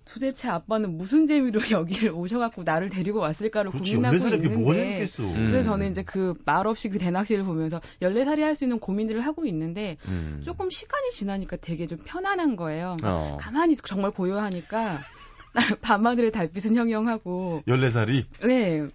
도대체 0.05 0.49
아빠는 0.49 0.99
무슨 0.99 1.27
재미로 1.27 1.61
여기를 1.71 2.11
오셔갖고 2.11 2.65
나를 2.65 2.91
데리고 2.91 3.21
왔을까를 3.21 3.71
그렇지, 3.71 3.97
고민하고 3.97 4.17
있는데 4.35 5.07
음. 5.21 5.47
그래서 5.47 5.71
저는 5.71 5.91
이제 5.91 6.03
그 6.03 6.35
말없이 6.45 6.89
그 6.91 6.99
대낚시를 6.99 7.45
보면서 7.45 7.81
14살이 8.03 8.41
할 8.41 8.53
수 8.57 8.65
있는 8.65 8.81
고민들을 8.81 9.23
하고 9.23 9.47
있는데 9.47 9.97
음. 10.09 10.43
조금 10.45 10.69
시간이 10.69 11.11
지나니까 11.13 11.57
되게 11.57 11.87
좀 11.87 11.99
편안한 12.05 12.57
거예요. 12.57 12.97
그러니까 12.99 13.15
어. 13.15 13.37
가만히 13.41 13.75
정말 13.77 14.11
고요하니까 14.11 14.99
밤하늘의 15.81 16.33
달빛은 16.33 16.77
형형하고 16.77 17.63
14살이? 17.67 18.25
네. 18.45 18.89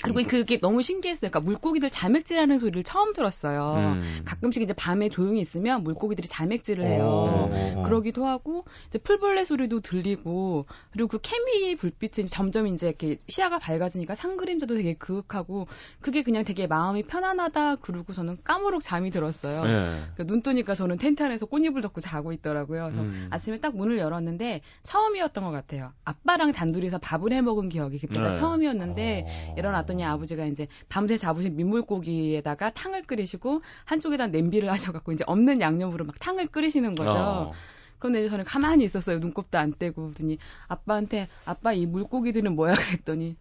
그리고 0.00 0.22
그게 0.28 0.58
너무 0.58 0.80
신기했어요. 0.80 1.30
그러니까 1.30 1.40
물고기들 1.40 1.90
자맥질하는 1.90 2.58
소리를 2.58 2.82
처음 2.82 3.12
들었어요. 3.12 3.74
음. 3.76 4.22
가끔씩 4.24 4.62
이제 4.62 4.72
밤에 4.72 5.08
조용히 5.08 5.40
있으면 5.40 5.82
물고기들이 5.82 6.28
자맥질을 6.28 6.86
해요. 6.86 7.04
오. 7.04 7.52
어. 7.52 7.82
그러기도 7.84 8.26
하고 8.26 8.64
이제 8.86 8.98
풀벌레 8.98 9.44
소리도 9.44 9.80
들리고 9.80 10.64
그리고 10.92 11.08
그 11.08 11.18
케미 11.20 11.74
불빛이 11.74 12.26
점점 12.26 12.66
이제 12.68 12.88
이렇게 12.88 13.18
시야가 13.28 13.58
밝아지니까 13.58 14.14
상그림자도 14.14 14.76
되게 14.76 14.94
그윽하고 14.94 15.66
그게 16.00 16.22
그냥 16.22 16.44
되게 16.44 16.66
마음이 16.66 17.02
편안하다. 17.02 17.76
그러고 17.76 18.12
저는 18.12 18.38
까무룩 18.44 18.82
잠이 18.82 19.10
들었어요. 19.10 19.64
네. 19.64 19.70
그러니까 20.14 20.24
눈 20.24 20.42
뜨니까 20.42 20.74
저는 20.74 20.96
텐트 20.96 21.22
안에서 21.22 21.46
꽃잎을 21.46 21.82
덮고 21.82 22.00
자고 22.00 22.32
있더라고요. 22.32 22.84
그래서 22.84 23.02
음. 23.02 23.28
아침에 23.30 23.60
딱 23.60 23.76
문을 23.76 23.98
열었는데 23.98 24.62
처음이었던 24.84 25.44
것 25.44 25.50
같아요. 25.50 25.92
아빠랑 26.04 26.52
단둘이서 26.52 26.98
밥을 26.98 27.32
해 27.32 27.42
먹은 27.42 27.68
기억이 27.68 27.98
그때가 27.98 28.28
네. 28.28 28.34
처음이었는데 28.34 29.26
어. 29.26 29.54
이런 29.58 29.74
놨더니 29.82 30.04
아버지가 30.04 30.46
이제 30.46 30.66
밤새 30.88 31.16
잡으신 31.16 31.56
민물고기에다가 31.56 32.70
탕을 32.70 33.02
끓이시고 33.02 33.62
한쪽에다 33.84 34.28
냄비를 34.28 34.70
하셔갖고 34.72 35.12
이제 35.12 35.24
없는 35.26 35.60
양념으로 35.60 36.04
막 36.04 36.18
탕을 36.18 36.48
끓이시는 36.48 36.94
거죠. 36.94 37.10
어. 37.16 37.52
그런데 37.98 38.28
저는 38.28 38.44
가만히 38.44 38.84
있었어요. 38.84 39.20
눈곱도 39.20 39.58
안 39.58 39.74
떼고. 39.78 40.02
그러더니 40.02 40.38
아빠한테 40.66 41.28
아빠 41.44 41.72
이 41.72 41.86
물고기들은 41.86 42.56
뭐야 42.56 42.74
그랬더니 42.74 43.36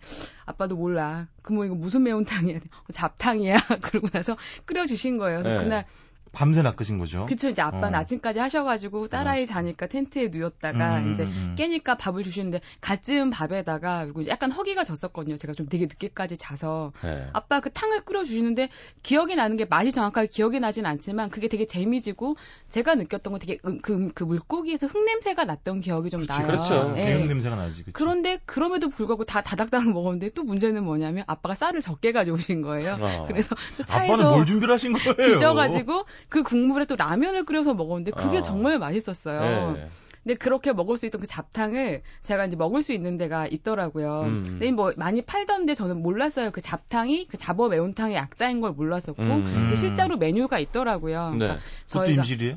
아빠도 0.46 0.76
몰라. 0.76 1.28
그뭐 1.42 1.66
이거 1.66 1.74
무슨 1.74 2.04
매운탕이야? 2.04 2.60
잡탕이야. 2.94 3.56
그러고 3.82 4.08
나서 4.10 4.38
끓여주신 4.66 5.18
거예요. 5.18 5.42
그래서 5.42 5.58
네. 5.58 5.64
그날 5.64 5.86
밤새 6.32 6.62
낚으신 6.62 6.98
거죠? 6.98 7.26
그쵸. 7.26 7.50
이제 7.50 7.62
아빠는 7.62 7.96
어. 7.96 8.02
아침까지 8.02 8.40
하셔가지고 8.40 9.08
딸아이 9.10 9.46
자니까 9.46 9.88
텐트에 9.88 10.30
누웠다가 10.30 11.00
음, 11.00 11.08
음, 11.08 11.12
이제 11.12 11.24
음, 11.24 11.30
음. 11.30 11.56
깨니까 11.58 11.98
밥을 11.98 12.24
주시는데 12.24 12.62
갓 12.80 13.04
지은 13.04 13.30
밥에다가 13.30 14.06
그리고 14.06 14.26
약간 14.28 14.52
허기가 14.52 14.84
졌었거든요. 14.84 15.36
제가 15.36 15.54
좀 15.54 15.68
되게 15.68 15.86
늦게까지 15.86 16.38
자서 16.38 16.94
네. 17.04 17.28
아빠 17.34 17.60
그 17.60 17.70
탕을 17.72 18.02
끓여 18.02 18.24
주시는데 18.24 18.70
기억이 19.04 19.36
나는 19.36 19.58
게 19.58 19.66
맛이 19.66 19.92
정확하게 19.92 20.28
기억이 20.28 20.60
나진 20.60 20.86
않지만 20.86 21.30
그게 21.30 21.50
되게 21.50 21.66
재미지고 21.66 22.38
제가 22.70 22.96
느꼈던 22.96 23.32
건 23.32 23.40
되게 23.40 23.58
음, 23.66 23.80
그, 23.82 24.12
그 24.14 24.24
물고기에서 24.24 24.88
흙 24.88 25.04
냄새가 25.04 25.44
났던 25.44 25.82
기억이 25.82 26.10
좀 26.10 26.22
그치, 26.22 26.32
나요. 26.32 26.48
그렇죠. 26.48 26.92
네. 26.94 27.14
흙 27.16 27.28
냄새가 27.28 27.56
나지. 27.58 27.84
그치. 27.84 27.92
그런데 27.92 28.40
그럼에도 28.46 28.88
불구하고 28.88 29.26
다 29.26 29.42
다닥다닥 29.42 29.92
먹었는데 29.92 30.30
또 30.30 30.44
문제는 30.44 30.84
뭐냐면 30.86 31.26
아빠가 31.28 31.56
쌀을 31.56 31.82
적게 31.82 32.12
가져오신 32.12 32.62
거예요. 32.62 32.98
어. 33.02 33.26
그래서 33.28 33.56
또 33.78 33.84
차에서 33.84 34.14
아빠는 34.14 34.30
뭘 34.30 34.46
준비를 34.46 34.74
하신 34.74 34.94
거예요? 34.94 35.16
빚어가지고 35.40 36.06
그 36.30 36.44
국물에 36.44 36.86
또 36.86 36.96
라면을 36.96 37.46
끓여서 37.46 37.74
먹었는데 37.74 38.12
그게 38.12 38.38
어. 38.38 38.42
정말 38.42 38.80
맛있었어요. 38.80 39.74
네. 39.74 39.90
근데 40.24 40.36
그렇게 40.36 40.72
먹을 40.72 40.98
수 40.98 41.08
있던 41.08 41.20
그 41.20 41.28
잡탕을 41.28 42.04
제가 42.22 42.46
이제 42.46 42.56
먹을 42.56 42.84
수 42.84 42.94
있는 42.94 43.18
데가 43.18 43.48
있더라고요. 43.48 44.22
음. 44.22 44.46
근데 44.46 44.72
뭐 44.72 44.94
많이 44.96 45.24
팔던데 45.24 45.74
저는 45.74 46.02
몰랐어요. 46.02 46.52
그 46.52 46.62
잡탕이 46.62 47.28
그 47.28 47.38
잡어 47.38 47.70
매운탕의 47.70 48.16
약자인 48.16 48.62
걸 48.62 48.72
몰랐었고 48.74 49.22
음. 49.22 49.74
실제로 49.76 50.18
메뉴가 50.18 50.60
있더라고요. 50.60 51.32
네. 51.32 51.38
그러니까 51.38 51.62
저희가 51.88 52.22
임실이에요? 52.22 52.56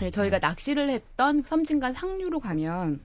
네, 0.00 0.10
저희가 0.10 0.38
낚시를 0.38 0.88
했던 0.88 1.42
섬진간 1.42 1.92
상류로 1.92 2.40
가면 2.40 3.00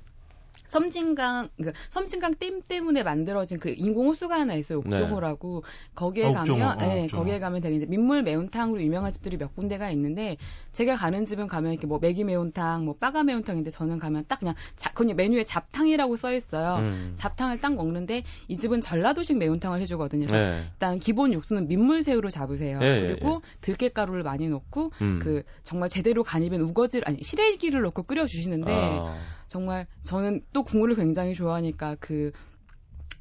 섬진강 0.68 1.50
그 1.64 1.74
섬진강 1.90 2.36
댐 2.36 2.62
때문에 2.62 3.04
만들어진 3.04 3.60
그 3.60 3.74
인공 3.76 4.08
호수가 4.08 4.34
하나 4.40 4.54
있어요. 4.54 4.82
네. 4.86 4.96
옥종호라고 4.98 5.64
네. 5.66 5.92
거기에 5.96 6.26
아, 6.26 6.44
가면 6.44 6.78
예, 6.82 6.86
네, 6.86 7.04
옥종호. 7.04 7.24
거기에 7.24 7.40
가면 7.40 7.62
되게 7.62 7.76
이제 7.78 7.86
민물 7.86 8.24
매운탕으로 8.24 8.82
유명한 8.82 9.12
집들이 9.12 9.38
몇 9.38 9.56
군데가 9.56 9.90
있는데 9.92 10.38
제가 10.74 10.96
가는 10.96 11.26
집은 11.26 11.48
가면 11.48 11.72
이렇게 11.72 11.88
뭐 11.88 11.98
매기 12.00 12.24
매운탕, 12.24 12.86
뭐 12.86 12.96
빠가 13.00 13.24
매운탕인데 13.24 13.72
저는 13.72 14.00
가면 14.00 14.26
딱 14.28 14.40
그냥 14.40 14.54
자, 14.76 14.92
그냥 14.94 15.16
메뉴에 15.16 15.44
잡탕이라고 15.44 16.16
써 16.16 16.34
있어요. 16.34 16.78
음. 16.78 17.14
잡탕을 17.16 17.60
딱 17.62 17.74
먹는데 17.74 18.24
이 18.48 18.58
집은 18.58 18.82
전라도식 18.82 19.38
매운탕을 19.38 19.82
해 19.82 19.86
주거든요. 19.86 20.28
네. 20.28 20.64
일단 20.74 21.00
기본 21.00 21.34
육수는 21.34 21.68
민물새우로 21.68 22.30
잡으세요. 22.30 22.80
네, 22.80 23.02
그리고 23.02 23.42
네. 23.42 23.58
들깨가루를 23.62 24.24
많이 24.24 24.50
넣고 24.50 24.92
음. 25.02 25.20
그 25.24 25.44
정말 25.64 25.90
제대로 25.90 26.24
간 26.24 26.44
입은 26.44 26.62
우거지를 26.62 27.08
아니 27.08 27.24
시래기를 27.24 27.82
넣고 27.82 28.04
끓여 28.04 28.26
주시는데. 28.26 28.72
아. 28.72 29.16
정말 29.48 29.88
저는 30.02 30.42
또 30.58 30.64
국물을 30.64 30.96
굉장히 30.96 31.36
좋아하니까 31.36 31.98
그 32.00 32.32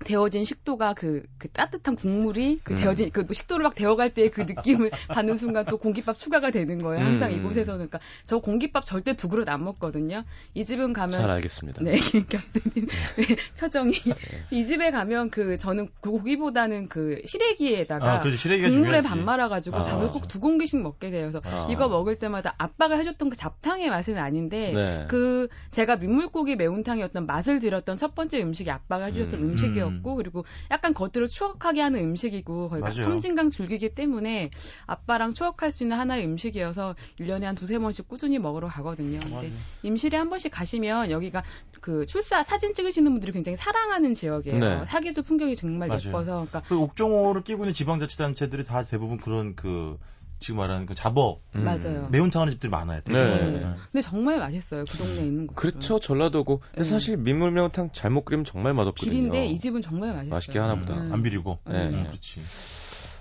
데워진 0.04 0.44
식도가 0.44 0.94
그, 0.94 1.22
그 1.38 1.48
따뜻한 1.48 1.96
국물이 1.96 2.60
그 2.62 2.74
음. 2.74 2.76
데워진 2.76 3.10
그 3.10 3.26
식도를 3.32 3.64
막 3.64 3.74
데워갈 3.74 4.14
때 4.14 4.26
그 4.36 4.42
느낌을 4.42 4.90
받는 5.08 5.36
순간 5.36 5.64
또 5.66 5.78
공깃밥 5.78 6.18
추가가 6.18 6.50
되는 6.50 6.78
거예요. 6.78 7.04
항상 7.04 7.32
음. 7.32 7.38
이곳에서는 7.38 7.86
그러니까 7.86 8.00
저 8.24 8.38
공깃밥 8.38 8.84
절대 8.84 9.14
두 9.14 9.28
그릇 9.28 9.48
안 9.48 9.64
먹거든요. 9.64 10.24
이 10.54 10.64
집은 10.64 10.92
가면 10.92 11.12
잘 11.12 11.30
알겠습니다. 11.30 11.82
네, 11.82 11.96
격드님 12.28 12.86
네, 13.16 13.36
표정이 13.58 13.92
네. 13.92 14.14
이 14.50 14.64
집에 14.64 14.90
가면 14.90 15.30
그 15.30 15.56
저는 15.58 15.88
고기보다는 16.00 16.88
그 16.88 17.22
시래기에다가 17.24 18.22
아, 18.24 18.30
시래기가 18.30 18.70
국물에 18.70 19.00
반 19.02 19.24
말아가지고 19.24 19.76
아, 19.76 19.82
밥을 19.82 20.08
꼭 20.08 20.26
두 20.26 20.40
공기씩 20.40 20.82
먹게. 20.82 21.10
그래서 21.10 21.40
아. 21.44 21.68
이거 21.70 21.88
먹을 21.88 22.18
때마다 22.18 22.54
아빠가 22.58 22.96
해줬던 22.96 23.30
그 23.30 23.36
잡탕의 23.36 23.88
맛은 23.88 24.18
아닌데 24.18 24.72
네. 24.74 25.04
그 25.08 25.48
제가 25.70 25.96
민물고기 25.96 26.56
매운탕이었던 26.56 27.26
맛을 27.26 27.60
들었던 27.60 27.96
첫 27.96 28.14
번째 28.14 28.42
음식이 28.42 28.70
아빠가 28.70 29.06
해주셨던 29.06 29.40
음. 29.40 29.56
식이었 29.56 29.85
음식이었고 29.86 30.12
음. 30.12 30.16
그리고 30.16 30.44
약간 30.70 30.94
겉으로 30.94 31.26
추억하게 31.28 31.80
하는 31.80 32.00
음식이고 32.00 32.68
거기가 32.68 32.90
섬진강 32.90 33.50
줄기기 33.50 33.90
때문에 33.90 34.50
아빠랑 34.86 35.32
추억할 35.32 35.70
수 35.70 35.84
있는 35.84 35.98
하나의 35.98 36.24
음식이어서 36.24 36.94
1년에 37.18 37.42
한 37.42 37.54
두세 37.54 37.78
번씩 37.78 38.08
꾸준히 38.08 38.38
먹으러 38.38 38.68
가거든요. 38.68 39.20
근데 39.20 39.52
임실에 39.82 40.16
한 40.16 40.30
번씩 40.30 40.52
가시면 40.52 41.10
여기가 41.10 41.42
그 41.80 42.06
출사 42.06 42.42
사진 42.42 42.74
찍으시는 42.74 43.10
분들이 43.12 43.32
굉장히 43.32 43.56
사랑하는 43.56 44.14
지역이에요. 44.14 44.58
네. 44.58 44.84
사계수 44.86 45.22
풍경이 45.22 45.56
정말 45.56 45.88
맞아요. 45.88 46.02
예뻐서 46.06 46.32
그러니까 46.32 46.62
그 46.62 46.78
옥종호를 46.78 47.42
끼고 47.42 47.64
있는 47.64 47.74
지방자치단체들이 47.74 48.64
다 48.64 48.82
대부분 48.82 49.18
그런 49.18 49.54
그 49.54 49.98
지금 50.46 50.58
말하는 50.58 50.86
그 50.86 50.94
잡어 50.94 51.40
음. 51.56 51.64
맞아요. 51.64 52.08
매운탕 52.12 52.42
하는 52.42 52.52
집들이 52.52 52.70
많아요. 52.70 53.00
되게. 53.04 53.18
네. 53.18 53.50
네. 53.50 53.74
근데 53.90 54.00
정말 54.00 54.38
맛있어요. 54.38 54.84
그 54.88 54.96
동네에 54.96 55.24
있는 55.24 55.48
거. 55.48 55.54
그렇죠. 55.54 55.98
전라도고. 55.98 56.62
네. 56.76 56.84
사실 56.84 57.16
민물 57.16 57.50
매운탕 57.50 57.90
잘못 57.92 58.24
끓이면 58.24 58.44
정말 58.44 58.72
맛없거든요. 58.72 59.10
비린데 59.10 59.46
이 59.46 59.58
집은 59.58 59.82
정말 59.82 60.10
맛있어요. 60.10 60.30
맛있게 60.30 60.60
하나보다. 60.60 60.94
음. 60.94 61.12
안 61.12 61.24
비리고. 61.24 61.58
네. 61.64 61.88
음, 61.88 62.04
그렇지. 62.04 62.42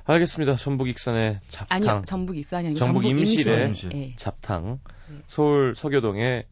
알겠습니다. 0.04 0.56
전북 0.56 0.88
익산의 0.88 1.40
잡탕. 1.50 1.76
아니요, 1.76 2.04
전북 2.06 2.38
익산이 2.38 2.68
아니고 2.68 2.78
전북, 2.78 3.02
전북 3.02 3.20
임실의 3.22 3.68
임실. 3.70 3.90
네. 3.90 4.14
잡탕. 4.18 4.80
네. 5.10 5.18
서울 5.26 5.74
서교동의 5.76 6.46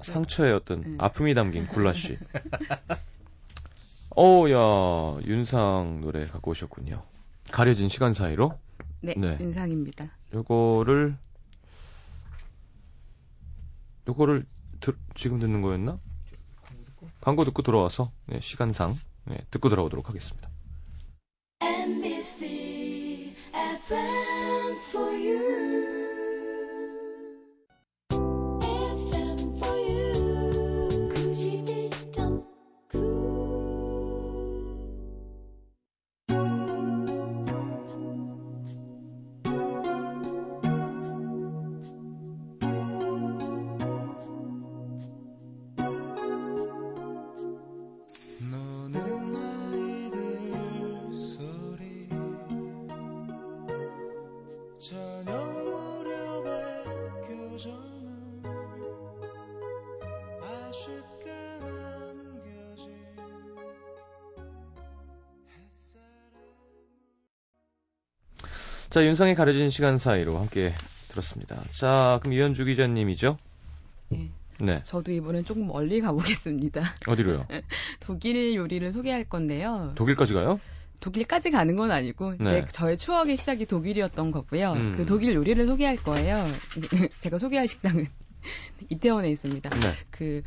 상처의 0.00 0.52
어떤 0.52 0.82
네. 0.82 0.90
아픔이 0.98 1.34
담긴 1.34 1.66
굴라쉬. 1.66 2.18
어야 4.16 5.18
윤상 5.26 6.02
노래 6.02 6.24
갖고 6.24 6.52
오셨군요. 6.52 7.02
가려진 7.50 7.88
시간 7.88 8.12
사이로 8.12 8.56
네, 9.04 9.14
네. 9.16 9.36
윤상입니다. 9.40 10.10
요거를 10.32 11.16
요거를 14.08 14.44
드, 14.80 14.96
지금 15.14 15.38
듣는 15.38 15.62
거였나? 15.62 15.98
광고 17.20 17.44
듣고 17.44 17.62
들어와서 17.62 18.10
네, 18.26 18.40
시간상 18.40 18.98
네, 19.24 19.38
듣고 19.50 19.68
들어오도록 19.68 20.08
하겠습니다. 20.08 20.50
MBC 21.60 23.34
자, 68.94 69.04
윤상이 69.04 69.34
가려진 69.34 69.70
시간 69.70 69.98
사이로 69.98 70.38
함께 70.38 70.72
들었습니다. 71.08 71.60
자, 71.72 72.20
그럼 72.22 72.32
이현주 72.32 72.64
기자님이죠? 72.64 73.36
네. 74.10 74.30
네. 74.60 74.80
저도 74.82 75.10
이번엔 75.10 75.44
조금 75.44 75.66
멀리 75.66 76.00
가보겠습니다. 76.00 76.94
어디로요? 77.08 77.48
독일 77.98 78.54
요리를 78.54 78.92
소개할 78.92 79.24
건데요. 79.24 79.94
독일까지 79.96 80.34
가요? 80.34 80.60
독일까지 81.00 81.50
가는 81.50 81.74
건 81.74 81.90
아니고 81.90 82.34
네. 82.38 82.44
이제 82.44 82.66
저의 82.70 82.96
추억의 82.96 83.36
시작이 83.36 83.66
독일이었던 83.66 84.30
거고요. 84.30 84.74
음. 84.74 84.94
그 84.96 85.04
독일 85.04 85.34
요리를 85.34 85.66
소개할 85.66 85.96
거예요. 85.96 86.46
제가 87.18 87.38
소개할 87.38 87.66
식당은 87.66 88.06
이태원에 88.90 89.28
있습니다. 89.28 89.70
네. 89.70 89.92
그 90.12 90.42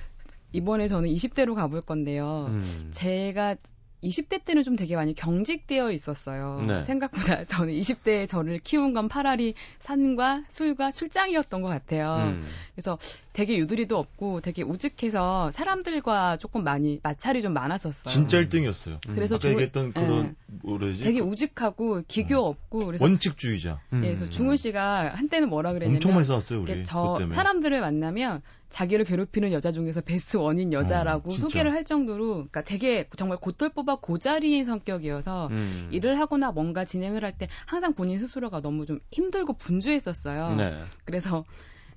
이번에 0.53 0.87
저는 0.87 1.09
20대로 1.09 1.53
가볼 1.53 1.81
건데요. 1.81 2.45
음. 2.47 2.91
제가 2.91 3.57
20대 4.03 4.43
때는 4.45 4.63
좀 4.63 4.75
되게 4.75 4.95
많이 4.95 5.13
경직되어 5.13 5.91
있었어요. 5.91 6.63
네. 6.67 6.83
생각보다 6.83 7.45
저는 7.45 7.73
20대에 7.73 8.27
저를 8.27 8.57
키운 8.57 8.93
건 8.93 9.07
파라리 9.07 9.55
산과 9.79 10.43
술과 10.49 10.91
출장이었던 10.91 11.61
것 11.61 11.67
같아요. 11.67 12.15
음. 12.17 12.43
그래서 12.75 12.97
되게 13.33 13.57
유두리도 13.57 13.97
없고 13.97 14.41
되게 14.41 14.63
우직해서 14.63 15.51
사람들과 15.51 16.37
조금 16.37 16.63
많이 16.63 16.99
마찰이 17.03 17.41
좀 17.41 17.53
많았었어요. 17.53 18.11
진짜 18.11 18.39
1등이었어요. 18.39 19.07
음. 19.09 19.15
그래서 19.15 19.35
아까 19.35 19.49
얘기했던 19.49 19.93
그런 19.93 20.23
네. 20.23 20.33
뭐라지? 20.47 21.03
되게 21.03 21.19
우직하고 21.19 22.03
기교 22.07 22.35
음. 22.35 22.49
없고 22.49 22.85
그래서 22.85 23.03
원칙주의자. 23.03 23.79
네, 23.91 24.01
그래서 24.01 24.29
중훈 24.29 24.57
씨가 24.57 25.15
한때는 25.15 25.49
뭐라 25.49 25.73
그랬냐면 25.73 25.97
엄청 25.97 26.13
많이 26.13 26.25
싸웠어요, 26.25 26.61
우리. 26.61 26.83
저 26.83 27.17
사람들을 27.33 27.79
만나면 27.79 28.41
자기를 28.69 29.05
괴롭히는 29.05 29.51
여자 29.53 29.71
중에서 29.71 30.01
베스트 30.01 30.37
원인 30.37 30.73
여자라고 30.73 31.29
어, 31.29 31.33
소개를 31.33 31.71
할 31.73 31.83
정도로 31.83 32.33
그러니까 32.33 32.63
되게 32.63 33.07
정말 33.15 33.37
곧돌 33.41 33.69
뽑아 33.69 33.97
고자리인 34.01 34.65
성격이어서 34.65 35.47
음. 35.51 35.89
일을 35.91 36.19
하거나 36.19 36.51
뭔가 36.51 36.83
진행을 36.85 37.23
할 37.23 37.31
때 37.37 37.47
항상 37.65 37.93
본인 37.93 38.19
스스로가 38.19 38.61
너무 38.61 38.85
좀 38.85 38.99
힘들고 39.11 39.53
분주했었어요. 39.53 40.55
네. 40.55 40.81
그래서 41.05 41.45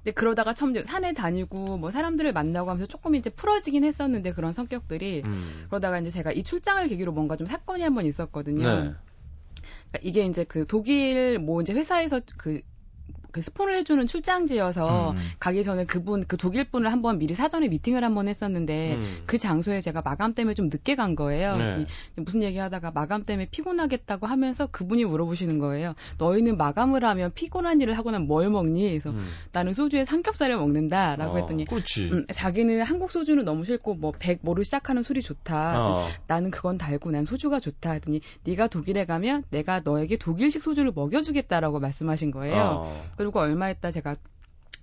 근데 0.02 0.12
그러다가 0.12 0.54
처음 0.54 0.74
산에 0.83 1.12
다니고 1.12 1.76
뭐 1.78 1.90
사람들을 1.90 2.33
만나고 2.33 2.70
하면서 2.70 2.87
조금 2.87 3.14
이제 3.14 3.30
풀어지긴 3.30 3.85
했었는데 3.85 4.33
그런 4.33 4.52
성격들이 4.52 5.22
음. 5.24 5.64
그러다가 5.68 5.98
이제 5.98 6.11
제가 6.11 6.33
이 6.33 6.42
출장을 6.42 6.87
계기로 6.88 7.12
뭔가 7.12 7.37
좀 7.37 7.46
사건이 7.46 7.83
한 7.83 7.94
번 7.94 8.06
있었거든요. 8.06 8.64
네. 8.64 8.74
그러니까 8.83 9.98
이게 10.02 10.24
이제 10.24 10.44
그 10.44 10.66
독일 10.66 11.38
뭐 11.38 11.61
이제 11.61 11.72
회사에서 11.72 12.20
그 12.37 12.61
그 13.32 13.40
스폰을 13.40 13.74
해주는 13.76 14.06
출장지여서 14.06 15.12
음. 15.12 15.16
가기 15.38 15.62
전에 15.62 15.84
그분 15.84 16.24
그 16.26 16.36
독일 16.36 16.64
분을 16.64 16.90
한번 16.92 17.18
미리 17.18 17.34
사전에 17.34 17.68
미팅을 17.68 18.04
한번 18.04 18.28
했었는데 18.28 18.94
음. 18.96 19.22
그 19.26 19.38
장소에 19.38 19.80
제가 19.80 20.02
마감 20.02 20.34
때문에 20.34 20.54
좀 20.54 20.66
늦게 20.66 20.94
간 20.94 21.14
거예요. 21.14 21.56
네. 21.56 21.86
무슨 22.16 22.42
얘기하다가 22.42 22.90
마감 22.92 23.22
때문에 23.22 23.48
피곤하겠다고 23.50 24.26
하면서 24.26 24.66
그분이 24.66 25.04
물어보시는 25.04 25.58
거예요. 25.58 25.94
너희는 26.18 26.56
마감을 26.56 27.04
하면 27.04 27.32
피곤한 27.34 27.80
일을 27.80 27.96
하고 27.96 28.10
나면 28.10 28.26
뭘 28.26 28.50
먹니? 28.50 28.88
그래서 28.88 29.10
음. 29.10 29.18
나는 29.52 29.72
소주에 29.72 30.04
삼겹살을 30.04 30.56
먹는다라고 30.56 31.34
어, 31.34 31.36
했더니 31.38 31.64
음, 32.12 32.26
자기는 32.32 32.82
한국 32.82 33.10
소주는 33.10 33.44
너무 33.44 33.64
싫고 33.64 33.94
뭐백 33.94 34.40
뭐를 34.42 34.64
시작하는 34.64 35.02
술이 35.02 35.22
좋다. 35.22 35.84
어. 35.84 36.00
나는 36.26 36.50
그건 36.50 36.78
달고 36.78 37.10
난 37.10 37.24
소주가 37.24 37.58
좋다. 37.58 37.90
하더니 37.90 38.20
네가 38.44 38.68
독일에 38.68 39.04
가면 39.04 39.44
내가 39.50 39.80
너에게 39.80 40.16
독일식 40.16 40.62
소주를 40.62 40.92
먹여주겠다라고 40.94 41.80
말씀하신 41.80 42.30
거예요. 42.30 42.84
어. 42.84 43.02
그리고 43.20 43.38
얼마 43.38 43.68
있다 43.68 43.90
제가 43.90 44.16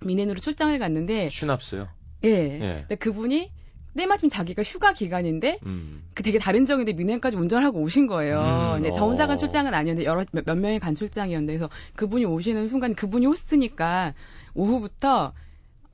미넨으로 0.02 0.40
출장을 0.40 0.78
갔는데 0.78 1.28
슈납스요? 1.30 1.88
예. 2.24 2.30
예. 2.30 2.60
근데 2.82 2.96
그분이 2.96 3.52
때마침 3.98 4.30
자기가 4.30 4.62
휴가 4.62 4.94
기간인데 4.94 5.60
음. 5.66 6.04
그 6.14 6.22
되게 6.22 6.38
다른 6.38 6.68
정인데 6.68 6.94
미넨까지 6.94 7.36
운전하고 7.36 7.80
오신 7.82 8.06
거예요. 8.06 8.76
음. 8.78 8.80
이제 8.80 8.92
점사간 8.92 9.34
어. 9.34 9.38
출장은 9.38 9.74
아니었는데 9.74 10.08
여러 10.08 10.24
몇, 10.32 10.46
몇 10.46 10.56
명이 10.56 10.78
간 10.78 10.94
출장이었는데 10.94 11.54
그래서 11.58 11.68
그분이 11.96 12.26
오시는 12.26 12.68
순간 12.68 12.94
그분이 12.94 13.26
호스트니까 13.26 14.14
오후부터 14.54 15.34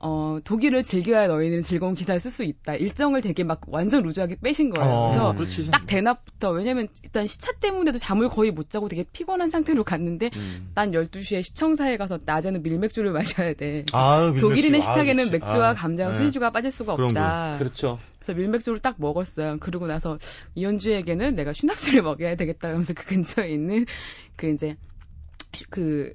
어, 0.06 0.38
독일을 0.44 0.82
즐겨야 0.82 1.28
너희는 1.28 1.62
즐거운 1.62 1.94
기사를 1.94 2.20
쓸 2.20 2.30
수 2.30 2.44
있다. 2.44 2.74
일정을 2.74 3.22
되게 3.22 3.42
막 3.42 3.62
완전 3.68 4.02
루즈하게 4.02 4.36
빼신 4.42 4.68
거예요. 4.68 4.86
어, 4.86 5.08
그래서 5.08 5.32
그렇지. 5.34 5.70
딱 5.70 5.86
대낮부터 5.86 6.50
왜냐면 6.50 6.88
일단 7.02 7.26
시차 7.26 7.52
때문에도 7.52 7.96
잠을 7.96 8.28
거의 8.28 8.50
못 8.50 8.68
자고 8.68 8.90
되게 8.90 9.06
피곤한 9.10 9.48
상태로 9.48 9.82
갔는데 9.82 10.28
음. 10.36 10.70
난 10.74 10.90
12시에 10.90 11.42
시청사에 11.42 11.96
가서 11.96 12.18
낮에는 12.22 12.62
밀맥주를 12.62 13.12
마셔야 13.16 13.54
돼. 13.54 13.86
아, 13.94 14.30
독일인의 14.38 14.82
식탁에는 14.82 15.28
아, 15.28 15.30
맥주와 15.30 15.68
아, 15.70 15.74
감자와 15.74 16.10
네. 16.10 16.16
순수가 16.18 16.50
빠질 16.50 16.70
수가 16.70 16.92
없다. 16.92 17.56
그렇죠. 17.58 17.98
그래서 18.18 18.38
밀맥주를 18.38 18.80
딱 18.80 18.96
먹었어요. 18.98 19.56
그러고 19.58 19.86
나서 19.86 20.18
이현주에게는 20.54 21.34
내가 21.34 21.54
슈납스를 21.54 22.02
먹여야 22.02 22.34
되겠다 22.34 22.68
하면서 22.68 22.92
그 22.92 23.06
근처에 23.06 23.48
있는 23.48 23.86
그 24.36 24.50
이제 24.50 24.76
그 25.70 26.12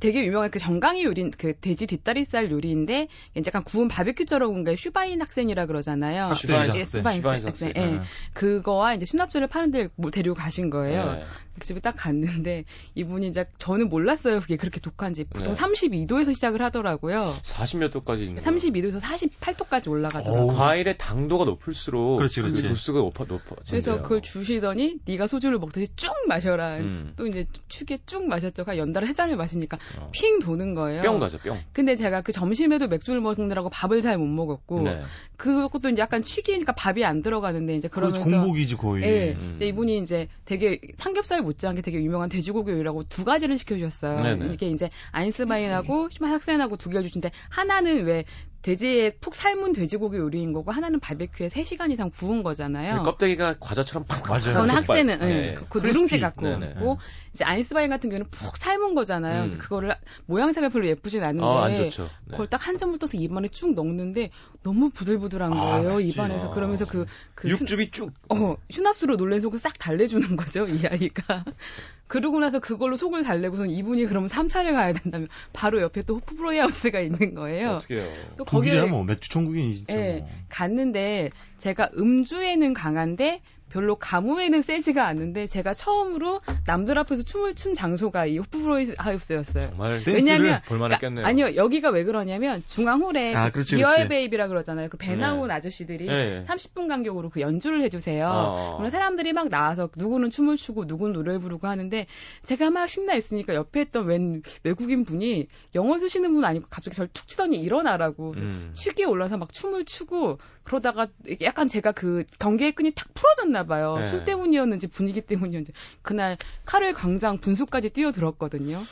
되게 0.00 0.24
유명한 0.24 0.50
그 0.50 0.58
정강이 0.58 1.04
요리, 1.04 1.30
그 1.30 1.52
돼지 1.60 1.86
뒷다리살 1.86 2.50
요리인데 2.50 3.08
약간 3.46 3.62
구운 3.62 3.88
바비큐처럼 3.88 4.50
뭔가 4.50 4.74
슈바인 4.74 5.20
학생이라 5.20 5.66
그러잖아요. 5.66 6.24
아, 6.24 6.34
슈바인 6.34 6.70
학생. 6.70 6.86
슈바인 6.86 7.24
학생. 7.24 7.72
예. 7.76 7.86
네. 7.86 8.00
그거와 8.32 8.94
이제 8.94 9.04
수납소를 9.04 9.48
파는데 9.48 9.88
데리고 10.10 10.34
가신 10.34 10.70
거예요. 10.70 11.12
네. 11.12 11.24
그 11.58 11.66
집에 11.66 11.80
딱 11.80 11.94
갔는데 11.96 12.64
이분이 12.94 13.28
이제 13.28 13.44
저는 13.58 13.90
몰랐어요. 13.90 14.40
그게 14.40 14.56
그렇게 14.56 14.80
독한지. 14.80 15.24
보통 15.24 15.52
네. 15.52 15.60
32도에서 15.60 16.34
시작을 16.34 16.62
하더라고요. 16.62 17.20
40몇 17.42 17.92
도까지 17.92 18.24
있는 18.24 18.42
32도에서 18.42 19.00
48도까지 19.00 19.90
올라가더라고요. 19.90 20.56
과일의 20.56 20.96
당도가 20.96 21.44
높을수록 21.44 22.16
그렇지, 22.16 22.40
그렇지. 22.40 22.62
도수가 22.66 23.00
높아 23.00 23.24
높아. 23.24 23.56
그래서 23.68 24.00
그걸 24.00 24.22
주시더니 24.22 24.96
네가 25.04 25.26
소주를 25.26 25.58
먹듯이 25.58 25.94
쭉 25.96 26.14
마셔라. 26.26 26.78
음. 26.78 27.12
또 27.16 27.26
이제 27.26 27.44
축에 27.68 27.98
쭉 28.06 28.26
마셨죠. 28.26 28.64
연달아 28.74 29.06
세 29.06 29.12
잔을 29.12 29.36
마시니까 29.36 29.78
어. 29.98 30.10
핑 30.12 30.38
도는 30.38 30.74
거예요. 30.74 31.02
뿅 31.02 31.18
가죠, 31.20 31.38
뿅. 31.38 31.58
근데 31.72 31.96
제가 31.96 32.22
그 32.22 32.32
점심에도 32.32 32.88
맥주를 32.88 33.20
먹느라고 33.20 33.70
밥을 33.70 34.00
잘 34.00 34.18
못 34.18 34.26
먹었고 34.26 34.82
네. 34.82 35.02
그것도 35.36 35.88
이제 35.88 36.02
약간 36.02 36.22
취기니까 36.22 36.72
밥이 36.72 37.04
안 37.04 37.22
들어가는데 37.22 37.74
이제 37.74 37.88
그러면서 37.88 38.22
공복이지 38.22 38.76
거의. 38.76 39.02
네. 39.02 39.32
음. 39.32 39.50
근데 39.52 39.68
이분이 39.68 39.98
이제 39.98 40.28
되게 40.44 40.80
삼겹살 40.98 41.40
못지않게 41.42 41.82
되게 41.82 42.02
유명한 42.02 42.28
돼지고기 42.28 42.70
요리라고 42.72 43.04
두 43.04 43.24
가지를 43.24 43.56
시켜 43.56 43.76
주셨어요. 43.76 44.20
네네. 44.20 44.52
이게 44.52 44.68
이제 44.68 44.90
아인스바인하고 45.12 46.08
슈만 46.10 46.32
학생하고 46.32 46.76
두 46.76 46.90
개를 46.90 47.02
주신데 47.04 47.30
하나는 47.48 48.04
왜 48.04 48.24
돼지에 48.62 49.10
푹 49.20 49.34
삶은 49.34 49.72
돼지고기 49.72 50.16
요리인 50.16 50.52
거고 50.52 50.70
하나는 50.70 51.00
바베큐에 51.00 51.48
3시간 51.48 51.90
이상 51.90 52.10
구운 52.10 52.42
거잖아요. 52.42 53.02
껍데기가 53.02 53.56
과자처럼 53.58 54.04
팍 54.06 54.22
맞아요. 54.28 54.52
저는 54.52 54.74
학생은 54.74 55.18
네. 55.18 55.26
네. 55.26 55.58
그 55.68 55.78
누룽지 55.78 56.20
갖고 56.20 56.48
있고 56.48 56.98
이제 57.32 57.44
아인스바인 57.44 57.90
같은 57.90 58.10
경우는 58.10 58.30
푹 58.30 58.56
삶은 58.56 58.94
거잖아요. 58.94 59.44
음. 59.44 59.50
그거를 59.50 59.94
모양새가 60.26 60.68
별로 60.68 60.86
예쁘진 60.86 61.22
않은데 61.22 61.44
어, 61.44 61.58
안 61.58 61.76
좋죠. 61.76 62.04
네. 62.04 62.32
그걸 62.32 62.46
딱 62.46 62.60
한 62.70 62.78
점을 62.78 62.96
떠서 62.98 63.16
입안에 63.16 63.48
쭉 63.48 63.74
넣는데 63.74 64.30
너무 64.62 64.90
부들부들한 64.90 65.52
아, 65.52 65.56
거예요. 65.56 65.96
아, 65.96 66.00
입안에서 66.00 66.50
그러면서 66.50 66.84
그, 66.84 67.06
그 67.34 67.48
육즙이 67.48 67.90
쭉 67.90 68.12
어, 68.28 68.56
슈납스로 68.70 69.16
놀란 69.16 69.40
속을 69.40 69.58
싹 69.58 69.78
달래주는 69.78 70.36
거죠. 70.36 70.66
이 70.66 70.86
아이가. 70.86 71.44
그러고 72.10 72.40
나서 72.40 72.58
그걸로 72.58 72.96
속을 72.96 73.22
달래고선 73.22 73.70
이분이 73.70 74.06
그러면 74.06 74.28
3차를 74.28 74.72
가야 74.72 74.90
된다면 74.90 75.28
바로 75.52 75.80
옆에 75.80 76.02
또 76.02 76.16
호프 76.16 76.34
브로이하우스가 76.34 76.98
있는 76.98 77.34
거예요. 77.34 77.76
어떻게요? 77.76 78.02
또 78.36 78.44
거기에 78.44 78.84
뭐 78.86 79.04
맥주 79.04 79.30
천국이 79.30 79.76
진짜. 79.76 79.94
예, 79.94 80.18
뭐. 80.18 80.28
갔는데 80.48 81.30
제가 81.58 81.90
음주에는 81.96 82.72
강한데 82.74 83.42
별로 83.70 83.96
가무에는 83.96 84.62
세지가 84.62 85.06
않는데 85.06 85.46
제가 85.46 85.72
처음으로 85.72 86.40
남들 86.66 86.98
앞에서 86.98 87.22
춤을 87.22 87.54
춘 87.54 87.74
장소가 87.74 88.26
이 88.26 88.38
호프브로이 88.38 88.94
하우스였어요. 88.96 89.68
정말 89.68 90.02
왜냐면 90.06 90.60
그러니까, 90.66 91.26
아니요 91.26 91.56
여기가 91.56 91.90
왜 91.90 92.04
그러냐면 92.04 92.62
중앙홀에 92.66 93.34
아, 93.34 93.50
그 93.50 93.60
beer 93.60 94.08
belly라 94.08 94.48
그러잖아요. 94.48 94.88
그 94.88 95.00
배 95.00 95.14
나온 95.14 95.48
네. 95.48 95.54
아저씨들이 95.54 96.06
네. 96.06 96.42
30분 96.46 96.88
간격으로 96.88 97.30
그 97.30 97.40
연주를 97.40 97.82
해주세요. 97.82 98.28
어. 98.28 98.70
그러면 98.72 98.90
사람들이 98.90 99.32
막 99.32 99.48
나와서 99.48 99.88
누구는 99.96 100.30
춤을 100.30 100.56
추고 100.56 100.84
누구는 100.84 101.14
노래 101.14 101.38
부르고 101.38 101.66
하는데 101.66 102.06
제가 102.44 102.70
막 102.70 102.86
신나 102.88 103.14
있으니까 103.14 103.54
옆에 103.54 103.82
있던 103.82 104.04
웬 104.06 104.42
외국인 104.62 105.04
분이 105.04 105.48
영어 105.74 105.98
쓰시는 105.98 106.32
분 106.32 106.44
아니고 106.44 106.66
갑자기 106.68 106.96
저를 106.96 107.08
툭 107.12 107.28
치더니 107.28 107.60
일어나라고 107.60 108.34
음. 108.36 108.70
취기에 108.74 109.06
올라서 109.06 109.38
막 109.38 109.52
춤을 109.52 109.84
추고 109.84 110.38
그러다가 110.64 111.08
약간 111.40 111.68
제가 111.68 111.92
그 111.92 112.24
경계의 112.38 112.72
끈이 112.72 112.92
탁 112.94 113.08
풀어졌나 113.14 113.64
봐요. 113.64 113.96
네. 113.98 114.04
술 114.04 114.24
때문이었는지 114.24 114.86
분위기 114.88 115.20
때문이었는지 115.20 115.72
그날 116.02 116.36
카를 116.64 116.92
광장 116.92 117.38
분수까지 117.38 117.90
뛰어들었거든요. 117.90 118.82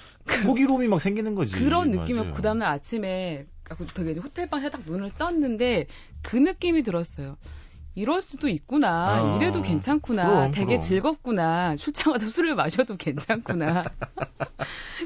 호기로움이 0.46 0.88
막 0.88 1.00
생기는 1.00 1.34
거지. 1.34 1.56
그런 1.56 1.90
느낌이었고 1.90 2.34
그 2.34 2.42
다음날 2.42 2.68
아침에 2.68 3.46
되게 3.94 4.18
호텔 4.18 4.48
방에 4.48 4.70
딱 4.70 4.80
눈을 4.86 5.10
떴는데 5.18 5.86
그 6.22 6.36
느낌이 6.36 6.82
들었어요. 6.82 7.36
이럴 7.98 8.22
수도 8.22 8.48
있구나. 8.48 9.22
어. 9.22 9.36
이래도 9.36 9.60
괜찮구나. 9.60 10.26
그럼, 10.28 10.50
되게 10.52 10.66
그럼. 10.66 10.80
즐겁구나. 10.80 11.74
출장 11.76 12.12
와서 12.12 12.26
술을 12.30 12.54
마셔도 12.54 12.96
괜찮구나. 12.96 13.82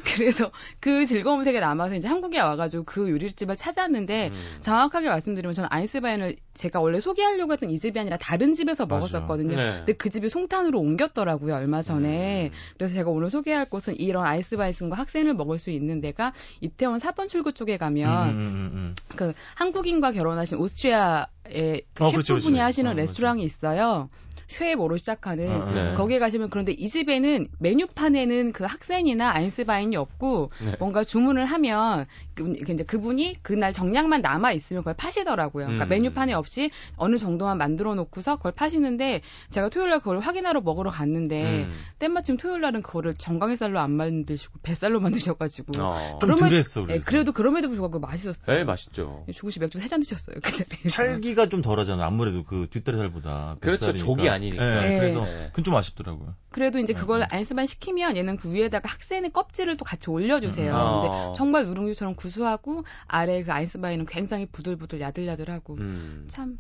그래서 0.17 0.51
그 0.81 1.05
즐거움이 1.07 1.45
되게 1.45 1.61
남아서 1.61 1.95
이제 1.95 2.09
한국에 2.09 2.41
와가지고 2.41 2.85
그 2.85 3.11
요리집을 3.11 3.57
찾았는데 3.57 4.29
음. 4.29 4.57
정확하게 4.61 5.09
말씀드리면 5.09 5.53
저는 5.53 5.69
아인스바인을 5.71 6.37
제가 6.55 6.81
원래 6.81 7.01
소개하려고 7.01 7.53
했던 7.53 7.71
이 7.71 7.79
집이 7.79 7.99
아니라 7.99 8.17
다른 8.19 8.55
집에서 8.55 8.85
맞아. 8.87 8.97
먹었었거든요. 8.97 9.57
네. 9.57 9.77
근데 9.79 9.93
그 9.95 10.11
집이 10.11 10.29
송탄으로 10.29 10.79
옮겼더라고요 10.79 11.55
얼마 11.55 11.83
전에. 11.83 12.47
음. 12.47 12.51
그래서 12.77 12.95
제가 12.95 13.11
오늘 13.11 13.31
소개할 13.31 13.67
곳은 13.67 13.99
이런 13.99 14.25
아이스바이슨과 14.25 14.97
학생을 14.97 15.35
먹을 15.35 15.59
수 15.59 15.71
있는 15.71 16.01
데가 16.01 16.33
이태원 16.61 16.99
4번 16.99 17.29
출구 17.29 17.53
쪽에 17.53 17.77
가면 17.77 18.31
음, 18.31 18.37
음, 18.37 18.71
음, 18.75 18.95
그 19.17 19.33
한국인과 19.55 20.13
결혼하신 20.13 20.59
오스트리아 20.59 21.27
의그 21.55 22.05
어, 22.05 22.11
셰프분이 22.11 22.13
그렇죠, 22.13 22.35
그렇죠. 22.35 22.61
하시는 22.63 22.91
어, 22.91 22.95
레스토랑이 22.95 23.43
있어요. 23.43 24.09
쉐모로 24.49 24.97
시작하는 24.97 25.51
어, 25.63 25.73
네. 25.73 25.95
거기에 25.95 26.19
가시면 26.19 26.51
그런데 26.51 26.73
이 26.73 26.89
집에는 26.89 27.47
메뉴판에는 27.59 28.53
그 28.53 28.65
학생이나 28.65 29.33
아인스바인이 29.35 29.97
없고 29.97 30.51
네. 30.65 30.77
뭔가 30.79 31.05
주문을 31.05 31.45
하면 31.45 32.07
그, 32.35 32.53
이제 32.69 32.83
그분이 32.85 33.37
그날 33.43 33.73
정량만 33.73 34.21
남아 34.23 34.53
있으면 34.53 34.83
그걸 34.83 34.95
파시더라고요. 34.95 35.67
그러니까 35.67 35.87
음. 35.87 35.89
메뉴판에 35.89 36.33
없이 36.33 36.71
어느 36.97 37.17
정도만 37.17 37.59
만들어 37.59 37.95
놓고서 37.95 38.37
그걸 38.37 38.53
파시는데 38.53 39.23
제가 39.51 39.69
토요일 39.69 39.91
날 39.91 40.01
그걸 40.01 40.19
확인하러 40.21 40.61
먹으러 40.61 40.91
갔는데 40.91 41.65
음. 41.65 41.73
때마침 42.01 42.37
토요일 42.37 42.61
날은 42.63 42.83
그거를 42.83 43.15
정강이쌀로 43.15 43.79
안 43.79 43.93
만드시고 43.93 44.59
뱃살로 44.63 45.01
만드셔가지고 45.01 45.81
어. 45.83 46.19
그러면 46.21 46.63
좀 46.63 46.87
네, 46.89 46.99
그래도 46.99 47.33
그럼에도 47.33 47.69
불구하고 47.69 48.01
맛있었어요. 48.01 48.57
네, 48.57 48.65
맛있죠. 48.65 49.25
죽으시 49.33 49.61
맥주 49.61 49.79
세 49.79 49.93
잔 49.93 50.01
드셨어요. 50.01 50.37
그 50.43 50.51
자리에. 50.51 50.87
찰기가 50.89 51.51
좀 51.51 51.61
덜하잖아요. 51.61 52.07
아무래도 52.07 52.45
그 52.45 52.67
뒷다리살보다. 52.71 53.57
그렇죠. 53.61 53.93
족이 53.93 54.31
아니 54.31 54.42
니까. 54.51 54.81
네, 54.81 54.89
네. 54.89 54.99
그래서 54.99 55.25
그건 55.49 55.65
좀 55.65 55.77
아쉽더라고요. 55.77 56.35
그래도 56.51 56.79
이제 56.79 56.93
그걸 56.93 57.21
네. 57.21 57.27
아인스반 57.31 57.67
시키면 57.67 58.17
얘는 58.17 58.37
그 58.37 58.53
위에다가 58.53 58.89
학생의 58.89 59.31
껍질을 59.31 59.77
또 59.77 59.85
같이 59.85 60.11
올려주세요. 60.11 60.73
음. 60.73 61.01
근데 61.01 61.17
아. 61.17 61.33
정말 61.35 61.67
누룽지처럼 61.67 62.15
구수하고 62.15 62.85
아래 63.07 63.43
그 63.43 63.53
아인스바인은 63.53 64.07
굉장히 64.07 64.47
부들부들 64.47 65.01
야들야들하고 65.01 65.75
음. 65.75 66.25
참 66.29 66.59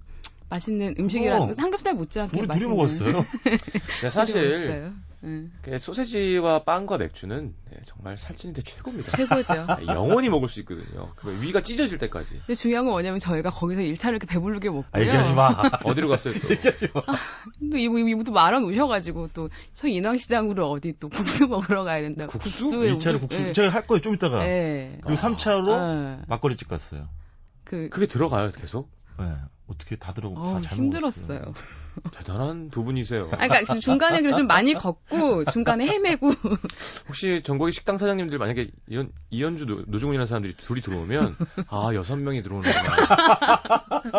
맛있는 0.53 0.95
음식이라는 0.99 1.47
거 1.47 1.53
삼겹살 1.55 1.95
못지않게 1.95 2.38
우리 2.38 2.47
맛있는. 2.47 2.69
둘이 2.69 2.77
먹었어요. 2.77 3.27
네, 4.03 4.11
사실 4.11 4.93
음. 5.25 5.53
소세지와 5.79 6.65
빵과 6.65 6.99
맥주는 6.99 7.55
네, 7.71 7.79
정말 7.87 8.19
살찌는데 8.19 8.62
최고입니다. 8.62 9.17
최고죠. 9.17 9.67
네, 9.79 9.87
영원히 9.87 10.29
먹을 10.29 10.49
수 10.49 10.59
있거든요. 10.61 11.12
그 11.15 11.41
위가 11.41 11.61
찢어질 11.62 11.99
때까지. 11.99 12.38
근데 12.38 12.55
중요한 12.57 12.85
건 12.87 12.93
뭐냐면 12.95 13.21
저희가 13.21 13.51
거기서 13.51 13.83
1차를 13.83 14.11
이렇게 14.11 14.27
배부르게 14.27 14.69
먹고요. 14.71 14.88
아, 14.91 15.01
얘기하지 15.01 15.35
마. 15.35 15.51
어디로 15.85 16.09
갔어요 16.09 16.35
또? 16.41 16.51
얘기하지 16.51 16.88
마. 16.93 17.03
아, 17.07 17.17
또 17.71 17.79
이분 17.79 18.09
이분도 18.09 18.33
말아 18.33 18.59
놓으셔가지고 18.61 19.29
또 19.29 19.49
저 19.75 19.87
인왕시장으로 19.88 20.69
어디 20.71 20.93
또 20.99 21.09
국수 21.09 21.47
먹으러 21.47 21.85
가야 21.85 22.03
된다. 22.03 22.27
국수? 22.27 22.69
2차로 22.71 23.21
국수. 23.21 23.41
네. 23.41 23.53
제가 23.53 23.69
할 23.69 23.87
거예요 23.87 24.01
좀 24.01 24.15
이따가. 24.15 24.43
네. 24.45 24.99
그리고 25.03 25.21
3차로 25.21 25.69
아. 25.73 26.23
막걸리집 26.27 26.67
갔어요. 26.69 27.09
그 27.65 27.88
그게 27.91 28.07
들어가요 28.07 28.51
계속? 28.51 28.91
네. 29.21 29.27
어떻게 29.73 29.97
다 29.97 30.13
들어고 30.13 30.39
어, 30.39 30.55
다잘 30.61 30.79
힘들었어요. 30.79 31.41
대단한 32.13 32.71
두 32.71 32.85
분이세요. 32.85 33.29
아, 33.33 33.47
그러니까 33.49 33.79
중간에 33.79 34.23
그래 34.23 34.33
좀 34.33 34.47
많이 34.47 34.73
걷고 34.73 35.45
중간에 35.45 35.87
헤매고. 35.87 36.31
혹시 37.09 37.43
전국의 37.45 37.73
식당 37.73 37.99
사장님들 37.99 38.39
만약에 38.39 38.71
이런 38.89 39.11
이현주 39.31 39.67
노, 39.67 39.99
중훈이라는 39.99 40.25
사람들이 40.27 40.55
둘이 40.57 40.81
들어오면 40.81 41.37
아 41.69 41.91
여섯 41.95 42.17
명이 42.17 42.43
들어오는구나. 42.43 42.83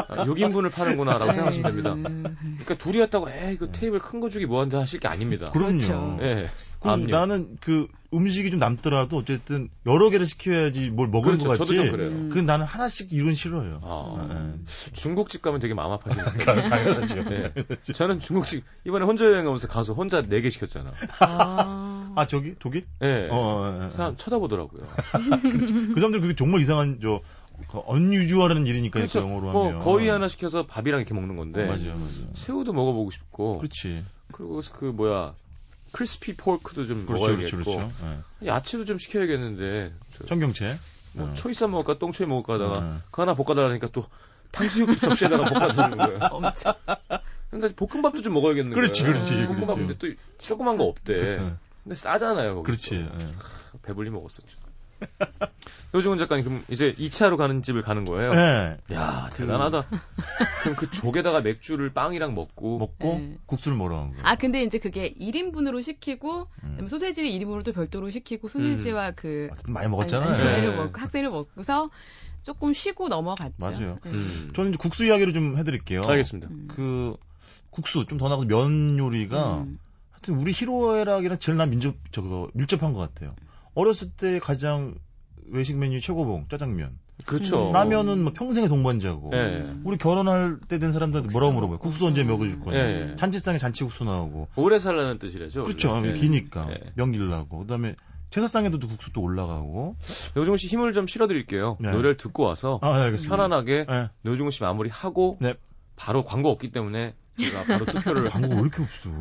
아, 0.08 0.26
6인분을 0.26 0.72
파는구나라고 0.72 1.26
네. 1.32 1.34
생각하시면 1.34 1.72
됩니다. 1.72 1.96
그러니까 1.96 2.76
둘이었다고 2.76 3.30
에이 3.32 3.58
그 3.58 3.72
테이블 3.72 4.00
큰 4.00 4.20
거 4.24 4.30
주기 4.30 4.46
뭐한데 4.46 4.78
하실 4.78 5.00
게 5.00 5.08
아닙니다. 5.08 5.50
그럼요. 5.50 5.70
그렇죠. 5.80 6.18
예. 6.22 6.50
그럼 6.80 7.06
나는 7.06 7.58
그 7.60 7.88
음식이 8.14 8.52
좀 8.52 8.60
남더라도 8.60 9.18
어쨌든 9.18 9.70
여러 9.86 10.10
개를 10.10 10.26
시켜야지 10.26 10.90
뭘 10.90 11.08
먹을 11.08 11.38
그렇죠, 11.38 11.50
것 11.50 11.60
같지. 11.60 11.78
음. 11.78 12.30
그 12.32 12.40
나는 12.40 12.66
하나씩 12.66 13.12
이런 13.12 13.34
싫어요. 13.34 13.80
아, 13.84 14.28
네. 14.30 14.64
중국집 14.94 15.42
가면 15.42 15.60
되게 15.60 15.74
마음 15.74 15.92
아파지는 15.92 16.24
당연하죠. 16.70 17.24
네. 17.30 17.54
저는 17.94 18.20
중국집 18.20 18.64
이번에 18.86 19.06
혼자 19.06 19.26
여행 19.26 19.46
가면서 19.46 19.68
가서 19.68 19.94
혼자 19.94 20.22
네 20.22 20.42
개 20.42 20.50
시켰잖아. 20.50 20.92
아, 21.22 22.14
아 22.16 22.28
저기 22.28 22.56
독일? 22.60 22.86
네. 23.00 23.28
어, 23.30 23.36
어, 23.36 23.86
어. 23.86 23.90
사람 23.92 24.16
쳐다보더라고요. 24.18 24.82
그 25.42 25.94
사람들 25.96 26.22
그게 26.22 26.36
정말 26.36 26.62
이상한 26.62 27.00
저 27.02 27.22
언유주얼하는 27.72 28.68
일이니까 28.68 29.00
그렇죠. 29.00 29.20
영어로 29.20 29.52
뭐 29.52 29.68
하면 29.70 29.80
거의 29.80 30.10
하나 30.10 30.28
시켜서 30.28 30.66
밥이랑 30.66 31.00
이렇게 31.00 31.14
먹는 31.14 31.36
건데. 31.36 31.64
어, 31.64 31.68
맞아요, 31.68 31.96
맞아요. 31.96 32.28
새우도 32.34 32.74
먹어보고 32.74 33.12
싶고. 33.12 33.58
그렇지. 33.60 34.04
그리고 34.32 34.62
그 34.74 34.86
뭐야 34.86 35.36
크리스피 35.94 36.36
포크도 36.36 36.86
좀 36.86 37.06
그렇죠, 37.06 37.28
먹어야겠고 37.28 37.58
그렇죠, 37.64 37.78
그렇죠. 37.78 37.92
네. 38.42 38.48
야채도 38.48 38.86
좀 38.86 38.98
시켜야겠는데 38.98 39.94
청경채 40.28 40.80
뭐 41.14 41.28
네. 41.28 41.34
초이쌈 41.36 41.72
먹을까 41.72 42.00
똥초이 42.00 42.28
먹을까 42.28 42.56
하다가 42.56 42.80
네. 42.82 42.98
그 43.12 43.22
하나 43.22 43.34
볶아달라니까 43.36 43.90
또 43.94 44.04
탕수육 44.52 45.00
접시에다가 45.00 45.50
볶아주는 45.50 45.98
거예요. 45.98 46.18
엄청. 46.32 46.74
근데 47.52 47.74
볶음밥도 47.76 48.24
좀 48.24 48.34
먹어야겠는 48.34 48.74
그렇지, 48.74 49.04
거예요. 49.04 49.14
그렇지, 49.14 49.36
그렇지. 49.36 49.54
볶음밥 49.54 49.78
근데 49.78 49.98
또 49.98 50.08
조그만 50.40 50.78
거 50.78 50.86
없대. 50.86 51.38
네. 51.38 51.54
근데 51.84 51.96
싸잖아요. 51.96 52.64
그렇지. 52.64 52.96
네. 52.96 53.28
배불리 53.84 54.10
먹었었죠. 54.10 54.63
노중훈 55.92 56.18
작가님 56.18 56.44
그럼 56.44 56.64
이제 56.70 56.92
2차로 56.94 57.38
가는 57.38 57.62
집을 57.62 57.84
가는 57.84 58.04
거예요? 58.04 58.32
네. 58.34 58.78
야 58.94 59.30
그... 59.32 59.40
대단하다. 59.40 59.84
그럼 60.64 60.76
그 60.76 60.90
족에다가 60.90 61.42
맥주를 61.42 61.94
빵이랑 61.94 62.34
먹고 62.34 62.80
먹고 62.80 63.08
네. 63.20 63.38
국수를 63.46 63.78
먹으러 63.78 63.98
간 63.98 64.10
거예요. 64.10 64.24
아 64.26 64.36
근데 64.36 64.64
이제 64.64 64.80
그게 64.80 65.14
1인분으로 65.14 65.84
시키고 65.84 66.48
음. 66.64 66.88
소세지를 66.90 67.30
1인분으로 67.30 67.64
또 67.64 67.74
별도로 67.74 68.10
시키고 68.10 68.48
소세지와 68.50 69.10
음. 69.10 69.14
그 69.16 69.50
많이 69.68 69.88
먹었잖아요. 69.88 70.30
학생을 70.30 70.62
네. 70.62 70.76
먹고 70.76 71.00
학생을 71.00 71.30
먹고서 71.30 71.90
조금 72.42 72.74
쉬고 72.74 73.08
넘어갔죠. 73.08 73.54
맞아요. 73.58 74.00
네. 74.04 74.10
음. 74.12 74.52
저는 74.56 74.72
이제 74.72 74.78
국수 74.80 75.06
이야기를 75.06 75.34
좀 75.34 75.58
해드릴게요. 75.58 76.02
알겠습니다. 76.06 76.50
음. 76.50 76.68
그 76.70 77.16
국수 77.70 78.06
좀 78.08 78.18
더 78.18 78.30
나가서 78.30 78.48
면 78.48 78.98
요리가 78.98 79.60
음. 79.62 79.80
하여튼 80.12 80.36
우리 80.36 80.52
히로애락이랑 80.54 81.38
제일 81.40 81.58
난 81.58 81.70
민접 81.70 81.96
저거 82.12 82.50
밀접한 82.54 82.94
것 82.94 83.00
같아요. 83.00 83.36
어렸을 83.76 84.10
때 84.12 84.40
가장 84.40 84.96
외식 85.48 85.78
메뉴 85.78 86.00
최고봉 86.00 86.48
짜장면. 86.50 86.98
그렇죠. 87.26 87.70
음. 87.70 87.74
라면은 87.74 88.24
뭐 88.24 88.34
평생의 88.34 88.70
동반자고. 88.70 89.30
네. 89.32 89.74
우리 89.84 89.98
결혼할 89.98 90.60
때 90.68 90.80
된 90.80 90.92
사람들한테 90.92 91.32
뭐라고 91.32 91.54
물어봐요. 91.54 91.80
국수 91.80 92.06
언제 92.06 92.24
먹어줄 92.24 92.60
거냐. 92.60 92.84
네. 92.84 93.16
잔치상에 93.16 93.58
잔치국수 93.58 94.04
나오고. 94.04 94.50
오래 94.56 94.80
살라는 94.80 95.20
뜻이라죠. 95.20 95.64
그렇죠. 95.64 96.00
네. 96.02 96.14
기니까 96.14 96.68
명일 96.96 97.30
나고. 97.30 97.60
그다음에 97.60 97.96
제사상에도 98.32 98.80
국수 98.80 99.14
또 99.14 99.22
올라가고. 99.22 99.96
노중훈 100.34 100.58
씨 100.58 100.68
힘을 100.68 100.94
좀 100.94 101.06
실어드릴게요. 101.06 101.78
네. 101.80 101.92
노래를 101.92 102.16
듣고 102.18 102.44
와서 102.44 102.80
아, 102.82 103.10
네, 103.10 103.16
편안하게 103.16 103.86
네. 103.88 104.10
노중훈 104.24 104.50
씨 104.52 104.64
마무리 104.64 104.90
하고 104.90 105.38
네. 105.40 105.54
바로 105.96 106.24
광고 106.24 106.50
없기 106.50 106.72
때문에 106.72 107.14
제가 107.40 107.64
바로 107.66 107.86
투표를. 107.86 108.26
광고 108.30 108.56
왜 108.56 108.62
이렇게 108.62 108.82
없어? 108.82 109.12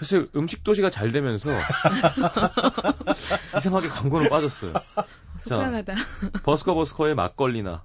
글쎄 0.00 0.26
음식 0.34 0.64
도시가 0.64 0.88
잘 0.88 1.12
되면서 1.12 1.50
이상하게 3.54 3.88
광고는 3.88 4.30
빠졌어요. 4.30 4.72
속상하다. 5.40 5.94
자, 5.94 6.00
버스커 6.42 6.72
버스커의 6.72 7.14
막걸리나. 7.14 7.84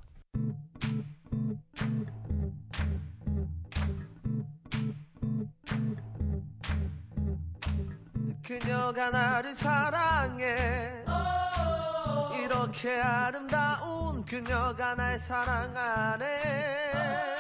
그녀가 8.46 9.10
나를 9.10 9.54
사랑해 9.54 11.04
이렇게 12.42 12.98
아름다운 12.98 14.24
그녀가 14.24 14.96
날 14.96 15.20
사랑하네 15.20 17.35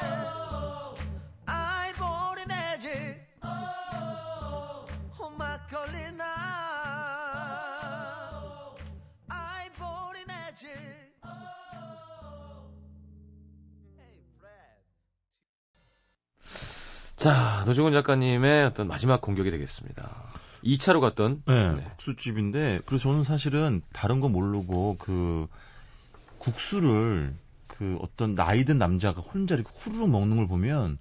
자, 17.26 17.64
노중훈 17.66 17.92
작가님의 17.92 18.66
어떤 18.66 18.88
마지막 18.88 19.20
공격이 19.20 19.50
되겠습니다. 19.50 20.32
2차로 20.64 21.02
갔던 21.02 21.42
네, 21.48 21.72
네. 21.72 21.84
국수집인데 21.84 22.82
그래서 22.86 23.10
저는 23.10 23.24
사실은 23.24 23.82
다른 23.94 24.20
거 24.20 24.30
모르고 24.30 24.98
그 25.00 25.48
국수를 26.38 27.34
그 27.66 27.98
어떤 28.00 28.36
나이 28.36 28.64
든 28.64 28.78
남자가 28.78 29.22
혼자 29.22 29.56
이렇게 29.56 29.72
후루룩 29.76 30.08
먹는 30.08 30.38
걸 30.38 30.48
보면 30.48 31.00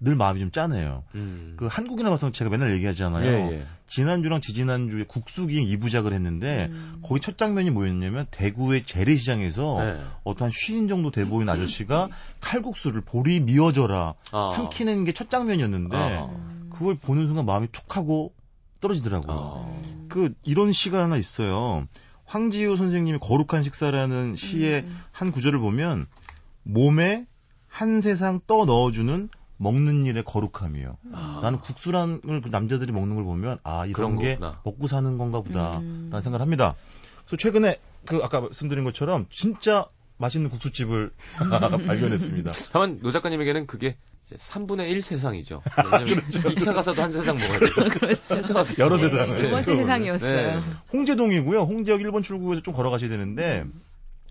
늘 0.00 0.16
마음이 0.16 0.40
좀 0.40 0.50
짠해요. 0.50 1.04
음. 1.14 1.54
그 1.56 1.66
한국이나 1.66 2.10
가서 2.10 2.30
제가 2.30 2.50
맨날 2.50 2.74
얘기하잖아요. 2.74 3.26
예, 3.26 3.52
예. 3.52 3.66
지난주랑 3.86 4.40
지지난주에 4.40 5.04
국수기행 5.08 5.64
2부작을 5.64 6.12
했는데 6.12 6.66
음. 6.70 7.00
거기 7.02 7.20
첫 7.20 7.38
장면이 7.38 7.70
뭐였냐면 7.70 8.26
대구의 8.30 8.84
재래시장에서 8.84 9.76
네. 9.82 10.00
어떤 10.24 10.50
쉰 10.50 10.88
정도 10.88 11.10
돼 11.10 11.24
보이는 11.24 11.50
아저씨가 11.52 12.08
칼국수를 12.40 13.00
보리 13.00 13.40
미어져라 13.40 14.14
아. 14.32 14.48
삼키는 14.54 15.04
게 15.04 15.12
첫 15.14 15.30
장면이었는데 15.30 15.96
아. 15.96 16.28
그걸 16.70 16.96
보는 16.96 17.26
순간 17.26 17.46
마음이 17.46 17.68
툭 17.72 17.96
하고 17.96 18.34
떨어지더라고요. 18.80 19.36
아. 19.36 20.06
그 20.08 20.34
이런 20.42 20.72
시가 20.72 21.02
하나 21.02 21.16
있어요. 21.16 21.86
황지우 22.26 22.76
선생님의 22.76 23.20
거룩한 23.20 23.62
식사라는 23.62 24.34
시의 24.34 24.82
음. 24.82 25.00
한 25.12 25.30
구절을 25.30 25.60
보면 25.60 26.06
몸에 26.64 27.26
한 27.68 28.00
세상 28.00 28.40
떠 28.46 28.64
넣어주는 28.64 29.28
먹는 29.64 30.04
일의 30.04 30.22
거룩함이요. 30.24 30.98
아. 31.12 31.40
나는 31.42 31.58
국수라는 31.60 32.42
그 32.42 32.48
남자들이 32.50 32.92
먹는 32.92 33.16
걸 33.16 33.24
보면 33.24 33.58
아 33.64 33.86
이런 33.86 34.16
게 34.16 34.34
거구나. 34.36 34.60
먹고 34.62 34.86
사는 34.86 35.16
건가 35.18 35.40
보다라는 35.40 35.80
음. 35.80 36.10
생각을 36.12 36.40
합니다. 36.42 36.74
그래서 37.26 37.36
최근에 37.38 37.80
그 38.04 38.20
아까 38.22 38.42
말씀드린 38.42 38.84
것처럼 38.84 39.26
진짜 39.30 39.86
맛있는 40.18 40.50
국수집을 40.50 41.10
발견했습니다. 41.86 42.52
다만 42.72 43.00
노 43.00 43.10
작가님에게는 43.10 43.66
그게 43.66 43.96
이제 44.26 44.36
3분의 44.36 44.90
1 44.90 45.02
세상이죠. 45.02 45.62
그렇죠. 45.74 46.40
2차 46.50 46.74
가서도 46.74 47.02
한 47.02 47.10
세상 47.10 47.36
먹어야 47.36 47.58
되고. 47.58 47.74
그렇죠. 47.88 48.36
3차 48.36 48.52
가서 48.54 48.74
여러 48.78 48.96
네. 48.96 49.08
세상을. 49.08 49.38
두 49.38 49.50
번째 49.50 49.76
세상이었어요. 49.76 50.36
네. 50.36 50.60
홍제동이고요. 50.92 51.62
홍제역 51.62 52.00
1번 52.00 52.22
출구에서 52.22 52.60
좀 52.62 52.74
걸어가셔야 52.74 53.08
되는데 53.10 53.64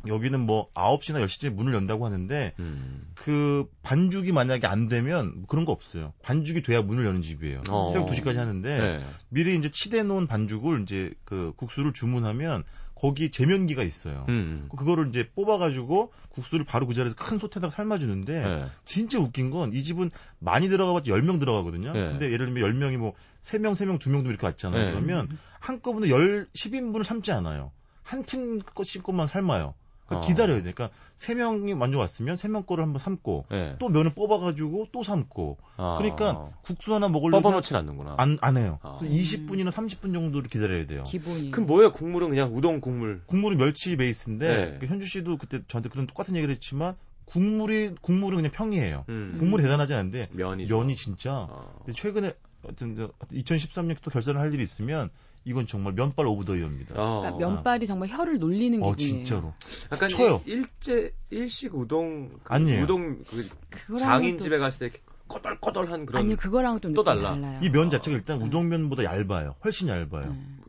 여기는 0.08 0.40
뭐 0.40 0.70
9시나 0.74 1.24
10시쯤에 1.24 1.50
문을 1.50 1.74
연다고 1.74 2.06
하는데 2.06 2.54
음. 2.60 3.08
그 3.16 3.66
반죽이 3.84 4.32
만약에 4.32 4.68
안 4.68 4.88
되면 4.88 5.46
그런 5.48 5.66
거 5.66 5.72
없어요. 5.72 6.14
반죽이 6.24 6.62
돼야 6.64 6.82
문을 6.82 7.06
여는 7.06 7.22
집이에요. 7.22 7.64
어. 7.70 7.90
새벽 7.90 8.08
2시까지 8.10 8.36
하는데 8.36 8.78
네. 8.78 9.06
미리 9.30 9.58
이제 9.58 9.70
치대 9.70 10.04
놓은 10.04 10.28
반죽을 10.28 10.82
이제 10.84 11.12
그 11.24 11.54
국수를 11.56 11.94
주문하면 11.94 12.64
거기 12.96 13.32
제면기가 13.32 13.84
있어요. 13.84 14.26
음. 14.30 14.70
그거를 14.78 15.10
이제 15.10 15.28
뽑아가지고 15.36 16.14
국수를 16.30 16.64
바로 16.64 16.88
그 16.88 16.94
자리에서 16.94 17.16
큰 17.18 17.38
솥에다가 17.38 17.70
삶아주는데 17.70 18.40
네. 18.40 18.66
진짜 18.86 19.20
웃긴 19.20 19.50
건 19.50 19.74
이 19.74 19.84
집은 19.84 20.12
많이 20.40 20.70
들어가봤자 20.70 21.12
10명 21.12 21.40
들어가거든요. 21.40 21.92
네. 21.94 22.00
근데 22.10 22.32
예를 22.32 22.54
들면 22.54 22.72
10명이 22.72 22.98
뭐 22.98 23.14
3명, 23.42 23.74
3명, 23.74 24.00
2명도 24.00 24.28
이렇게 24.28 24.46
왔잖아요. 24.46 24.86
네. 24.86 24.92
그러면 24.92 25.28
한꺼번에 25.60 26.08
10, 26.08 26.54
10인분을 26.54 27.04
삶지 27.04 27.32
않아요. 27.32 27.72
한층 28.04 28.60
것씩 28.60 29.04
것만 29.04 29.28
삶아요. 29.28 29.74
그러니까 30.06 30.26
어. 30.26 30.28
기다려야 30.28 30.58
돼. 30.64 30.74
그러니까 30.74 30.90
세 31.16 31.34
명이 31.36 31.74
먼저 31.76 31.98
왔으면 31.98 32.36
세 32.36 32.48
명 32.48 32.64
거를 32.64 32.84
한번 32.84 33.00
삶고 33.00 33.46
네. 33.50 33.76
또 33.80 33.90
면을 33.90 34.14
뽑아가지고 34.14 34.88
또 34.92 35.04
삶고. 35.04 35.58
어. 35.78 35.96
그러니까 35.98 36.50
국수 36.62 36.94
하나 36.94 37.08
먹으려면 37.08 37.42
뽑아놓진 37.42 37.76
않는구나. 37.78 38.16
안, 38.18 38.38
안 38.42 38.58
해요. 38.58 38.80
어. 38.84 39.00
20분이나 39.02 39.70
30분 39.70 40.14
정도를 40.14 40.50
기다려야 40.50 40.86
돼요. 40.86 41.04
기본이. 41.04 41.52
그럼 41.52 41.68
뭐예요? 41.68 41.92
국물은 41.92 42.30
그냥 42.30 42.54
우동 42.54 42.82
국물. 42.82 43.22
국물은 43.28 43.58
멸치 43.58 43.96
베이스인데 43.96 44.48
네. 44.72 44.78
그 44.80 44.86
현주 44.88 45.06
씨도 45.06 45.38
그때 45.38 45.62
저한테 45.68 45.90
그런 45.90 46.06
똑같은 46.08 46.36
얘기를 46.36 46.54
했지만 46.54 46.96
국물이 47.26 47.96
국물은 48.02 48.36
그냥 48.38 48.52
평이에요. 48.52 49.06
음. 49.10 49.36
국물이 49.40 49.64
대단하지 49.64 49.94
않은데 49.94 50.28
면이, 50.32 50.66
면이 50.66 50.96
진짜. 50.96 51.48
어. 51.50 51.84
최근에 51.94 52.34
어떤 52.68 52.96
2013년 53.32 53.98
또 54.02 54.12
결산을 54.12 54.40
할 54.40 54.54
일이 54.54 54.64
있으면 54.64 55.10
이건 55.46 55.68
정말 55.68 55.94
면발 55.94 56.26
of 56.26 56.46
the 56.46 56.56
year입니다. 56.56 56.96
어. 56.98 57.22
그러니까 57.22 57.38
면발이 57.48 57.86
정말 57.86 58.10
혀를 58.10 58.40
놀리는 58.40 58.82
어, 58.84 58.94
기분이에요. 58.94 59.26
진짜로. 59.26 59.54
약간 59.92 60.10
쳐요. 60.10 60.42
일제 60.46 61.14
일식 61.30 61.76
우동 61.76 62.30
그 62.44 62.54
아니에요. 62.54 62.84
우동 62.84 63.24
그 63.70 63.98
장인 63.98 64.38
집에 64.38 64.58
갔을 64.58 64.90
때 64.90 65.00
꼬들꼬들한 65.28 66.06
그런 66.06 66.24
아니요 66.24 66.36
그거랑 66.38 66.80
또 66.94 67.04
달라. 67.04 67.32
달라요. 67.32 67.60
이 67.64 67.70
면 67.70 67.90
자체가 67.90 68.16
일단 68.18 68.42
어. 68.42 68.46
우동면보다 68.46 69.04
얇아요. 69.04 69.56
훨씬 69.64 69.88
얇아요. 69.90 70.28
음. 70.30 70.60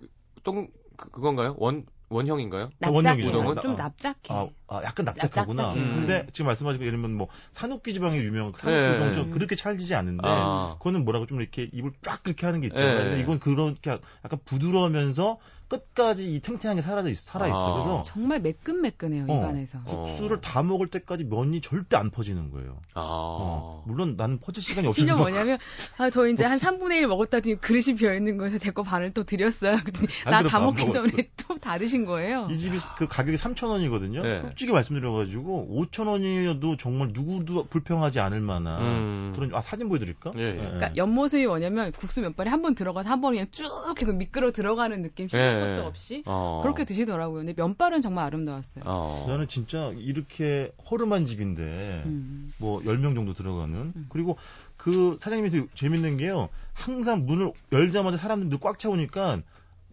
동 0.42 0.68
그, 0.96 1.10
그건가요? 1.10 1.54
원 1.58 1.84
원형인가요? 2.14 2.70
납작해요. 2.78 3.26
원형이죠. 3.26 3.60
좀 3.60 3.76
납작해. 3.76 4.32
아, 4.32 4.48
아 4.68 4.82
약간 4.84 5.04
납작하구나. 5.04 5.62
납작해. 5.62 5.80
근데 5.80 6.26
지금 6.32 6.46
말씀하신 6.46 6.78
거 6.78 6.86
예를 6.86 6.98
들면 6.98 7.16
뭐 7.16 7.28
산후기 7.52 7.92
지방에 7.92 8.18
유명한 8.18 8.52
산후기 8.56 9.04
네. 9.04 9.12
좀 9.12 9.30
그렇게 9.30 9.56
찰지지 9.56 9.94
않은데 9.94 10.22
아. 10.24 10.76
그거는 10.78 11.04
뭐라고 11.04 11.26
좀 11.26 11.40
이렇게 11.40 11.68
입을 11.72 11.92
쫙 12.02 12.22
그렇게 12.22 12.46
하는 12.46 12.60
게 12.60 12.68
있잖아요. 12.68 13.14
네. 13.14 13.20
이건 13.20 13.38
그렇게 13.40 13.90
약간 13.90 14.38
부드러우면서 14.44 15.38
끝까지 15.78 16.34
이 16.34 16.40
탱탱하게 16.40 16.82
살아 16.82 17.02
있, 17.08 17.16
살아 17.16 17.46
있어. 17.48 17.56
아. 17.70 17.72
그래서 17.74 18.02
정말 18.02 18.40
매끈매끈해요 18.40 19.24
어, 19.28 19.38
입안에서. 19.38 19.82
국수를 19.84 20.40
다 20.40 20.62
먹을 20.62 20.88
때까지 20.88 21.24
면이 21.24 21.60
절대 21.60 21.96
안 21.96 22.10
퍼지는 22.10 22.50
거예요. 22.50 22.80
아. 22.94 23.00
어, 23.04 23.84
물론 23.86 24.14
나는 24.16 24.38
퍼질 24.38 24.62
시간이 24.62 24.86
없으니까. 24.88 25.14
진짜 25.14 25.20
뭐냐면 25.20 25.58
아, 25.98 26.10
저 26.10 26.26
이제 26.28 26.44
한 26.44 26.58
3분의 26.58 26.92
1 26.96 27.06
먹었다더니 27.08 27.56
그릇이 27.60 27.96
비어 27.96 28.14
있는 28.14 28.36
거에서 28.36 28.58
제 28.58 28.70
거 28.74 28.82
반을 28.82 29.12
또 29.12 29.22
드렸어요. 29.24 29.76
그랬더니 29.80 30.08
나다 30.24 30.58
먹기 30.60 30.90
전에 30.92 31.10
또 31.48 31.54
다 31.64 31.78
드신 31.78 32.04
거예요. 32.04 32.48
이 32.50 32.58
집이 32.58 32.76
그 32.98 33.06
가격이 33.06 33.36
3,000원이거든요. 33.36 34.22
네. 34.22 34.42
솔직히 34.42 34.72
말씀드려가지고 34.72 35.68
5,000원이어도 35.70 36.78
정말 36.78 37.10
누구도 37.12 37.66
불평하지 37.68 38.20
않을 38.20 38.40
만한 38.40 38.82
음. 38.82 39.32
그런 39.34 39.54
아 39.54 39.60
사진 39.60 39.88
보여드릴까? 39.88 40.32
예, 40.36 40.40
예. 40.48 40.54
그러니까 40.56 40.96
옆모습이 40.96 41.46
뭐냐면 41.46 41.92
국수 41.92 42.20
면발이 42.20 42.50
한번 42.50 42.74
들어가서 42.74 43.08
한 43.08 43.20
번 43.20 43.32
그냥 43.32 43.46
쭉 43.52 43.70
계속 43.96 44.16
미끄러 44.16 44.50
들어가는 44.52 45.00
느낌. 45.02 45.28
예. 45.32 45.38
것도 45.64 45.80
네. 45.80 45.86
없이 45.86 46.22
어. 46.26 46.60
그렇게 46.62 46.84
드시더라고요. 46.84 47.44
근데 47.44 47.54
면발은 47.56 48.00
정말 48.00 48.26
아름다웠어요. 48.26 48.84
어. 48.86 49.24
나는 49.28 49.48
진짜 49.48 49.92
이렇게 49.96 50.72
허름한 50.90 51.26
집인데 51.26 52.02
음. 52.06 52.52
뭐 52.58 52.80
10명 52.80 53.14
정도 53.14 53.34
들어가는 53.34 53.74
음. 53.74 54.06
그리고 54.08 54.36
그 54.76 55.16
사장님이 55.20 55.68
재밌는 55.74 56.16
게요. 56.18 56.48
항상 56.72 57.26
문을 57.26 57.52
열자마자 57.72 58.16
사람들이 58.16 58.60
꽉 58.60 58.78
차오니까 58.78 59.42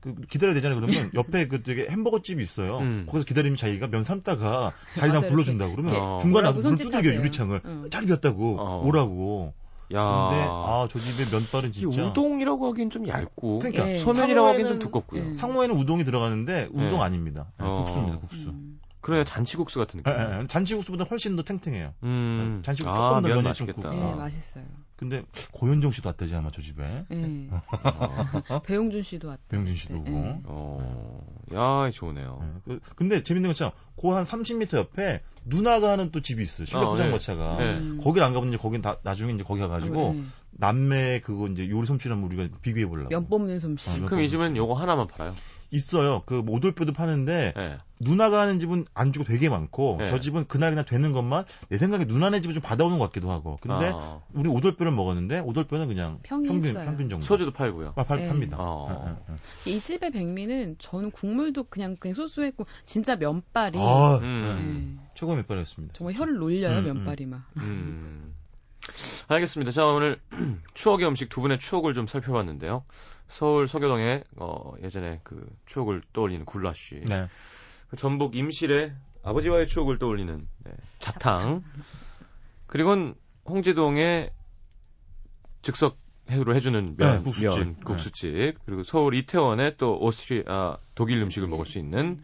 그 0.01 0.15
기다려야 0.15 0.55
되잖아요. 0.55 0.82
그러면 0.82 1.11
옆에 1.13 1.47
그 1.47 1.61
되게 1.63 1.88
햄버거 1.88 2.22
집이 2.22 2.43
있어요. 2.43 2.80
음. 2.80 3.05
거기서 3.05 3.26
기다리면 3.26 3.55
자기가 3.55 3.88
면 3.88 4.03
삶다가 4.03 4.74
자리랑 4.95 5.28
불러준다 5.28 5.67
고 5.67 5.76
그러면 5.76 5.95
어. 5.95 6.17
중간에 6.19 6.47
나서 6.47 6.59
문 6.67 6.76
두들겨 6.76 7.13
유리창을 7.13 7.61
응. 7.63 7.89
자리 7.89 8.07
비었다고 8.07 8.57
어. 8.59 8.84
오라고. 8.86 9.53
야. 9.94 10.28
근데 10.30 10.46
아, 10.50 10.88
저 10.89 11.00
집의 11.00 11.28
면발은 11.32 11.72
진짜 11.72 12.04
우동이라고 12.04 12.70
하긴 12.70 12.89
좀 12.89 13.08
얇고 13.08 13.60
그러니까 13.60 13.89
예. 13.89 13.98
소면이라고 13.98 14.48
하긴 14.48 14.68
좀 14.68 14.80
두껍고요. 14.80 15.30
예. 15.30 15.34
상호에는 15.34 15.76
우동이 15.76 16.04
들어가는데 16.04 16.70
우동 16.72 17.00
예. 17.00 17.04
아닙니다. 17.04 17.52
어. 17.60 17.84
국수입니다. 17.84 18.20
국수. 18.20 18.50
음. 18.50 18.80
그래요 19.02 19.24
잔치국수 19.24 19.80
같은 19.80 20.04
느낌. 20.04 20.14
예, 20.14 20.42
예. 20.42 20.48
잔치국수보다 20.48 21.06
훨씬 21.06 21.36
더 21.36 21.42
탱탱해요. 21.42 21.94
음. 22.04 22.62
잔치국 22.64 22.92
아, 22.92 22.96
조금 22.96 23.22
더 23.24 23.28
면이 23.30 23.42
맛있겠다. 23.42 23.89
네, 23.89 24.16
맛있어요. 24.16 24.64
근데 25.02 25.20
고현정 25.52 25.91
씨도 25.91 26.10
왔다지 26.10 26.36
아마 26.36 26.52
저 26.54 26.62
집에. 26.62 27.06
네. 27.10 27.49
어. 27.49 28.62
배용준 28.62 29.02
씨도 29.02 29.30
왔다. 29.30 29.41
배용준 29.47 29.76
씨도 29.76 29.95
오고. 29.95 30.12
네. 30.12 30.41
어. 30.45 31.26
야, 31.56 31.89
좋네요. 31.89 32.39
네. 32.39 32.76
그, 32.76 32.80
근데 32.95 33.24
재밌는 33.24 33.49
것처럼 33.49 33.74
고한 33.95 34.26
30m 34.26 34.78
옆에 34.78 35.24
누나가 35.43 35.89
하는 35.89 36.12
또 36.12 36.22
집이 36.22 36.43
있어요. 36.43 36.68
실내 36.68 36.86
포장마차가. 36.86 37.54
어, 37.54 37.58
네. 37.58 37.80
네. 37.80 37.97
거기를 37.97 38.24
안 38.24 38.34
가봤는데 38.36 38.62
거긴 38.62 38.84
다 38.84 38.99
나중에 39.02 39.34
이제 39.34 39.43
거기 39.43 39.60
가가지고 39.60 40.14
네. 40.14 40.24
남매 40.52 41.22
그거 41.22 41.47
이제 41.47 41.70
요리 41.70 41.88
솜씨를 41.88 42.16
한번 42.16 42.32
우리가 42.32 42.56
비교해 42.62 42.86
보려고. 42.86 43.10
면 43.10 43.28
뽑는 43.28 43.60
솜씨. 43.60 44.02
어, 44.02 44.06
그럼 44.06 44.22
이 44.22 44.30
집은 44.30 44.56
요거 44.58 44.74
하나만 44.74 45.08
팔아요? 45.08 45.32
있어요. 45.72 46.22
그 46.26 46.34
모돌뼈도 46.34 46.91
파는데 46.91 47.54
네. 47.56 47.78
누나가 48.02 48.41
하는 48.41 48.60
집은 48.60 48.84
안주가 48.93 49.24
되게 49.24 49.47
많고 49.47 49.97
네. 49.99 50.08
저 50.08 50.20
집은 50.20 50.45
그날 50.47 50.72
그냥 50.72 50.84
되는 50.86 51.14
것만 51.14 51.45
내 51.70 51.78
생각에 51.78 52.04
누나네 52.04 52.41
집을 52.41 52.54
좀 52.54 52.62
받아오는 52.62 52.99
것 52.99 53.06
같기도 53.06 53.32
하고. 53.32 53.58
근데 53.62 53.89
아. 53.93 54.20
우리 54.34 54.49
오돌뼈를 54.49 54.91
먹었는데 54.91 55.39
오돌뼈는 55.39 55.88
그냥 55.88 56.20
평균 56.24 56.60
평균 56.62 57.10
정도. 57.10 57.26
소주도 57.26 57.52
팔고요. 57.52 57.93
아, 57.95 58.04
팔, 58.04 58.20
네. 58.20 58.28
팝니다. 58.28 58.58
어. 58.60 59.04
네, 59.06 59.34
네, 59.34 59.36
네. 59.66 59.72
이 59.72 59.80
집의 59.80 60.12
백미는 60.12 60.76
저는 60.78 61.12
국물도 61.12 61.64
그냥 61.66 61.95
그냥 61.97 62.16
소소했고 62.16 62.66
진짜 62.86 63.16
면발이 63.16 63.80
아, 63.80 64.20
음. 64.22 64.99
최고 65.16 65.36
면발이었습니다. 65.36 65.93
정말 65.93 66.16
혀를 66.16 66.36
놀려요 66.36 66.80
음, 66.80 66.80
음. 66.80 66.84
면발이 66.84 67.26
막. 67.28 67.43
음. 67.58 68.36
알겠습니다. 69.27 69.71
자 69.71 69.86
오늘 69.86 70.15
추억의 70.73 71.07
음식 71.07 71.29
두 71.29 71.41
분의 71.41 71.59
추억을 71.59 71.93
좀 71.93 72.07
살펴봤는데요. 72.07 72.84
서울 73.27 73.67
서교동에 73.67 74.23
어, 74.38 74.73
예전에 74.84 75.21
그 75.23 75.47
추억을 75.65 76.01
떠올리는 76.13 76.43
굴라쉬. 76.45 77.01
네. 77.05 77.27
그 77.89 77.95
전북 77.95 78.36
임실의 78.36 78.93
아버지와의 79.23 79.67
추억을 79.67 79.99
떠올리는 79.99 80.47
네, 80.63 80.71
자탕. 80.99 81.63
그리고 82.67 83.13
홍지동의 83.45 84.32
즉석 85.61 85.97
해로 86.29 86.55
해주는 86.55 86.95
면, 86.97 87.17
네, 87.17 87.23
국수집. 87.23 87.59
면, 87.59 87.75
국수집. 87.84 88.32
네. 88.32 88.53
그리고 88.65 88.84
서울 88.84 89.15
이태원에 89.15 89.75
또 89.75 89.99
오스트리아, 89.99 90.77
독일 90.95 91.21
음식을 91.23 91.47
먹을 91.47 91.65
수 91.65 91.77
있는 91.77 92.23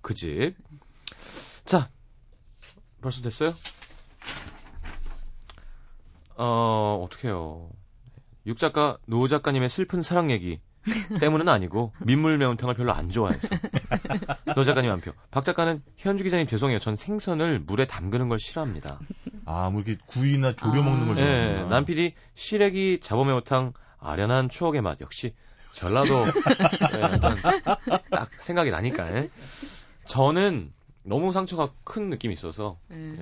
그 0.00 0.14
집. 0.14 0.54
자, 1.64 1.90
벌써 3.00 3.22
됐어요? 3.22 3.54
어, 6.36 7.04
어떡해요. 7.04 7.70
육 8.46 8.58
작가 8.58 8.98
노 9.06 9.26
작가님의 9.28 9.70
슬픈 9.70 10.02
사랑 10.02 10.30
얘기 10.30 10.60
때문은 11.18 11.48
아니고 11.48 11.92
민물 12.04 12.36
매운탕을 12.36 12.74
별로 12.74 12.92
안 12.92 13.08
좋아해서 13.08 13.48
노 14.54 14.64
작가님 14.64 14.90
한 14.90 15.00
표. 15.00 15.12
박 15.30 15.44
작가는 15.44 15.82
현주 15.96 16.24
기자님 16.24 16.46
죄송해요. 16.46 16.78
전 16.78 16.94
생선을 16.96 17.60
물에 17.60 17.86
담그는 17.86 18.28
걸 18.28 18.38
싫어합니다. 18.38 19.00
아, 19.46 19.70
뭐 19.70 19.80
이렇게 19.80 20.00
구이나 20.06 20.54
조려 20.54 20.80
아. 20.80 20.84
먹는 20.84 21.06
걸 21.06 21.16
좋아하는 21.16 21.54
네, 21.54 21.64
남PD 21.68 22.12
시래기 22.34 23.00
잡어매우탕 23.00 23.72
아련한 23.98 24.50
추억의 24.50 24.82
맛 24.82 25.00
역시 25.00 25.34
전라도 25.72 26.24
네, 26.24 27.60
딱 28.10 28.30
생각이 28.36 28.70
나니까. 28.70 29.16
예. 29.16 29.30
저는 30.04 30.72
너무 31.02 31.32
상처가 31.32 31.72
큰 31.84 32.10
느낌이 32.10 32.34
있어서 32.34 32.78
네. 32.88 33.16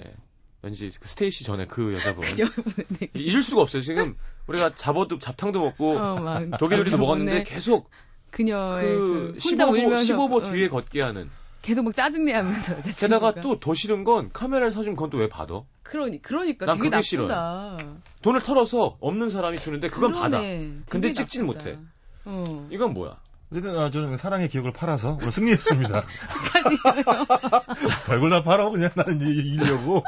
예. 0.63 0.67
왠지 0.67 0.91
그 1.01 1.09
스테이시 1.09 1.45
전에 1.45 1.67
그 1.67 1.95
여자분 1.95 2.25
잊을 3.15 3.43
수가 3.43 3.63
없어요. 3.63 3.83
지금 3.83 4.17
우리가 4.47 4.75
잡어도 4.75 5.19
잡탕도 5.19 5.61
먹고 5.61 5.99
어, 5.99 6.41
독일 6.59 6.79
요리도 6.79 6.99
먹었는데 6.99 7.43
계속 7.43 7.91
그녀의 8.31 8.87
그, 8.97 9.33
그 9.35 9.39
15보, 9.39 9.93
15보 9.95 10.51
뒤에 10.51 10.69
걷게 10.69 11.01
하는 11.03 11.31
계속 11.63 11.85
막 11.85 11.95
짜증내 11.95 12.33
하면서 12.33 12.77
게다가 12.81 13.35
또 13.35 13.59
더 13.61 13.75
싫은 13.75 14.05
건 14.05 14.31
카메라를 14.33 14.73
사준 14.73 14.97
건 14.97 15.11
또 15.11 15.19
왜 15.19 15.29
받아? 15.29 15.63
그러니 15.83 16.23
그러니까 16.23 16.67
난 16.67 16.77
되게 16.79 16.91
그게 16.91 17.03
싫어. 17.03 17.77
돈을 18.23 18.43
털어서 18.43 18.97
없는 19.01 19.31
사람이 19.31 19.59
주는데 19.59 19.89
그건 19.89 20.13
그러네. 20.13 20.61
받아. 20.61 20.69
근데 20.89 21.13
찍진 21.13 21.45
못해. 21.47 21.79
어. 22.25 22.69
이건 22.71 22.95
뭐야? 22.95 23.17
어쨌든 23.51 23.79
아, 23.79 23.91
저는 23.91 24.17
사랑의 24.17 24.49
기억을 24.49 24.73
팔아서 24.73 25.19
오늘 25.21 25.31
승리했습니다. 25.31 26.05
별걸 28.07 28.31
다 28.31 28.43
팔아 28.43 28.71
그냥 28.71 28.91
나는 28.95 29.21
이기려고. 29.21 30.03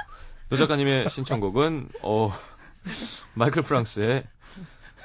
노 0.54 0.58
작가님의 0.58 1.10
신청곡은 1.10 1.88
어 2.02 2.32
마이클 3.34 3.62
프랭스의 3.62 4.24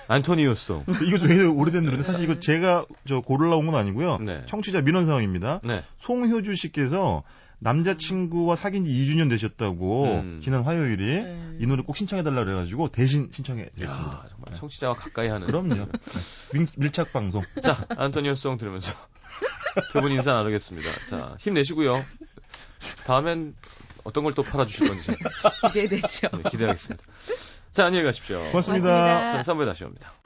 Antonio's 0.07 0.57
Song. 0.57 0.85
이거 1.05 1.17
좀 1.19 1.57
오래된 1.57 1.83
노래인데 1.83 2.03
사실 2.03 2.25
이거 2.25 2.39
제가 2.39 2.85
저 3.07 3.21
고르러 3.21 3.57
온건 3.57 3.75
아니고요. 3.75 4.17
네. 4.17 4.43
청취자 4.47 4.81
민원 4.81 5.05
사항입니다. 5.05 5.61
네. 5.63 5.83
송효주 5.99 6.55
씨께서 6.55 7.23
남자친구와 7.59 8.55
사귄 8.55 8.85
지 8.85 8.91
2주년 8.91 9.29
되셨다고 9.29 10.05
음. 10.05 10.39
지난 10.41 10.63
화요일에 10.63 11.23
네. 11.23 11.57
이 11.59 11.67
노래 11.67 11.83
꼭 11.83 11.95
신청해달라 11.97 12.43
그래가지고 12.43 12.87
대신 12.89 13.29
신청해 13.31 13.69
드렸습니다. 13.75 14.25
정말 14.29 14.55
청취자와 14.55 14.93
가까이 14.95 15.27
하는. 15.27 15.45
그럼요. 15.45 15.87
밀, 16.77 16.91
착 16.91 17.11
방송. 17.13 17.43
자, 17.61 17.85
안토니오송 17.89 18.57
들으면서 18.57 18.95
두 19.91 20.01
분 20.01 20.11
인사 20.11 20.33
나누겠습니다. 20.33 20.89
자, 21.09 21.35
힘내시고요. 21.39 22.03
다음엔 23.05 23.53
어떤 24.09 24.23
걸 24.23 24.33
또 24.33 24.43
팔아주실 24.43 24.87
건지 24.87 25.11
기대되죠. 25.73 26.27
네, 26.33 26.49
기대하겠습니다. 26.51 27.03
자, 27.71 27.85
안녕히 27.85 28.03
가십시오. 28.05 28.37
고맙습니다. 28.51 28.87
고맙습니다. 28.87 29.43
저는 29.43 29.59
3부에 29.61 29.65
다시 29.67 29.83
옵니다. 29.85 30.18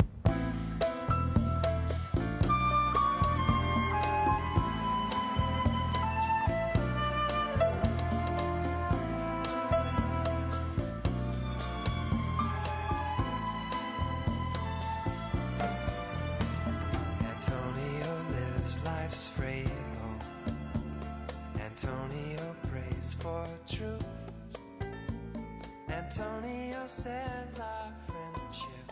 says 26.87 27.59
our 27.59 27.91
friendship. 28.07 28.82